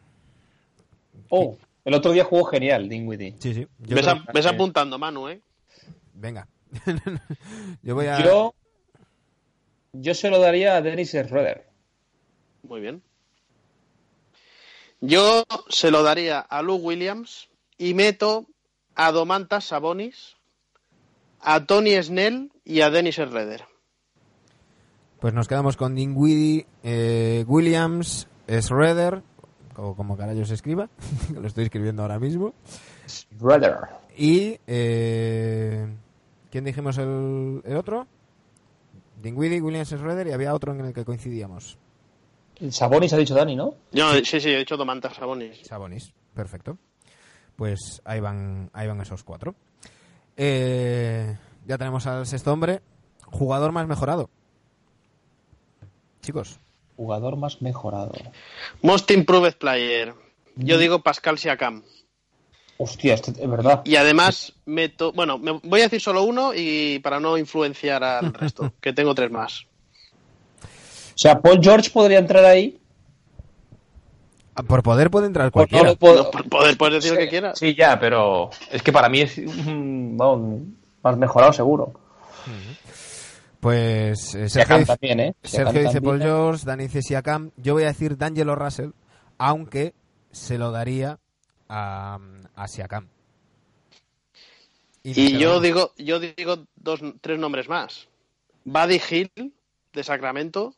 Oh, 1.29 1.57
el 1.85 1.95
otro 1.95 2.12
día 2.12 2.24
jugó 2.24 2.45
genial, 2.45 2.89
Dingwiddie. 2.89 3.37
Sí, 3.39 3.55
sí. 3.55 3.66
ves, 3.79 4.47
apuntando, 4.47 4.99
Manu, 4.99 5.29
¿eh? 5.29 5.41
Venga. 6.14 6.49
yo 7.83 7.95
voy 7.95 8.07
a. 8.07 8.24
Yo, 8.24 8.55
yo 9.93 10.14
se 10.14 10.31
lo 10.31 10.41
daría 10.41 10.77
a 10.77 10.83
Dennis 10.83 11.11
Schroeder. 11.11 11.68
Muy 12.62 12.81
bien. 12.81 13.03
Yo 15.01 15.45
se 15.68 15.91
lo 15.91 16.03
daría 16.03 16.41
a 16.41 16.62
Lou 16.62 16.77
Williams 16.77 17.49
y 17.79 17.95
meto 17.95 18.47
a 18.95 19.12
Domantas 19.12 19.66
Sabonis, 19.66 20.37
a 21.41 21.66
Tony 21.66 22.03
Snell 22.03 22.51
y 22.64 22.81
a 22.81 22.91
Dennis 22.91 23.16
Schroeder. 23.16 23.64
Pues 25.20 25.35
nos 25.35 25.49
quedamos 25.49 25.77
con 25.77 25.95
Dinwiddie, 25.95 26.66
eh, 26.83 27.45
Williams, 27.47 28.29
Schroeder, 28.49 29.22
o 29.77 29.95
como 29.95 30.16
carajo 30.16 30.45
se 30.45 30.55
escriba, 30.55 30.89
lo 31.35 31.47
estoy 31.47 31.64
escribiendo 31.64 32.03
ahora 32.03 32.18
mismo. 32.18 32.55
Schroeder. 33.07 33.77
Y 34.16 34.59
eh, 34.66 35.87
¿Quién 36.51 36.64
dijimos 36.64 36.97
el, 36.97 37.62
otro? 37.77 38.07
Dingwiddie, 39.22 39.61
Williams 39.61 39.91
Schroeder 39.91 40.27
y 40.27 40.33
había 40.33 40.55
otro 40.55 40.72
en 40.72 40.87
el 40.87 40.95
que 40.95 41.05
coincidíamos. 41.05 41.77
Sabonis 42.70 43.12
ha 43.12 43.18
dicho 43.18 43.35
Dani, 43.35 43.55
¿no? 43.55 43.74
No, 43.93 44.14
sí, 44.24 44.41
sí, 44.41 44.51
he 44.51 44.59
dicho 44.59 44.77
Domantas 44.77 45.16
Sabonis. 45.16 45.66
Sabonis, 45.66 46.14
perfecto. 46.33 46.79
Pues 47.57 48.01
ahí 48.07 48.20
van, 48.20 48.70
ahí 48.72 48.87
van 48.87 49.01
esos 49.03 49.22
cuatro. 49.22 49.55
Eh, 50.37 51.37
ya 51.66 51.77
tenemos 51.77 52.07
al 52.07 52.27
sexto 52.27 52.55
hombre. 52.55 52.81
Jugador 53.27 53.72
más 53.72 53.87
mejorado. 53.87 54.31
Chicos. 56.22 56.59
Jugador 56.97 57.37
más 57.37 57.61
mejorado. 57.63 58.13
Most 58.83 59.11
Improved 59.11 59.57
Player. 59.57 60.15
Yo 60.57 60.79
digo 60.79 61.01
Pascal 61.01 61.39
Siakam. 61.39 61.83
Hostia, 62.79 63.15
este, 63.15 63.31
es 63.31 63.51
verdad. 63.51 63.83
Y 63.85 63.97
además, 63.97 64.53
meto, 64.67 65.13
bueno, 65.13 65.39
me 65.39 65.53
voy 65.53 65.81
a 65.81 65.85
decir 65.85 66.01
solo 66.01 66.25
uno 66.25 66.53
y 66.55 66.99
para 66.99 67.21
no 67.21 67.39
influenciar 67.39 68.05
al 68.05 68.33
resto, 68.35 68.73
que 68.81 68.93
tengo 68.93 69.15
tres 69.15 69.31
más. 69.31 69.67
O 70.63 71.19
sea, 71.19 71.41
Paul 71.41 71.61
George 71.63 71.91
podría 71.91 72.19
entrar 72.19 72.45
ahí. 72.45 72.79
Ah, 74.55 74.63
por 74.63 74.83
poder 74.83 75.11
puede 75.11 75.27
entrar 75.27 75.51
cualquiera. 75.51 75.95
por 75.95 76.49
poder 76.49 76.79
puedes 76.79 76.95
decir 76.95 77.13
lo 77.13 77.19
que 77.19 77.29
quieras. 77.29 77.59
Sí, 77.59 77.75
ya, 77.75 77.99
pero 77.99 78.51
es 78.71 78.83
que 78.83 78.93
para 78.93 79.09
mí 79.09 79.21
es 79.21 79.39
más 81.03 81.17
mejorado 81.17 81.53
seguro. 81.53 81.93
Pues 83.67 84.37
eh, 84.37 84.49
Sergio, 84.49 84.79
dice, 84.79 84.87
también, 84.87 85.19
¿eh? 85.19 85.35
Sergio 85.43 85.83
dice 85.83 86.01
Paul 86.01 86.23
George, 86.23 86.64
Dani 86.64 86.85
dice 86.85 87.03
Siakam. 87.03 87.51
Yo 87.57 87.75
voy 87.75 87.83
a 87.83 87.89
decir 87.89 88.17
D'Angelo 88.17 88.55
Russell, 88.55 88.91
aunque 89.39 89.93
se 90.31 90.57
lo 90.57 90.71
daría 90.71 91.19
a, 91.69 92.21
a 92.55 92.69
Siakam. 92.69 93.09
Y, 95.03 95.37
yo 95.39 95.59
digo, 95.59 95.91
yo 95.99 96.21
digo 96.21 96.69
dos, 96.77 97.01
tres 97.21 97.41
nombres 97.41 97.69
más. 97.69 98.07
Buddy 98.64 99.01
Hill, 99.11 99.53
de 99.93 100.05
Sacramento. 100.05 100.77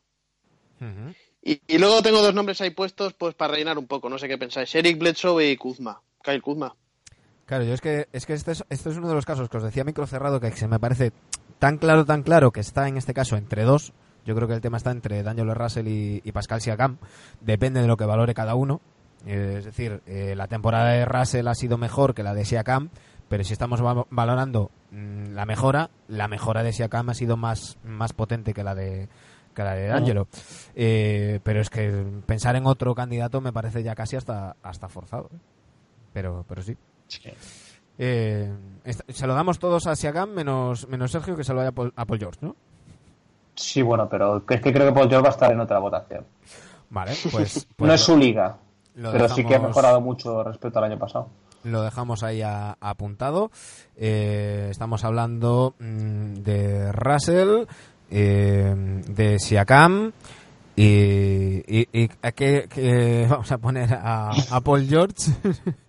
y, 1.42 1.60
luego 1.76 2.00
tengo 2.00 2.22
dos 2.22 2.32
nombres 2.32 2.62
ahí 2.62 2.70
puestos 2.70 3.12
pues 3.12 3.34
para 3.34 3.52
rellenar 3.52 3.76
un 3.76 3.86
poco, 3.86 4.08
no 4.08 4.16
sé 4.16 4.28
qué 4.28 4.38
pensáis. 4.38 4.74
Eric 4.74 4.96
Bledsoe 4.98 5.50
y 5.50 5.58
Kuzma. 5.58 6.00
Kyle 6.22 6.40
Kuzma. 6.40 6.74
Claro, 7.44 7.64
yo 7.64 7.74
es 7.74 7.82
que, 7.82 8.08
es 8.14 8.24
que 8.24 8.32
este, 8.32 8.52
es, 8.52 8.64
este 8.70 8.88
es 8.88 8.96
uno 8.96 9.08
de 9.08 9.14
los 9.14 9.26
casos 9.26 9.50
que 9.50 9.58
os 9.58 9.62
decía 9.62 9.84
micro 9.84 10.06
cerrado 10.06 10.40
que 10.40 10.50
se 10.52 10.68
me 10.68 10.78
parece 10.78 11.12
tan 11.58 11.78
claro, 11.78 12.04
tan 12.04 12.22
claro 12.22 12.50
que 12.50 12.60
está 12.60 12.88
en 12.88 12.96
este 12.96 13.14
caso 13.14 13.36
entre 13.36 13.64
dos. 13.64 13.92
Yo 14.24 14.34
creo 14.34 14.48
que 14.48 14.54
el 14.54 14.60
tema 14.60 14.76
está 14.76 14.90
entre 14.90 15.22
Daniel 15.22 15.54
Russell 15.54 15.88
y, 15.88 16.20
y 16.24 16.32
Pascal 16.32 16.60
Siakam. 16.60 16.98
Depende 17.40 17.80
de 17.80 17.86
lo 17.86 17.96
que 17.96 18.04
valore 18.04 18.34
cada 18.34 18.54
uno. 18.54 18.80
Eh, 19.26 19.56
es 19.58 19.64
decir, 19.64 20.02
eh, 20.06 20.34
la 20.36 20.46
temporada 20.46 20.90
de 20.90 21.04
Russell 21.04 21.48
ha 21.48 21.54
sido 21.54 21.78
mejor 21.78 22.14
que 22.14 22.22
la 22.22 22.34
de 22.34 22.44
Siakam, 22.44 22.90
pero 23.28 23.44
si 23.44 23.52
estamos 23.52 23.80
valorando 24.10 24.70
mm, 24.90 25.32
la 25.34 25.44
mejora, 25.44 25.90
la 26.08 26.28
mejora 26.28 26.62
de 26.62 26.72
Siakam 26.72 27.10
ha 27.10 27.14
sido 27.14 27.36
más, 27.36 27.78
más 27.84 28.12
potente 28.12 28.54
que 28.54 28.62
la 28.62 28.74
de 28.74 29.08
que 29.54 29.64
la 29.64 29.74
de 29.74 29.88
D'Angelo. 29.88 30.28
Eh, 30.76 31.40
pero 31.42 31.60
es 31.60 31.68
que 31.68 32.04
pensar 32.26 32.54
en 32.54 32.66
otro 32.66 32.94
candidato 32.94 33.40
me 33.40 33.52
parece 33.52 33.82
ya 33.82 33.96
casi 33.96 34.14
hasta, 34.14 34.54
hasta 34.62 34.88
forzado. 34.88 35.30
Pero, 36.12 36.44
pero 36.48 36.62
sí. 36.62 36.76
Lo 37.98 39.34
damos 39.34 39.58
todos 39.58 39.86
a 39.86 39.96
Siakam 39.96 40.30
menos, 40.30 40.88
menos 40.88 41.10
Sergio 41.10 41.36
que 41.36 41.44
se 41.44 41.52
lo 41.52 41.58
vaya 41.58 41.72
a 41.96 42.04
Paul, 42.04 42.18
George, 42.18 42.38
¿no? 42.40 42.56
Sí, 43.54 43.82
bueno, 43.82 44.08
pero 44.08 44.44
es 44.48 44.60
que 44.60 44.72
creo 44.72 44.86
que 44.86 44.92
Paul 44.92 45.08
George 45.08 45.24
va 45.24 45.28
a 45.28 45.32
estar 45.32 45.50
en 45.52 45.60
otra 45.60 45.78
votación. 45.78 46.24
Vale, 46.90 47.12
pues. 47.30 47.34
no 47.34 47.40
es 47.40 47.66
pues 47.76 48.00
su 48.00 48.16
liga 48.16 48.56
pero 49.00 49.28
sí 49.28 49.44
que 49.44 49.54
ha 49.54 49.60
mejorado 49.60 50.00
mucho 50.00 50.42
respecto 50.42 50.78
al 50.78 50.86
año 50.86 50.98
pasado. 50.98 51.28
Lo 51.64 51.82
dejamos 51.82 52.22
ahí 52.22 52.42
apuntado. 52.42 53.50
Eh, 53.96 54.68
estamos 54.70 55.04
hablando 55.04 55.74
mm, 55.78 56.34
de 56.34 56.92
Russell, 56.92 57.66
eh, 58.10 59.02
de 59.08 59.38
Siakam. 59.38 60.12
Y, 60.76 61.62
y, 61.66 62.08
a 62.22 62.30
qué, 62.30 63.26
vamos 63.28 63.50
a 63.50 63.58
poner 63.58 63.92
a, 63.92 64.32
Paul 64.62 64.86
George. 64.86 65.32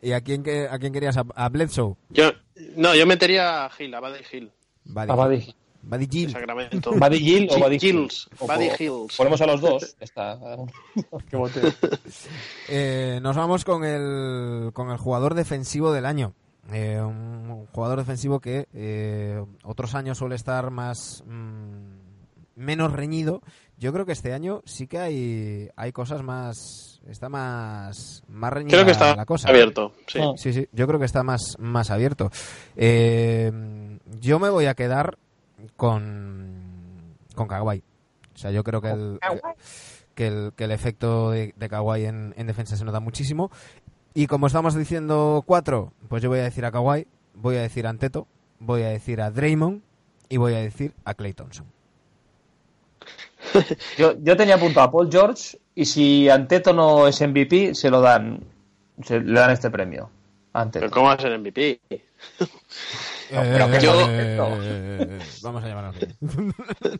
¿Y 0.00 0.12
a 0.12 0.20
quién, 0.20 0.44
a 0.70 0.78
quién 0.78 0.92
querías? 0.92 1.16
¿A, 1.16 1.48
Bledsoe? 1.48 1.96
Yo, 2.10 2.30
No, 2.76 2.94
yo 2.94 3.06
metería 3.06 3.64
a 3.64 3.70
Gil, 3.70 3.94
a 3.94 4.00
Buddy 4.00 4.20
Hill. 4.32 4.52
A 4.94 5.14
Buddy 5.14 5.36
Hill. 5.36 5.54
Buddy 5.82 6.06
Gill. 6.10 6.32
Sacramento. 6.32 6.92
Buddy 6.98 7.18
Gill 7.18 7.48
o 7.50 7.58
Buddy 7.58 7.78
Hills. 7.80 8.28
Buddy 8.40 8.70
Hills. 8.78 9.16
Ponemos 9.16 9.40
a 9.40 9.46
los 9.46 9.60
dos. 9.60 9.96
Está. 10.00 10.38
Qué 11.28 11.36
bote. 11.36 11.60
Eh, 12.68 13.20
nos 13.22 13.36
vamos 13.36 13.64
con 13.64 13.84
el, 13.84 14.72
con 14.72 14.90
el 14.90 14.98
jugador 14.98 15.34
defensivo 15.34 15.92
del 15.92 16.06
año. 16.06 16.34
Eh, 16.72 17.00
un 17.00 17.66
jugador 17.72 17.98
defensivo 17.98 18.40
que 18.40 18.68
eh, 18.74 19.42
otros 19.64 19.94
años 19.94 20.18
suele 20.18 20.34
estar 20.34 20.70
más 20.70 21.24
mm, 21.26 22.56
menos 22.56 22.92
reñido. 22.92 23.42
Yo 23.78 23.92
creo 23.92 24.04
que 24.04 24.12
este 24.12 24.34
año 24.34 24.62
sí 24.66 24.86
que 24.86 24.98
hay, 24.98 25.68
hay 25.76 25.92
cosas 25.92 26.22
más. 26.22 26.97
Está 27.08 27.28
más, 27.30 28.22
más 28.28 28.52
reñida 28.52 28.76
Creo 28.76 28.84
que 28.84 28.92
está 28.92 29.16
la 29.16 29.24
cosa. 29.24 29.48
abierto. 29.48 29.92
Sí. 30.06 30.18
Ah. 30.22 30.32
Sí, 30.36 30.52
sí, 30.52 30.68
yo 30.72 30.86
creo 30.86 30.98
que 30.98 31.06
está 31.06 31.22
más, 31.22 31.56
más 31.58 31.90
abierto. 31.90 32.30
Eh, 32.76 33.50
yo 34.20 34.38
me 34.38 34.50
voy 34.50 34.66
a 34.66 34.74
quedar 34.74 35.16
con, 35.76 37.16
con 37.34 37.48
Kawhi. 37.48 37.82
O 38.34 38.38
sea, 38.38 38.50
yo 38.50 38.62
creo 38.62 38.80
que 38.82 38.90
el, 38.90 39.18
que 40.14 40.26
el, 40.26 40.52
que 40.54 40.64
el 40.64 40.70
efecto 40.70 41.30
de, 41.30 41.54
de 41.56 41.68
Kawhi 41.68 42.04
en, 42.04 42.34
en 42.36 42.46
defensa 42.46 42.76
se 42.76 42.84
nota 42.84 43.00
muchísimo. 43.00 43.50
Y 44.14 44.26
como 44.26 44.46
estamos 44.46 44.74
diciendo 44.74 45.42
cuatro, 45.46 45.92
pues 46.08 46.22
yo 46.22 46.28
voy 46.28 46.40
a 46.40 46.44
decir 46.44 46.64
a 46.66 46.70
Kawhi, 46.72 47.06
voy 47.34 47.56
a 47.56 47.62
decir 47.62 47.86
a 47.86 47.90
Anteto, 47.90 48.26
voy 48.58 48.82
a 48.82 48.88
decir 48.88 49.20
a 49.22 49.30
Draymond 49.30 49.82
y 50.28 50.36
voy 50.36 50.54
a 50.54 50.58
decir 50.58 50.92
a 51.04 51.14
Clay 51.14 51.32
Thompson. 51.32 51.66
Yo, 53.96 54.14
yo 54.20 54.36
tenía 54.36 54.56
apuntado 54.56 54.86
a 54.88 54.90
Paul 54.92 55.08
George 55.10 55.58
y 55.74 55.84
si 55.84 56.28
Anteto 56.28 56.72
no 56.72 57.06
es 57.08 57.20
MVP, 57.20 57.74
se 57.74 57.90
lo 57.90 58.00
dan. 58.00 58.40
Se, 59.02 59.20
le 59.20 59.38
dan 59.38 59.50
este 59.50 59.70
premio. 59.70 60.10
Pero 60.72 60.90
¿cómo 60.90 61.06
va 61.06 61.12
a 61.12 61.20
ser 61.20 61.38
MVP? 61.38 61.80
pero 63.30 63.70
que 63.70 63.80
yo- 63.80 64.06
Eh, 64.08 65.18
vamos 65.42 65.62
a 65.62 65.68
llamarlo. 65.68 65.92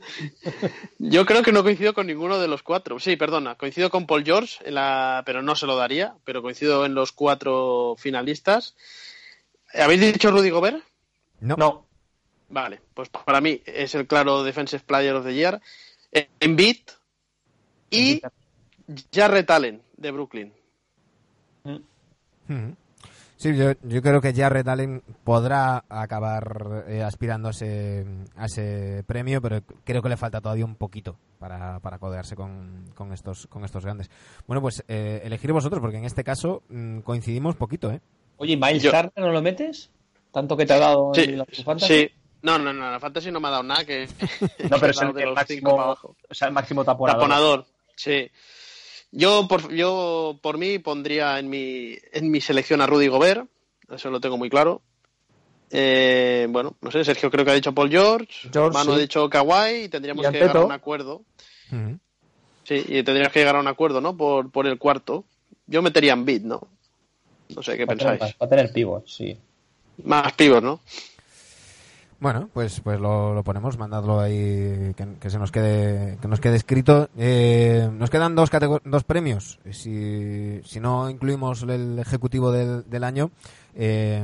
Yo 0.99 1.27
creo 1.27 1.43
que 1.43 1.53
no 1.53 1.63
coincido 1.63 1.95
con 1.95 2.07
ninguno 2.07 2.39
de 2.39 2.49
los 2.49 2.63
cuatro. 2.63 2.99
Sí, 3.01 3.17
perdona, 3.17 3.57
coincido 3.57 3.91
con 3.91 4.07
Paul 4.07 4.25
George, 4.25 4.59
en 4.65 4.75
la... 4.75 5.23
pero 5.27 5.43
no 5.43 5.57
se 5.57 5.67
lo 5.67 5.77
daría, 5.77 6.15
pero 6.25 6.43
coincido 6.43 6.85
en 6.87 6.95
los 6.95 7.13
cuatro 7.13 7.97
finalistas. 7.99 8.77
¿Habéis 9.75 10.01
dicho 10.01 10.31
Rudy 10.31 10.51
Gobert? 10.51 10.79
No. 11.41 11.57
No. 11.57 11.87
Vale, 12.51 12.81
pues 12.95 13.09
para 13.11 13.41
mí 13.41 13.61
es 13.67 13.95
el 13.95 14.07
claro 14.07 14.43
Defensive 14.43 14.83
Player 14.87 15.15
of 15.15 15.25
the 15.27 15.35
Year. 15.35 15.61
Embiid 16.41 16.77
y 17.91 18.21
Jarrett 19.13 19.51
Allen 19.51 19.83
de 19.97 20.11
Brooklyn. 20.11 20.53
Sí, 23.37 23.57
yo, 23.57 23.71
yo 23.85 24.03
creo 24.03 24.21
que 24.21 24.35
Jarrett 24.35 24.67
Allen 24.67 25.01
podrá 25.23 25.85
acabar 25.89 26.85
eh, 26.89 27.05
aspirando 27.05 27.47
a 27.49 27.51
ese, 27.53 28.05
a 28.35 28.47
ese 28.47 29.05
premio, 29.07 29.41
pero 29.41 29.61
creo 29.85 30.03
que 30.03 30.09
le 30.09 30.17
falta 30.17 30.41
todavía 30.41 30.65
un 30.65 30.75
poquito 30.75 31.17
para, 31.39 31.79
para 31.79 31.99
codearse 31.99 32.35
con, 32.35 32.91
con 32.97 33.13
estos, 33.13 33.47
con 33.47 33.65
estos 33.65 33.85
grandes. 33.85 34.11
Bueno, 34.49 34.61
pues 34.61 34.83
eh, 34.89 35.21
elegir 35.23 35.53
vosotros, 35.53 35.81
porque 35.81 35.99
en 35.99 36.05
este 36.05 36.25
caso 36.25 36.63
mm, 36.69 37.01
coincidimos 37.01 37.55
poquito, 37.55 37.93
¿eh? 37.93 38.01
Oye, 38.39 38.55
¿y 38.55 38.57
Miles 38.57 38.83
Yo- 38.83 38.91
Turner 38.91 39.13
no 39.17 39.31
lo 39.31 39.41
metes? 39.43 39.91
¿Tanto 40.33 40.57
que 40.57 40.67
te 40.67 40.73
ha 40.73 40.79
dado 40.79 41.13
Sí, 41.15 41.23
en 41.23 41.39
la 41.39 41.45
sí. 41.79 42.11
No, 42.43 42.59
no, 42.59 42.73
no, 42.73 42.91
la 42.91 43.01
Fantasy 43.01 43.31
no 43.31 43.41
me 43.41 43.49
ha 43.49 43.53
dado 43.53 43.63
nada 43.65 43.85
que... 43.85 44.09
No, 44.71 44.79
pero 44.79 44.91
es 44.91 45.01
el, 45.01 45.35
máximo, 45.35 45.71
para 45.71 45.83
abajo. 45.83 46.17
o 46.29 46.35
sea, 46.35 46.49
el 46.49 46.55
máximo 46.55 46.85
taponador. 46.85 47.21
Taponador, 47.21 47.67
sí. 47.97 48.31
Yo 49.11 49.49
por, 49.49 49.73
yo 49.73 50.39
por 50.43 50.59
mí 50.59 50.79
pondría 50.79 51.39
en 51.39 51.49
mi, 51.49 51.97
en 52.13 52.31
mi 52.31 52.41
selección 52.41 52.81
a 52.81 52.87
Rudy 52.87 53.09
Gobert, 53.09 53.49
eso 53.91 54.11
lo 54.11 54.21
tengo 54.21 54.37
muy 54.37 54.51
claro. 54.51 54.83
Eh, 55.71 56.47
bueno, 56.51 56.77
no 56.81 56.91
sé, 56.91 57.05
Sergio 57.05 57.31
creo 57.31 57.45
que 57.45 57.51
ha 57.51 57.55
dicho 57.55 57.75
Paul 57.75 57.91
George, 57.91 58.49
George, 58.53 58.73
Manu 58.73 58.93
sí. 58.93 58.97
ha 58.97 59.01
dicho 59.01 59.29
Kawhi 59.29 59.85
y 59.85 59.89
tendríamos 59.89 60.25
Y 60.25 60.31
que 60.31 60.39
llegar 60.39 60.57
a 60.57 60.65
un 60.65 60.73
acuerdo. 60.73 61.23
Sí, 62.65 62.75
y 62.87 63.03
tendríamos 63.03 63.33
que 63.33 63.41
llegar 63.41 63.57
a 63.57 63.61
un 63.61 63.67
acuerdo, 63.67 64.01
¿no? 64.01 64.17
Por, 64.17 64.51
por 64.51 64.67
el 64.67 64.79
cuarto. 64.79 65.25
Yo 65.67 65.83
metería 65.83 66.13
en 66.13 66.25
bid, 66.25 66.43
¿no? 66.43 66.69
No 67.55 67.63
sé 67.63 67.77
qué 67.77 67.87
Va 67.87 67.95
a 67.95 67.97
tener, 67.97 68.19
pensáis. 68.19 68.37
va 68.41 68.47
a 68.47 68.49
tener 68.49 68.73
pivot, 68.73 69.07
sí. 69.07 69.37
Más 70.05 70.33
pibos, 70.35 70.63
¿no? 70.63 70.81
Bueno, 72.21 72.49
pues 72.53 72.81
pues 72.81 72.99
lo, 72.99 73.33
lo 73.33 73.45
ponemos, 73.45 73.79
mandadlo 73.79 74.19
ahí 74.19 74.93
que, 74.97 75.07
que 75.21 75.31
se 75.31 75.39
nos 75.39 75.53
quede 75.53 76.19
que 76.21 76.27
nos 76.27 76.41
quede 76.41 76.57
escrito. 76.57 77.09
Eh, 77.17 77.89
nos 77.93 78.11
quedan 78.11 78.35
dos 78.35 78.51
dos 78.85 79.05
premios. 79.05 79.61
Si, 79.71 80.61
si 80.65 80.81
no 80.81 81.11
incluimos 81.11 81.63
el 81.63 81.97
ejecutivo 81.99 82.51
del, 82.51 82.91
del 82.91 83.05
año, 83.05 83.31
eh, 83.77 84.21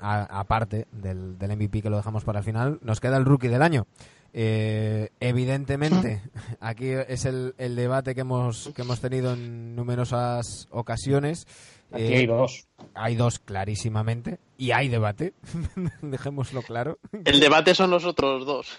aparte 0.00 0.88
del, 0.92 1.38
del 1.38 1.56
MVP 1.56 1.80
que 1.80 1.88
lo 1.88 1.96
dejamos 1.96 2.24
para 2.24 2.40
el 2.40 2.44
final, 2.44 2.80
nos 2.82 3.00
queda 3.00 3.16
el 3.16 3.24
rookie 3.24 3.48
del 3.48 3.62
año. 3.62 3.86
Eh, 4.34 5.08
evidentemente, 5.18 6.20
aquí 6.60 6.88
es 6.90 7.24
el, 7.24 7.54
el 7.56 7.76
debate 7.76 8.14
que 8.14 8.20
hemos 8.20 8.70
que 8.76 8.82
hemos 8.82 9.00
tenido 9.00 9.32
en 9.32 9.74
numerosas 9.74 10.68
ocasiones. 10.70 11.46
Aquí 11.90 12.02
Eh, 12.12 12.16
hay 12.18 12.26
dos. 12.26 12.66
hay 12.94 13.14
dos 13.16 13.38
clarísimamente 13.38 14.38
y 14.58 14.72
hay 14.72 14.88
debate, 14.88 15.32
dejémoslo 16.02 16.60
claro 16.62 16.98
El 17.24 17.40
debate 17.40 17.74
son 17.74 17.90
los 17.90 18.04
otros 18.04 18.44
dos. 18.44 18.78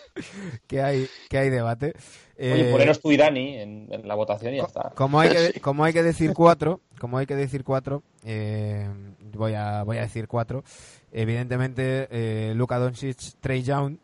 que 0.68 0.82
hay 0.82 1.08
que 1.30 1.38
hay 1.40 1.50
debate. 1.50 1.94
Oye, 2.38 2.70
Eh, 2.70 2.72
poneros 2.72 3.02
tú 3.02 3.12
y 3.12 3.18
Dani 3.18 3.56
en, 3.58 3.88
en 3.92 4.08
la 4.08 4.16
votación 4.16 4.54
y 4.54 4.58
ya 4.58 4.64
está. 4.64 4.92
como 4.96 5.20
hay 5.20 5.30
que 5.30 5.60
como 5.62 5.84
hay 5.84 5.94
que 5.94 6.04
decir 6.04 6.34
cuatro, 6.34 6.82
como 7.00 7.18
hay 7.18 7.26
que 7.26 7.36
decir 7.36 7.64
cuatro, 7.64 8.04
eh, 8.24 8.88
voy 9.34 9.54
a 9.56 9.84
voy 9.84 9.98
a 9.98 10.02
decir 10.02 10.28
cuatro. 10.28 10.64
Evidentemente 11.12 12.08
eh, 12.12 12.54
Luka 12.56 12.78
Doncic, 12.78 13.18
Trey 13.40 13.64
Young 13.64 13.98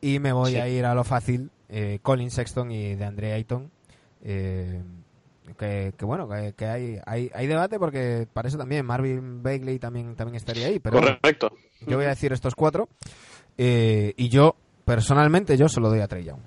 y 0.00 0.18
me 0.20 0.32
voy 0.32 0.52
Sí. 0.52 0.56
a 0.58 0.68
ir 0.68 0.84
a 0.84 0.94
lo 0.94 1.02
fácil, 1.04 1.50
eh, 1.68 1.98
Colin 2.02 2.30
Sexton 2.30 2.70
y 2.70 2.94
de 2.94 3.04
Andre 3.04 3.32
Ayton. 3.32 3.70
Eh, 4.22 4.80
que, 5.58 5.92
que 5.96 6.04
bueno, 6.04 6.28
que, 6.28 6.54
que 6.56 6.66
hay, 6.66 6.98
hay 7.06 7.30
hay 7.34 7.46
debate 7.46 7.78
porque 7.78 8.26
para 8.32 8.48
eso 8.48 8.58
también 8.58 8.84
Marvin 8.86 9.42
Bagley 9.42 9.78
también 9.78 10.14
también 10.16 10.36
estaría 10.36 10.66
ahí, 10.68 10.78
pero 10.78 10.98
bueno, 10.98 11.18
Correcto. 11.20 11.52
yo 11.86 11.96
voy 11.96 12.06
a 12.06 12.10
decir 12.10 12.32
estos 12.32 12.54
cuatro 12.54 12.88
eh, 13.58 14.14
y 14.16 14.28
yo 14.30 14.56
personalmente 14.84 15.56
yo 15.56 15.68
se 15.68 15.80
lo 15.80 15.88
doy 15.90 16.00
a 16.00 16.08
Trey 16.08 16.24
Young. 16.24 16.40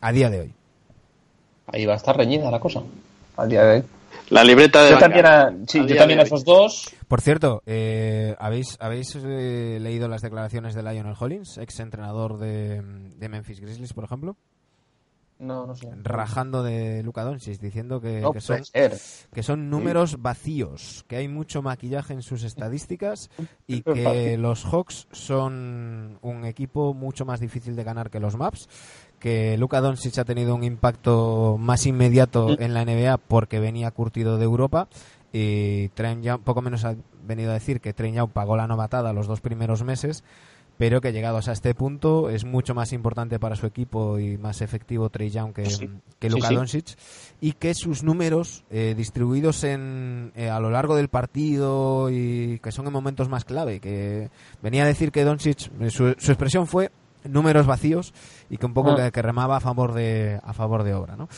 A 0.00 0.12
día 0.12 0.30
de 0.30 0.40
hoy. 0.40 0.54
Ahí 1.68 1.86
va 1.86 1.92
a 1.94 1.96
estar 1.96 2.16
reñida 2.16 2.50
la 2.50 2.58
cosa. 2.58 2.82
Al 3.36 3.48
día 3.48 3.62
de 3.64 3.76
hoy. 3.78 3.84
La 4.30 4.42
libreta 4.44 4.82
de 4.82 4.90
Yo 4.90 4.94
banca. 4.96 5.06
también, 5.06 5.26
a, 5.26 5.52
sí, 5.66 5.86
yo 5.86 5.96
también 5.96 6.18
a 6.20 6.22
esos 6.22 6.44
dos. 6.44 6.90
Por 7.08 7.20
cierto, 7.20 7.62
eh, 7.66 8.34
¿habéis, 8.38 8.76
habéis 8.80 9.14
eh, 9.16 9.78
leído 9.80 10.08
las 10.08 10.22
declaraciones 10.22 10.74
de 10.74 10.82
Lionel 10.82 11.14
Hollins, 11.18 11.58
ex 11.58 11.80
entrenador 11.80 12.38
de, 12.38 12.82
de 12.82 13.28
Memphis 13.28 13.60
Grizzlies, 13.60 13.92
por 13.92 14.04
ejemplo? 14.04 14.36
No, 15.38 15.66
no 15.66 15.74
sé. 15.74 15.88
Rajando 16.02 16.62
de 16.62 17.02
Luka 17.02 17.24
Doncic, 17.24 17.60
diciendo 17.60 18.00
que, 18.00 18.20
No 18.20 18.32
que 18.32 18.40
son, 18.40 18.62
que 19.32 19.42
son 19.42 19.70
números 19.70 20.22
vacíos, 20.22 21.04
que 21.08 21.16
hay 21.16 21.28
mucho 21.28 21.62
maquillaje 21.62 22.12
en 22.12 22.22
sus 22.22 22.44
estadísticas 22.44 23.28
y 23.66 23.82
que 23.82 24.38
los 24.38 24.64
Hawks 24.64 25.08
son 25.10 26.18
un 26.22 26.44
equipo 26.44 26.94
mucho 26.94 27.24
más 27.24 27.40
difícil 27.40 27.74
de 27.74 27.84
ganar 27.84 28.10
que 28.10 28.20
los 28.20 28.36
Maps, 28.36 28.68
que 29.18 29.56
Luka 29.58 29.80
Doncic 29.80 30.18
ha 30.18 30.24
tenido 30.24 30.54
un 30.54 30.64
impacto 30.64 31.56
más 31.58 31.86
inmediato 31.86 32.58
en 32.58 32.74
la 32.74 32.84
NBA 32.84 33.18
porque 33.18 33.58
venía 33.58 33.90
curtido 33.90 34.38
de 34.38 34.44
Europa 34.44 34.88
y 35.32 35.88
Trent 35.90 36.22
Young, 36.22 36.42
poco 36.42 36.60
menos 36.60 36.84
ha 36.84 36.94
venido 37.24 37.50
a 37.50 37.54
decir 37.54 37.80
que 37.80 37.94
Trent 37.94 38.16
Young 38.16 38.30
pagó 38.30 38.56
la 38.56 38.66
novatada 38.66 39.12
los 39.12 39.26
dos 39.26 39.40
primeros 39.40 39.82
meses 39.82 40.24
pero 40.82 41.00
que 41.00 41.12
llegados 41.12 41.46
a 41.46 41.52
este 41.52 41.76
punto 41.76 42.28
es 42.28 42.44
mucho 42.44 42.74
más 42.74 42.92
importante 42.92 43.38
para 43.38 43.54
su 43.54 43.66
equipo 43.66 44.18
y 44.18 44.36
más 44.36 44.62
efectivo 44.62 45.10
Trey 45.10 45.30
Young 45.30 45.52
que, 45.52 45.66
Sí. 45.66 45.88
que 46.18 46.28
Luka 46.28 46.48
sí. 46.48 46.54
Doncic 46.56 46.98
y 47.40 47.52
que 47.52 47.72
sus 47.72 48.02
números 48.02 48.64
eh, 48.68 48.92
distribuidos 48.96 49.62
en, 49.62 50.32
eh, 50.34 50.50
a 50.50 50.58
lo 50.58 50.70
largo 50.70 50.96
del 50.96 51.06
partido 51.06 52.10
y 52.10 52.58
que 52.58 52.72
son 52.72 52.88
en 52.88 52.92
momentos 52.92 53.28
más 53.28 53.44
clave 53.44 53.78
que 53.78 54.28
venía 54.60 54.82
a 54.82 54.86
decir 54.88 55.12
que 55.12 55.22
Doncic 55.22 55.70
eh, 55.80 55.88
su, 55.90 56.16
su 56.18 56.32
expresión 56.32 56.66
fue 56.66 56.90
números 57.22 57.64
vacíos 57.64 58.12
y 58.50 58.56
que 58.56 58.66
un 58.66 58.74
poco 58.74 58.90
Ah. 58.90 59.04
que, 59.04 59.12
que 59.12 59.22
remaba 59.22 59.58
a 59.58 59.60
favor 59.60 59.92
de 59.94 60.40
a 60.42 60.52
favor 60.52 60.82
de 60.82 60.94
obra 60.94 61.14
¿no? 61.14 61.28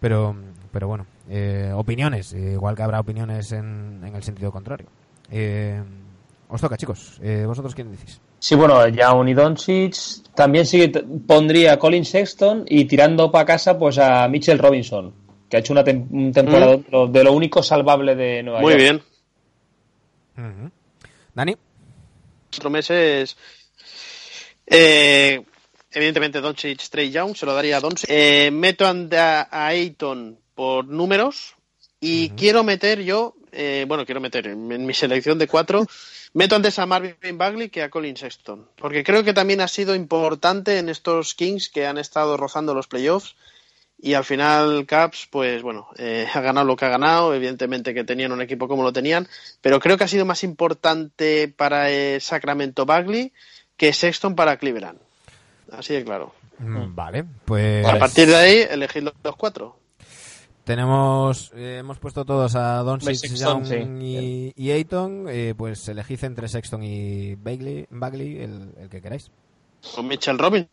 pero 0.00 0.34
pero 0.72 0.88
bueno 0.88 1.06
eh, 1.28 1.70
opiniones 1.76 2.32
eh, 2.32 2.54
igual 2.54 2.74
que 2.74 2.82
habrá 2.82 2.98
opiniones 2.98 3.52
en, 3.52 4.02
en 4.02 4.16
el 4.16 4.22
sentido 4.24 4.50
contrario 4.50 4.88
os 6.48 6.60
toca 6.60 6.76
chicos 6.76 7.20
Eh, 7.22 7.44
vosotros 7.46 7.72
quién 7.76 7.92
decís 7.92 8.20
Sí, 8.40 8.54
bueno, 8.54 8.88
ya 8.88 9.12
y 9.26 9.34
Doncic. 9.34 9.94
También 10.34 10.64
sí 10.66 10.90
pondría 11.26 11.74
a 11.74 11.78
Colin 11.78 12.06
Sexton 12.06 12.64
y 12.66 12.86
tirando 12.86 13.30
para 13.30 13.44
casa 13.44 13.78
pues 13.78 13.98
a 13.98 14.26
Mitchell 14.28 14.58
Robinson, 14.58 15.14
que 15.48 15.58
ha 15.58 15.60
hecho 15.60 15.74
una 15.74 15.84
tem- 15.84 16.06
un 16.10 16.32
temporada 16.32 16.78
de, 16.78 16.84
lo, 16.90 17.06
de 17.06 17.22
lo 17.22 17.32
único 17.34 17.62
salvable 17.62 18.16
de 18.16 18.42
Nueva 18.42 18.60
Muy 18.62 18.72
York. 18.72 18.82
bien. 18.82 19.02
Ujú. 20.38 20.70
Dani 21.34 21.56
Cuatro 22.50 22.70
meses. 22.70 23.36
Eh, 24.66 25.42
evidentemente, 25.92 26.40
Doncic, 26.40 26.88
Trey 26.88 27.10
Young, 27.10 27.36
se 27.36 27.44
lo 27.44 27.52
daría 27.54 27.76
a 27.76 27.80
Doncic. 27.80 28.08
Eh, 28.08 28.50
meto 28.50 28.86
a, 28.86 29.48
a 29.50 29.66
Ayton 29.66 30.38
por 30.54 30.86
números 30.86 31.56
y 32.00 32.30
quiero 32.30 32.64
meter 32.64 33.02
yo, 33.02 33.34
eh, 33.52 33.84
bueno, 33.86 34.06
quiero 34.06 34.20
meter 34.20 34.46
en, 34.46 34.86
mi 34.86 34.94
selección 34.94 35.38
de 35.38 35.46
cuatro, 35.46 35.86
meto 36.32 36.56
antes 36.56 36.78
a 36.78 36.86
Marvin 36.86 37.38
Bagley 37.38 37.68
que 37.68 37.82
a 37.82 37.90
Colin 37.90 38.16
Sexton, 38.16 38.68
porque 38.76 39.04
creo 39.04 39.24
que 39.24 39.32
también 39.32 39.60
ha 39.60 39.68
sido 39.68 39.94
importante 39.94 40.78
en 40.78 40.88
estos 40.88 41.34
Kings 41.34 41.68
que 41.68 41.86
han 41.86 41.98
estado 41.98 42.36
rozando 42.36 42.74
los 42.74 42.86
playoffs 42.86 43.36
y 44.02 44.14
al 44.14 44.24
final 44.24 44.86
Caps, 44.86 45.28
pues 45.30 45.62
bueno, 45.62 45.88
eh, 45.98 46.26
ha 46.32 46.40
ganado 46.40 46.66
lo 46.66 46.76
que 46.76 46.84
ha 46.84 46.90
ganado, 46.90 47.34
evidentemente 47.34 47.94
que 47.94 48.04
tenían 48.04 48.32
un 48.32 48.40
equipo 48.40 48.68
como 48.68 48.82
lo 48.82 48.92
tenían, 48.92 49.28
pero 49.60 49.80
creo 49.80 49.98
que 49.98 50.04
ha 50.04 50.08
sido 50.08 50.24
más 50.24 50.44
importante 50.44 51.48
para 51.48 51.90
eh, 51.90 52.20
Sacramento 52.20 52.86
Bagley 52.86 53.32
que 53.76 53.92
Sexton 53.92 54.34
para 54.34 54.56
Cleveland. 54.56 54.98
Así 55.72 55.94
de 55.94 56.04
claro. 56.04 56.34
Mm, 56.58 56.94
vale, 56.94 57.24
pues... 57.44 57.86
A 57.86 57.98
partir 57.98 58.28
de 58.28 58.36
ahí, 58.36 58.66
elegid 58.70 59.02
los 59.02 59.36
cuatro. 59.36 59.79
Tenemos, 60.64 61.50
eh, 61.54 61.78
hemos 61.80 61.98
puesto 61.98 62.24
todos 62.24 62.54
a 62.54 62.76
Don 62.82 63.00
Young 63.00 64.02
y, 64.02 64.52
y, 64.54 64.70
Ayton, 64.70 65.26
eh, 65.28 65.54
pues 65.56 65.88
elegid 65.88 66.22
entre 66.24 66.48
Sexton 66.48 66.82
y 66.82 67.34
Bagley, 67.34 67.86
Bagley 67.90 68.40
el, 68.40 68.88
que 68.90 69.00
queráis. 69.00 69.30
Con 69.94 70.06
Mitchell 70.06 70.38
Robin. 70.38 70.68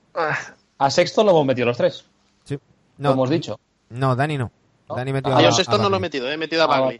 A 0.77 0.91
Sexton 0.91 1.25
lo 1.25 1.31
hemos 1.31 1.45
metido 1.45 1.67
los 1.67 1.77
tres. 1.77 2.05
Sí. 2.43 2.59
No, 2.97 3.13
hemos 3.13 3.29
dicho. 3.29 3.59
No, 3.89 4.15
Dani 4.15 4.37
no. 4.37 4.51
Dani 4.89 5.13
metió 5.13 5.33
ah, 5.33 5.39
a, 5.39 5.41
yo 5.41 5.51
Sexton 5.51 5.81
no 5.81 5.89
lo 5.89 5.97
he 5.97 5.99
metido, 5.99 6.29
he 6.29 6.37
metido 6.37 6.63
a 6.63 6.65
ah, 6.65 6.79
Bagley. 6.79 6.99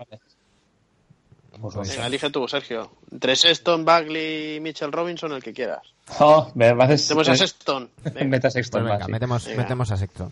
Pues 1.62 1.98
elige 1.98 2.30
tú, 2.30 2.48
Sergio. 2.48 2.92
Entre 3.12 3.36
Sexton, 3.36 3.84
Bagley 3.84 4.56
y 4.56 4.60
Mitchell 4.60 4.92
Robinson, 4.92 5.32
el 5.34 5.44
que 5.44 5.54
quieras. 5.54 5.82
Oh, 6.20 6.52
me 6.54 6.74
Metemos 6.74 7.30
a 7.30 7.36
Sexton. 7.36 7.90
Meta 8.26 8.50
Sexton. 8.50 8.84
Pues 8.84 8.94
venga, 8.94 9.08
metemos, 9.08 9.48
metemos 9.48 9.92
a 9.92 9.98
Sexton. 9.98 10.32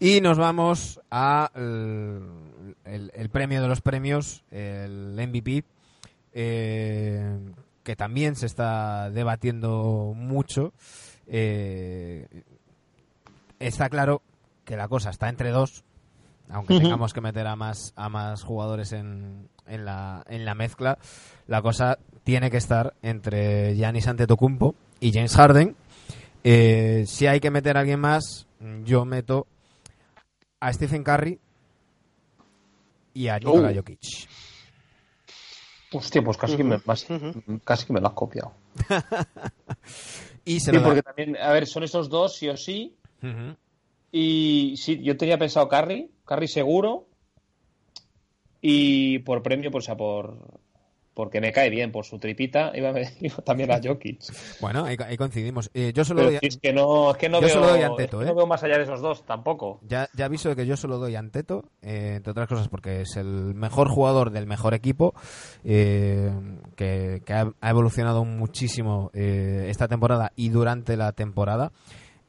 Y 0.00 0.20
nos 0.20 0.38
vamos 0.38 1.00
a 1.10 1.50
el, 1.54 3.30
premio 3.32 3.60
de 3.60 3.68
los 3.68 3.80
premios, 3.80 4.44
el 4.50 5.14
MVP, 5.16 5.64
eh, 6.32 7.38
que 7.82 7.96
también 7.96 8.36
se 8.36 8.46
está 8.46 9.10
debatiendo 9.10 10.12
mucho. 10.14 10.72
Eh, 11.26 12.26
está 13.58 13.88
claro 13.88 14.22
que 14.64 14.76
la 14.76 14.86
cosa 14.86 15.10
está 15.10 15.28
entre 15.28 15.50
dos, 15.50 15.82
aunque 16.48 16.78
tengamos 16.78 17.12
que 17.12 17.20
meter 17.20 17.46
a 17.46 17.56
más, 17.56 17.92
a 17.96 18.08
más 18.08 18.44
jugadores 18.44 18.92
en, 18.92 19.48
en, 19.66 19.84
la, 19.84 20.24
en 20.28 20.44
la 20.44 20.54
mezcla, 20.54 20.98
la 21.48 21.60
cosa 21.60 21.98
tiene 22.22 22.50
que 22.50 22.58
estar 22.58 22.94
entre 23.02 23.74
Giannis 23.74 24.06
Antetokounmpo 24.06 24.74
y 25.00 25.12
James 25.12 25.34
Harden. 25.34 25.74
Eh, 26.44 27.04
si 27.06 27.26
hay 27.26 27.40
que 27.40 27.50
meter 27.50 27.76
a 27.76 27.80
alguien 27.80 28.00
más, 28.00 28.46
yo 28.84 29.04
meto 29.04 29.46
a 30.60 30.72
Stephen 30.72 31.04
Curry 31.04 31.38
y 33.14 33.28
a 33.28 33.38
Nikola 33.38 33.70
uh. 33.70 33.74
Jokic. 33.74 34.28
Hostia, 35.90 36.22
pues 36.22 36.36
casi, 36.36 36.56
que, 36.56 36.64
me, 36.64 36.78
casi 37.64 37.86
que 37.86 37.92
me 37.94 38.00
lo 38.00 38.08
has 38.08 38.12
copiado. 38.12 38.52
y 40.44 40.60
sí, 40.60 40.70
porque 40.84 41.02
también, 41.02 41.36
a 41.38 41.50
ver, 41.50 41.66
son 41.66 41.82
esos 41.82 42.10
dos, 42.10 42.36
sí 42.36 42.48
o 42.48 42.56
sí. 42.58 42.94
Y 44.12 44.74
sí, 44.76 45.02
yo 45.02 45.16
tenía 45.16 45.38
pensado 45.38 45.66
Curry, 45.68 46.10
Curry 46.26 46.46
seguro. 46.46 47.06
Y 48.60 49.20
por 49.20 49.42
premio, 49.42 49.70
pues 49.70 49.88
a 49.88 49.96
por, 49.96 50.60
porque 51.18 51.40
me 51.40 51.50
cae 51.50 51.68
bien 51.68 51.90
por 51.90 52.04
su 52.04 52.16
tripita, 52.20 52.70
iba, 52.76 52.94
también 53.44 53.72
a 53.72 53.80
Jokic. 53.82 54.20
Bueno, 54.60 54.84
ahí, 54.84 55.16
coincidimos. 55.16 55.68
Eh, 55.74 55.92
yo 55.92 56.04
solo 56.04 56.22
doy, 56.22 56.38
es 56.40 56.58
que 56.58 56.72
no, 56.72 57.10
es 57.10 57.16
que 57.16 57.28
no, 57.28 57.40
veo, 57.40 57.60
doy 57.60 57.82
Anteto, 57.82 58.22
no 58.22 58.30
¿eh? 58.30 58.32
veo 58.32 58.46
más 58.46 58.62
allá 58.62 58.76
de 58.76 58.84
esos 58.84 59.00
dos 59.00 59.26
tampoco. 59.26 59.80
Ya, 59.82 60.08
ya 60.14 60.26
aviso 60.26 60.48
de 60.48 60.54
que 60.54 60.64
yo 60.64 60.76
solo 60.76 60.98
doy 60.98 61.16
Anteto, 61.16 61.64
eh, 61.82 62.12
entre 62.18 62.30
otras 62.30 62.46
cosas 62.46 62.68
porque 62.68 63.00
es 63.00 63.16
el 63.16 63.52
mejor 63.56 63.88
jugador 63.88 64.30
del 64.30 64.46
mejor 64.46 64.74
equipo, 64.74 65.12
que, 65.64 67.20
ha, 67.26 67.68
evolucionado 67.68 68.24
muchísimo 68.24 69.10
esta 69.12 69.88
temporada 69.88 70.30
y 70.36 70.50
durante 70.50 70.96
la 70.96 71.10
temporada. 71.10 71.72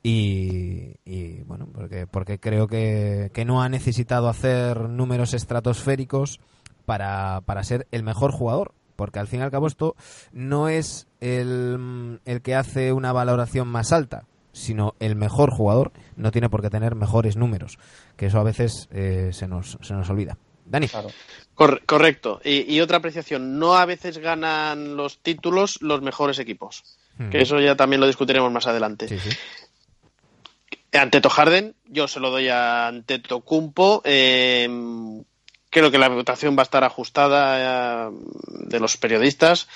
Y, 0.02 1.44
bueno, 1.44 1.68
porque, 1.72 2.08
porque 2.08 2.40
creo 2.40 2.66
que, 2.66 3.30
que 3.36 3.46
no 3.46 3.62
ha 3.62 3.70
necesitado 3.70 4.30
hacer 4.30 4.90
números 4.90 5.36
estratosféricos 5.36 6.40
para, 6.90 7.42
para 7.42 7.64
ser 7.64 7.86
el 7.92 8.02
mejor 8.02 8.32
jugador 8.32 8.74
porque 9.00 9.20
al 9.20 9.28
fin 9.28 9.40
y 9.40 9.44
al 9.44 9.50
cabo 9.50 9.66
esto 9.66 9.96
no 10.34 10.68
es 10.68 11.08
el, 11.22 12.20
que 12.44 12.54
hace 12.54 12.92
una 12.92 13.14
valoración 13.14 13.70
más 13.70 13.94
alta, 13.94 14.26
sino 14.52 14.94
el 15.00 15.16
mejor 15.16 15.52
jugador 15.52 15.94
no 16.18 16.32
tiene 16.32 16.50
por 16.50 16.62
qué 16.62 16.70
tener 16.70 16.96
mejores 16.96 17.38
números, 17.38 17.80
que 18.18 18.26
eso 18.26 18.40
a 18.40 18.44
veces 18.44 18.90
eh, 18.92 19.30
se, 19.32 19.48
nos, 19.48 19.78
se 19.82 19.94
nos 19.94 20.10
olvida. 20.10 20.38
Dani. 20.66 20.88
correcto. 21.56 22.42
Y, 22.44 22.78
otra 22.82 22.98
apreciación, 22.98 23.58
no 23.58 23.78
a 23.78 23.86
veces 23.86 24.18
ganan 24.18 24.98
los 24.98 25.20
títulos 25.20 25.82
los 25.82 26.02
mejores 26.02 26.38
equipos, 26.38 26.84
que 27.32 27.38
hmm. 27.38 27.42
eso 27.42 27.62
ya 27.62 27.78
también 27.78 28.02
lo 28.02 28.08
discutiremos 28.08 28.52
más 28.52 28.68
adelante. 28.68 29.08
Sí, 29.08 29.18
Anteto 30.92 31.30
Harden, 31.30 31.74
yo 31.86 32.10
se 32.10 32.20
lo 32.20 32.32
doy 32.32 32.50
a 32.50 32.88
Anteto 32.88 33.40
Cumpo. 33.40 34.02
Eh, 34.04 34.68
Creo 35.70 35.92
que 35.92 35.98
la 36.00 36.10
votación 36.10 36.58
va 36.58 36.62
a 36.62 36.64
estar 36.64 36.84
ajustada 36.84 38.10
eh, 38.10 38.12
de 38.50 38.80
los 38.80 38.98
periodistas. 38.98 39.68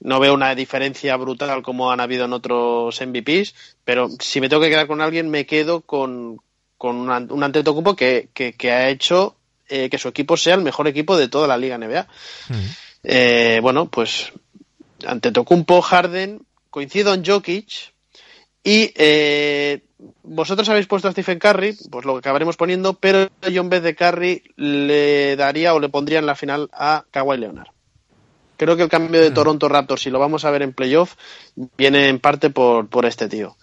No 0.00 0.18
veo 0.18 0.34
una 0.34 0.54
diferencia 0.54 1.16
brutal 1.16 1.62
como 1.62 1.92
han 1.92 2.00
habido 2.00 2.24
en 2.24 2.32
otros 2.32 3.00
MVPs, 3.00 3.54
pero 3.84 4.08
si 4.18 4.40
me 4.40 4.48
tengo 4.48 4.62
que 4.62 4.70
quedar 4.70 4.86
con 4.86 5.00
alguien, 5.00 5.30
me 5.30 5.46
quedo 5.46 5.82
con, 5.82 6.40
un, 6.78 7.28
un 7.30 7.44
Antetokounmpo 7.44 7.94
que, 7.94 8.30
que, 8.32 8.72
ha 8.72 8.88
hecho 8.88 9.36
eh, 9.68 9.88
que 9.90 9.98
su 9.98 10.08
equipo 10.08 10.36
sea 10.36 10.54
el 10.54 10.62
mejor 10.62 10.88
equipo 10.88 11.16
de 11.16 11.28
toda 11.28 11.46
la 11.46 11.56
Liga 11.56 11.78
NBA. 11.78 12.08
Mm. 12.48 12.66
Eh, 13.04 13.58
bueno, 13.62 13.88
pues 13.88 14.32
Antetokounmpo, 15.06 15.82
Harden, 15.82 16.44
coincido 16.70 17.14
en 17.14 17.24
Jokic 17.24 17.92
y 18.64 18.92
vosotros 20.22 20.68
habéis 20.68 20.86
puesto 20.86 21.08
a 21.08 21.12
Stephen 21.12 21.38
Curry, 21.38 21.76
pues 21.90 22.04
lo 22.04 22.14
que 22.14 22.20
acabaremos 22.20 22.56
poniendo, 22.56 22.94
pero 22.94 23.28
yo 23.50 23.62
en 23.62 23.70
vez 23.70 23.82
de 23.82 23.94
Curry 23.94 24.42
le 24.56 25.36
daría 25.36 25.74
o 25.74 25.80
le 25.80 25.88
pondría 25.88 26.18
en 26.18 26.26
la 26.26 26.34
final 26.34 26.68
a 26.72 27.04
Kawhi 27.10 27.38
Leonard. 27.38 27.68
Creo 28.56 28.76
que 28.76 28.84
el 28.84 28.88
cambio 28.88 29.20
de 29.20 29.32
Toronto 29.32 29.68
Raptors, 29.68 30.02
si 30.02 30.10
lo 30.10 30.20
vamos 30.20 30.44
a 30.44 30.50
ver 30.50 30.62
en 30.62 30.72
playoff, 30.72 31.16
viene 31.76 32.08
en 32.08 32.20
parte 32.20 32.50
por, 32.50 32.88
por 32.88 33.06
este 33.06 33.28
tío. 33.28 33.56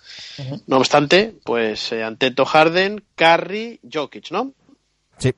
No 0.68 0.78
obstante, 0.78 1.36
pues 1.46 1.94
eh, 1.94 2.04
ante 2.04 2.32
Teto 2.32 2.44
Harden, 2.44 3.06
Curry, 3.16 3.80
Jokic, 3.90 4.32
¿no? 4.32 4.54
Sí. 5.18 5.34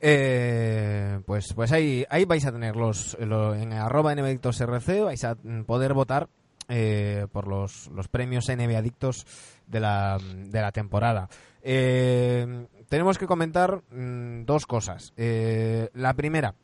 Eh, 0.00 1.20
pues 1.26 1.52
pues 1.54 1.70
ahí, 1.70 2.04
ahí 2.10 2.24
vais 2.24 2.44
a 2.44 2.52
tener 2.52 2.74
los, 2.74 3.16
en 3.20 3.72
arroba 3.72 4.12
RC, 4.12 5.00
vais 5.02 5.24
a 5.24 5.36
poder 5.66 5.94
votar 5.94 6.28
eh, 6.68 7.26
por 7.32 7.48
los, 7.48 7.88
los 7.88 8.08
premios 8.08 8.48
NBA 8.48 8.78
Adictos 8.78 9.26
de 9.66 9.80
la, 9.80 10.18
de 10.18 10.60
la 10.60 10.72
temporada. 10.72 11.28
Eh, 11.62 12.66
tenemos 12.88 13.18
que 13.18 13.26
comentar 13.26 13.82
mm, 13.90 14.44
dos 14.44 14.66
cosas. 14.66 15.12
Eh, 15.16 15.88
la 15.94 16.14
primera, 16.14 16.54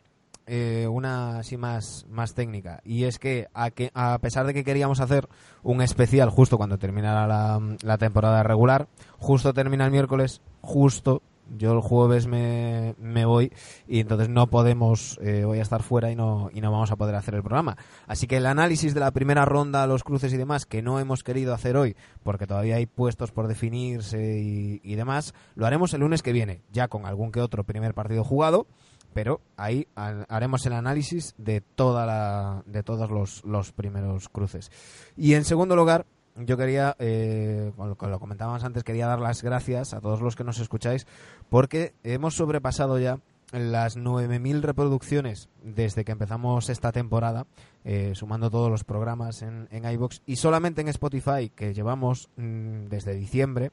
eh, 0.46 0.86
una 0.88 1.38
así 1.38 1.56
más, 1.56 2.06
más 2.10 2.34
técnica, 2.34 2.80
y 2.84 3.04
es 3.04 3.18
que 3.18 3.48
a, 3.54 3.70
que 3.70 3.90
a 3.94 4.18
pesar 4.18 4.46
de 4.46 4.54
que 4.54 4.64
queríamos 4.64 5.00
hacer 5.00 5.28
un 5.62 5.80
especial 5.80 6.30
justo 6.30 6.56
cuando 6.56 6.78
terminara 6.78 7.26
la, 7.26 7.60
la 7.82 7.98
temporada 7.98 8.42
regular, 8.42 8.88
justo 9.18 9.54
termina 9.54 9.84
el 9.86 9.90
miércoles, 9.90 10.42
justo 10.60 11.22
yo 11.56 11.72
el 11.72 11.80
jueves 11.80 12.26
me, 12.26 12.94
me 12.98 13.24
voy 13.24 13.52
y 13.86 14.00
entonces 14.00 14.28
no 14.28 14.48
podemos, 14.48 15.18
eh, 15.22 15.44
voy 15.44 15.58
a 15.58 15.62
estar 15.62 15.82
fuera 15.82 16.10
y 16.10 16.16
no, 16.16 16.50
y 16.52 16.60
no 16.60 16.70
vamos 16.70 16.90
a 16.90 16.96
poder 16.96 17.14
hacer 17.14 17.34
el 17.34 17.42
programa. 17.42 17.76
Así 18.06 18.26
que 18.26 18.36
el 18.36 18.46
análisis 18.46 18.94
de 18.94 19.00
la 19.00 19.10
primera 19.10 19.44
ronda, 19.44 19.86
los 19.86 20.04
cruces 20.04 20.32
y 20.32 20.36
demás, 20.36 20.66
que 20.66 20.82
no 20.82 21.00
hemos 21.00 21.22
querido 21.22 21.54
hacer 21.54 21.76
hoy, 21.76 21.96
porque 22.22 22.46
todavía 22.46 22.76
hay 22.76 22.86
puestos 22.86 23.32
por 23.32 23.48
definirse 23.48 24.38
y, 24.38 24.94
demás, 24.94 25.34
lo 25.54 25.66
haremos 25.66 25.94
el 25.94 26.00
lunes 26.00 26.22
que 26.22 26.32
viene, 26.32 26.62
ya 26.72 26.88
con 26.88 27.06
algún 27.06 27.32
que 27.32 27.40
otro 27.40 27.64
primer 27.64 27.94
partido 27.94 28.24
jugado 28.24 28.66
pero 29.12 29.40
ahí 29.56 29.88
haremos 29.96 30.64
el 30.66 30.72
análisis 30.72 31.34
de 31.36 31.60
toda 31.60 32.06
la, 32.06 32.62
de 32.66 32.84
todos 32.84 33.10
los, 33.10 33.44
los 33.44 33.72
primeros 33.72 34.28
cruces. 34.28 34.70
Y 35.16 35.34
en 35.34 35.44
segundo 35.44 35.74
lugar, 35.74 36.06
yo 36.36 36.56
quería, 36.56 36.96
eh, 36.98 37.72
lo, 37.76 38.18
comentábamos 38.18 38.64
antes, 38.64 38.84
quería 38.84 39.06
dar 39.06 39.20
las 39.20 39.42
gracias 39.42 39.94
a 39.94 40.00
todos 40.00 40.20
los 40.20 40.36
que 40.36 40.44
nos 40.44 40.58
escucháis 40.58 41.06
porque 41.48 41.94
hemos 42.02 42.34
sobrepasado 42.34 42.98
ya 42.98 43.18
las 43.52 43.98
9.000 43.98 44.60
reproducciones 44.60 45.48
desde 45.62 46.04
que 46.04 46.12
empezamos 46.12 46.68
esta 46.68 46.92
temporada, 46.92 47.46
eh, 47.84 48.12
sumando 48.14 48.50
todos 48.50 48.70
los 48.70 48.84
programas 48.84 49.42
en, 49.42 49.68
en 49.72 49.84
iBox 49.90 50.22
y 50.24 50.36
solamente 50.36 50.80
en 50.80 50.88
Spotify, 50.88 51.50
que 51.54 51.74
llevamos 51.74 52.30
mm, 52.36 52.86
desde 52.86 53.14
diciembre, 53.14 53.72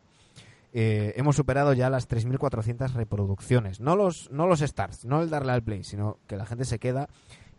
eh, 0.74 1.14
hemos 1.16 1.36
superado 1.36 1.74
ya 1.74 1.90
las 1.90 2.10
3.400 2.10 2.94
reproducciones. 2.94 3.80
No 3.80 3.96
los, 3.96 4.30
no 4.32 4.48
los 4.48 4.60
starts, 4.60 5.06
no 5.06 5.22
el 5.22 5.30
darle 5.30 5.54
al 5.54 5.64
play, 5.64 5.84
sino 5.84 6.20
que 6.28 6.38
la 6.38 6.46
gente 6.46 6.66
se 6.66 6.80
queda 6.80 7.10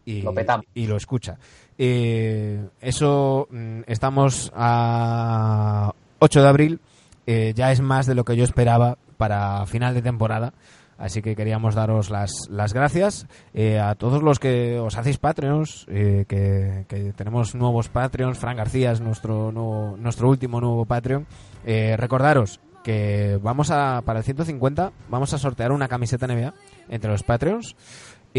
y 0.09 0.23
lo, 0.23 0.33
y 0.75 0.87
lo 0.87 0.97
escucha. 0.97 1.39
Eh, 1.77 2.67
eso 2.81 3.47
mm, 3.51 3.81
estamos 3.87 4.51
a 4.55 5.93
8 6.19 6.43
de 6.43 6.49
abril, 6.49 6.81
eh, 7.27 7.53
ya 7.55 7.71
es 7.73 7.81
más 7.81 8.07
de 8.07 8.15
lo 8.15 8.25
que 8.25 8.37
yo 8.37 8.45
esperaba 8.45 8.97
para 9.17 9.67
final 9.67 9.95
de 9.95 10.03
temporada. 10.03 10.55
Así 10.97 11.23
que 11.23 11.37
queríamos 11.37 11.77
daros 11.77 12.11
las, 12.11 12.49
las 12.51 12.75
gracias 12.75 13.29
eh, 13.55 13.79
a 13.79 13.95
todos 13.95 14.21
los 14.21 14.41
que 14.41 14.81
os 14.81 14.99
hacéis 14.99 15.19
Patreons, 15.19 15.87
eh, 15.89 16.25
que, 16.27 16.87
que, 16.89 17.13
tenemos 17.13 17.55
nuevos 17.55 17.89
Patreons. 17.89 18.37
Fran 18.37 18.57
García 18.57 18.91
es 18.91 19.01
nuestro, 19.01 19.53
nuevo, 19.53 19.97
nuestro 19.97 20.29
último 20.29 20.61
nuevo 20.61 20.87
Patreon. 20.87 21.27
Eh, 21.65 21.97
recordaros 21.97 22.61
que 22.83 23.39
vamos 23.43 23.71
a, 23.71 24.03
para 24.05 24.21
el 24.21 24.25
150, 24.25 24.93
vamos 25.09 25.33
a 25.35 25.39
sortear 25.39 25.73
una 25.73 25.89
camiseta 25.89 26.27
NBA 26.27 26.55
entre 26.89 27.11
los 27.11 27.23
Patreons. 27.23 27.77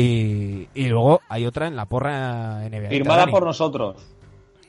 Y, 0.01 0.67
y 0.73 0.87
luego 0.87 1.21
hay 1.29 1.45
otra 1.45 1.67
en 1.67 1.75
la 1.75 1.85
porra 1.85 2.59
NBA. 2.69 2.89
Firmada 2.89 3.27
por 3.27 3.43
nosotros. 3.43 3.97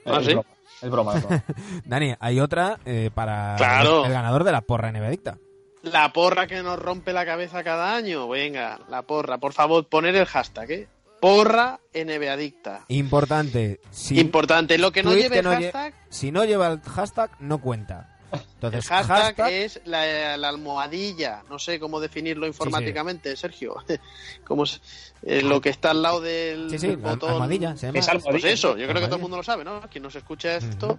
¿Ah, 0.07 0.20
sí? 0.23 0.35
Es 0.82 0.90
broma. 0.90 1.15
Es 1.16 1.23
broma. 1.23 1.44
Dani, 1.85 2.15
hay 2.19 2.40
otra 2.40 2.78
eh, 2.85 3.11
para 3.15 3.55
Claro. 3.57 4.05
el 4.07 4.12
ganador 4.12 4.44
de 4.44 4.52
la 4.52 4.62
porra 4.62 4.90
NBA 4.90 5.07
Adicta. 5.07 5.39
La 5.82 6.12
porra 6.12 6.47
que 6.47 6.62
nos 6.62 6.78
rompe 6.78 7.12
la 7.12 7.24
cabeza 7.24 7.62
cada 7.62 7.94
año. 7.94 8.28
Venga, 8.28 8.81
la 8.89 9.02
porra. 9.02 9.39
Por 9.39 9.52
favor, 9.52 9.86
poner 9.89 10.16
el 10.16 10.27
hashtag, 10.27 10.70
¿eh? 10.73 10.89
Porra 11.20 11.81
NBA 11.94 12.32
Adicta. 12.32 12.85
Importante. 12.89 13.81
Si, 13.90 14.19
Importante. 14.19 14.78
Lo 14.78 14.90
que 14.90 15.02
no 15.02 15.12
lleve 15.15 15.36
que 15.40 15.43
lle- 15.47 15.62
hashtag, 15.65 15.94
si 16.09 16.32
no 16.32 16.44
lleva 16.44 16.69
el 16.69 16.81
hashtag, 16.81 17.31
no 17.40 17.61
cuenta. 17.61 18.10
El 18.32 18.40
Entonces, 18.55 18.86
hashtag, 18.89 19.36
hashtag- 19.36 19.51
es 19.51 19.81
la, 19.85 20.36
la 20.36 20.48
almohadilla. 20.48 21.43
No 21.48 21.59
sé 21.59 21.81
cómo 21.81 22.01
definirlo 22.01 22.47
informáticamente, 22.47 23.36
Sergio. 23.36 23.77
Como 24.47 24.65
es- 24.65 24.81
eh, 25.23 25.43
lo 25.43 25.61
que 25.61 25.69
está 25.70 25.90
al 25.90 26.02
lado 26.02 26.20
del, 26.20 26.70
Sí, 26.70 26.78
sí, 26.78 26.86
del 26.89 27.02
la 27.02 27.11
botón. 27.11 27.31
almohadilla, 27.32 27.77
se 27.77 27.86
llama. 27.86 27.98
Es 27.98 28.09
algo- 28.09 28.31
Pues 28.31 28.44
eso, 28.44 28.70
yo 28.70 28.74
creo 28.74 28.78
que 28.78 28.90
Almohadilla. 28.90 29.07
todo 29.09 29.16
el 29.16 29.23
mundo 29.23 29.36
lo 29.36 29.43
sabe, 29.43 29.65
¿no? 29.65 29.81
Quien 29.90 30.02
nos 30.02 30.15
escucha 30.15 30.57
esto. 30.57 30.98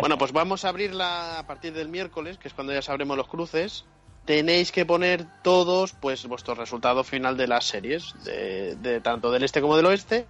Bueno, 0.00 0.16
pues 0.16 0.32
vamos 0.32 0.64
a 0.64 0.70
abrirla 0.70 1.38
a 1.40 1.46
partir 1.46 1.74
del 1.74 1.88
miércoles, 1.88 2.38
que 2.38 2.48
es 2.48 2.54
cuando 2.54 2.72
ya 2.72 2.80
sabremos 2.80 3.14
los 3.16 3.28
cruces. 3.28 3.84
Tenéis 4.24 4.72
que 4.72 4.86
poner 4.86 5.26
todos, 5.42 5.92
pues, 5.92 6.24
vuestro 6.26 6.54
resultado 6.54 7.02
final 7.04 7.36
de 7.36 7.46
las 7.48 7.64
series, 7.66 8.14
de, 8.24 8.76
de 8.76 9.00
tanto 9.00 9.30
del 9.32 9.42
este 9.42 9.60
como 9.60 9.76
del 9.76 9.84
oeste. 9.86 10.26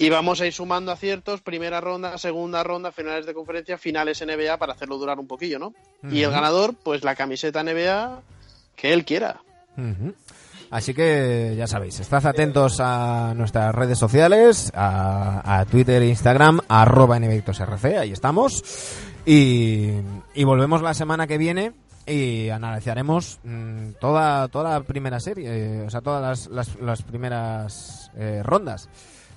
Y 0.00 0.10
vamos 0.10 0.40
a 0.40 0.46
ir 0.46 0.52
sumando 0.52 0.92
aciertos, 0.92 1.40
primera 1.40 1.80
ronda, 1.80 2.16
segunda 2.18 2.62
ronda, 2.62 2.92
finales 2.92 3.26
de 3.26 3.34
conferencia, 3.34 3.76
finales 3.78 4.24
NBA 4.24 4.56
para 4.56 4.72
hacerlo 4.72 4.96
durar 4.96 5.18
un 5.18 5.26
poquillo, 5.26 5.58
¿no? 5.58 5.74
Y 6.08 6.22
el 6.22 6.30
ganador, 6.30 6.74
pues 6.84 7.02
la 7.02 7.16
camiseta 7.16 7.64
NBA 7.64 8.22
que 8.76 8.92
él 8.92 9.04
quiera. 9.04 9.40
Ujú. 9.76 10.14
Así 10.70 10.94
que 10.94 11.54
ya 11.56 11.66
sabéis, 11.66 11.98
estad 11.98 12.24
atentos 12.26 12.78
a 12.78 13.32
nuestras 13.34 13.74
redes 13.74 13.98
sociales, 13.98 14.70
a, 14.72 15.60
a 15.60 15.64
Twitter 15.64 16.00
e 16.02 16.08
Instagram, 16.08 16.60
arroba 16.68 17.18
NBictosRC, 17.18 17.98
ahí 17.98 18.12
estamos. 18.12 18.62
Y, 19.26 19.94
y 20.34 20.44
volvemos 20.44 20.80
la 20.80 20.94
semana 20.94 21.26
que 21.26 21.38
viene 21.38 21.72
y 22.06 22.50
analizaremos 22.50 23.40
mm, 23.42 23.92
toda, 24.00 24.46
toda 24.46 24.78
la 24.78 24.80
primera 24.84 25.18
serie, 25.18 25.48
eh, 25.50 25.82
o 25.86 25.90
sea, 25.90 26.02
todas 26.02 26.22
las, 26.22 26.46
las, 26.48 26.80
las 26.80 27.02
primeras 27.02 28.12
eh, 28.16 28.42
rondas 28.44 28.88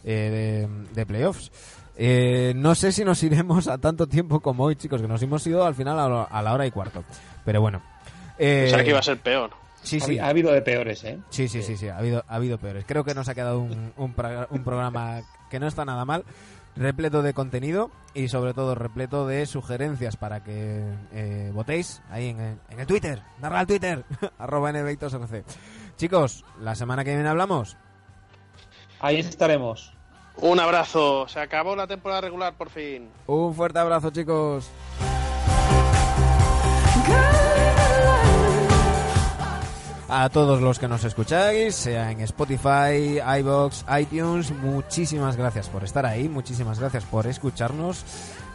eh, 0.03 0.67
de, 0.67 0.93
de 0.93 1.05
playoffs. 1.05 1.51
Eh, 1.97 2.53
no 2.55 2.73
sé 2.75 2.91
si 2.91 3.03
nos 3.05 3.21
iremos 3.23 3.67
a 3.67 3.77
tanto 3.77 4.07
tiempo 4.07 4.39
como 4.39 4.63
hoy, 4.65 4.75
chicos, 4.75 5.01
que 5.01 5.07
nos 5.07 5.21
hemos 5.21 5.45
ido 5.47 5.65
al 5.65 5.75
final 5.75 5.99
a, 5.99 6.07
la- 6.09 6.23
a 6.23 6.41
la 6.41 6.53
hora 6.53 6.65
y 6.65 6.71
cuarto. 6.71 7.03
Pero 7.45 7.61
bueno. 7.61 7.81
Eh, 8.39 8.65
O 8.67 8.69
sea 8.69 8.83
que 8.83 8.89
iba 8.89 8.99
a 8.99 9.03
ser 9.03 9.19
peor. 9.19 9.51
sí, 9.83 9.99
sí. 9.99 10.17
Ha, 10.17 10.25
ha 10.25 10.29
habido 10.29 10.51
de 10.51 10.61
peores, 10.61 11.03
¿eh? 11.03 11.19
Sí, 11.29 11.47
sí, 11.47 11.61
sí, 11.61 11.77
sí, 11.77 11.87
ha 11.89 11.97
habido, 11.97 12.23
ha 12.27 12.35
habido 12.35 12.57
peores. 12.57 12.85
Creo 12.87 13.03
que 13.03 13.13
nos 13.13 13.27
ha 13.29 13.35
quedado 13.35 13.59
un, 13.59 13.93
un, 13.97 14.15
un 14.49 14.63
programa 14.63 15.21
que 15.49 15.59
no 15.59 15.67
está 15.67 15.85
nada 15.85 16.05
mal, 16.05 16.23
repleto 16.75 17.21
de 17.21 17.33
contenido 17.33 17.91
y 18.13 18.29
sobre 18.29 18.53
todo 18.53 18.73
repleto 18.73 19.27
de 19.27 19.45
sugerencias 19.45 20.15
para 20.15 20.41
que 20.43 20.81
eh, 21.11 21.51
votéis 21.53 22.01
ahí 22.09 22.29
en, 22.29 22.39
el- 22.39 22.57
en 22.69 22.79
el 22.79 22.87
Twitter, 22.87 23.21
darle 23.41 23.57
al 23.59 23.67
Twitter, 23.67 24.05
arroba 24.39 24.71
NBictosRC. 24.71 25.43
Chicos, 25.97 26.45
la 26.61 26.73
semana 26.73 27.03
que 27.03 27.13
viene 27.13 27.29
hablamos. 27.29 27.77
Ahí 29.01 29.19
estaremos. 29.19 29.91
Un 30.37 30.59
abrazo. 30.59 31.27
Se 31.27 31.39
acabó 31.39 31.75
la 31.75 31.87
temporada 31.87 32.21
regular 32.21 32.53
por 32.53 32.69
fin. 32.69 33.09
Un 33.27 33.53
fuerte 33.53 33.79
abrazo, 33.79 34.11
chicos. 34.11 34.69
A 40.13 40.27
todos 40.27 40.59
los 40.59 40.77
que 40.77 40.89
nos 40.89 41.05
escucháis, 41.05 41.73
sea 41.73 42.11
en 42.11 42.19
Spotify, 42.19 43.21
iBox, 43.39 43.85
iTunes, 43.97 44.51
muchísimas 44.51 45.37
gracias 45.37 45.69
por 45.69 45.85
estar 45.85 46.05
ahí, 46.05 46.27
muchísimas 46.27 46.79
gracias 46.81 47.05
por 47.05 47.27
escucharnos, 47.27 48.03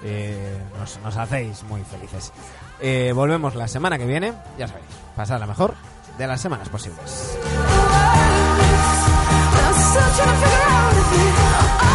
eh, 0.05 0.55
nos, 0.79 0.99
nos 1.01 1.17
hacéis 1.17 1.63
muy 1.63 1.81
felices. 1.83 2.31
Eh, 2.79 3.11
volvemos 3.15 3.55
la 3.55 3.69
semana 3.69 3.97
que 3.97 4.05
viene, 4.05 4.35
ya 4.59 4.69
sabéis, 4.69 4.85
pasad 5.17 5.41
la 5.41 5.47
mejor 5.47 5.73
de 6.19 6.27
las 6.27 6.43
semanas 6.43 6.69
posibles. 6.69 7.39
still 9.97 10.25
trying 10.25 10.41
to 10.41 10.47
figure 10.47 10.63
out 10.69 10.97
if 10.97 11.81
you 11.81 11.86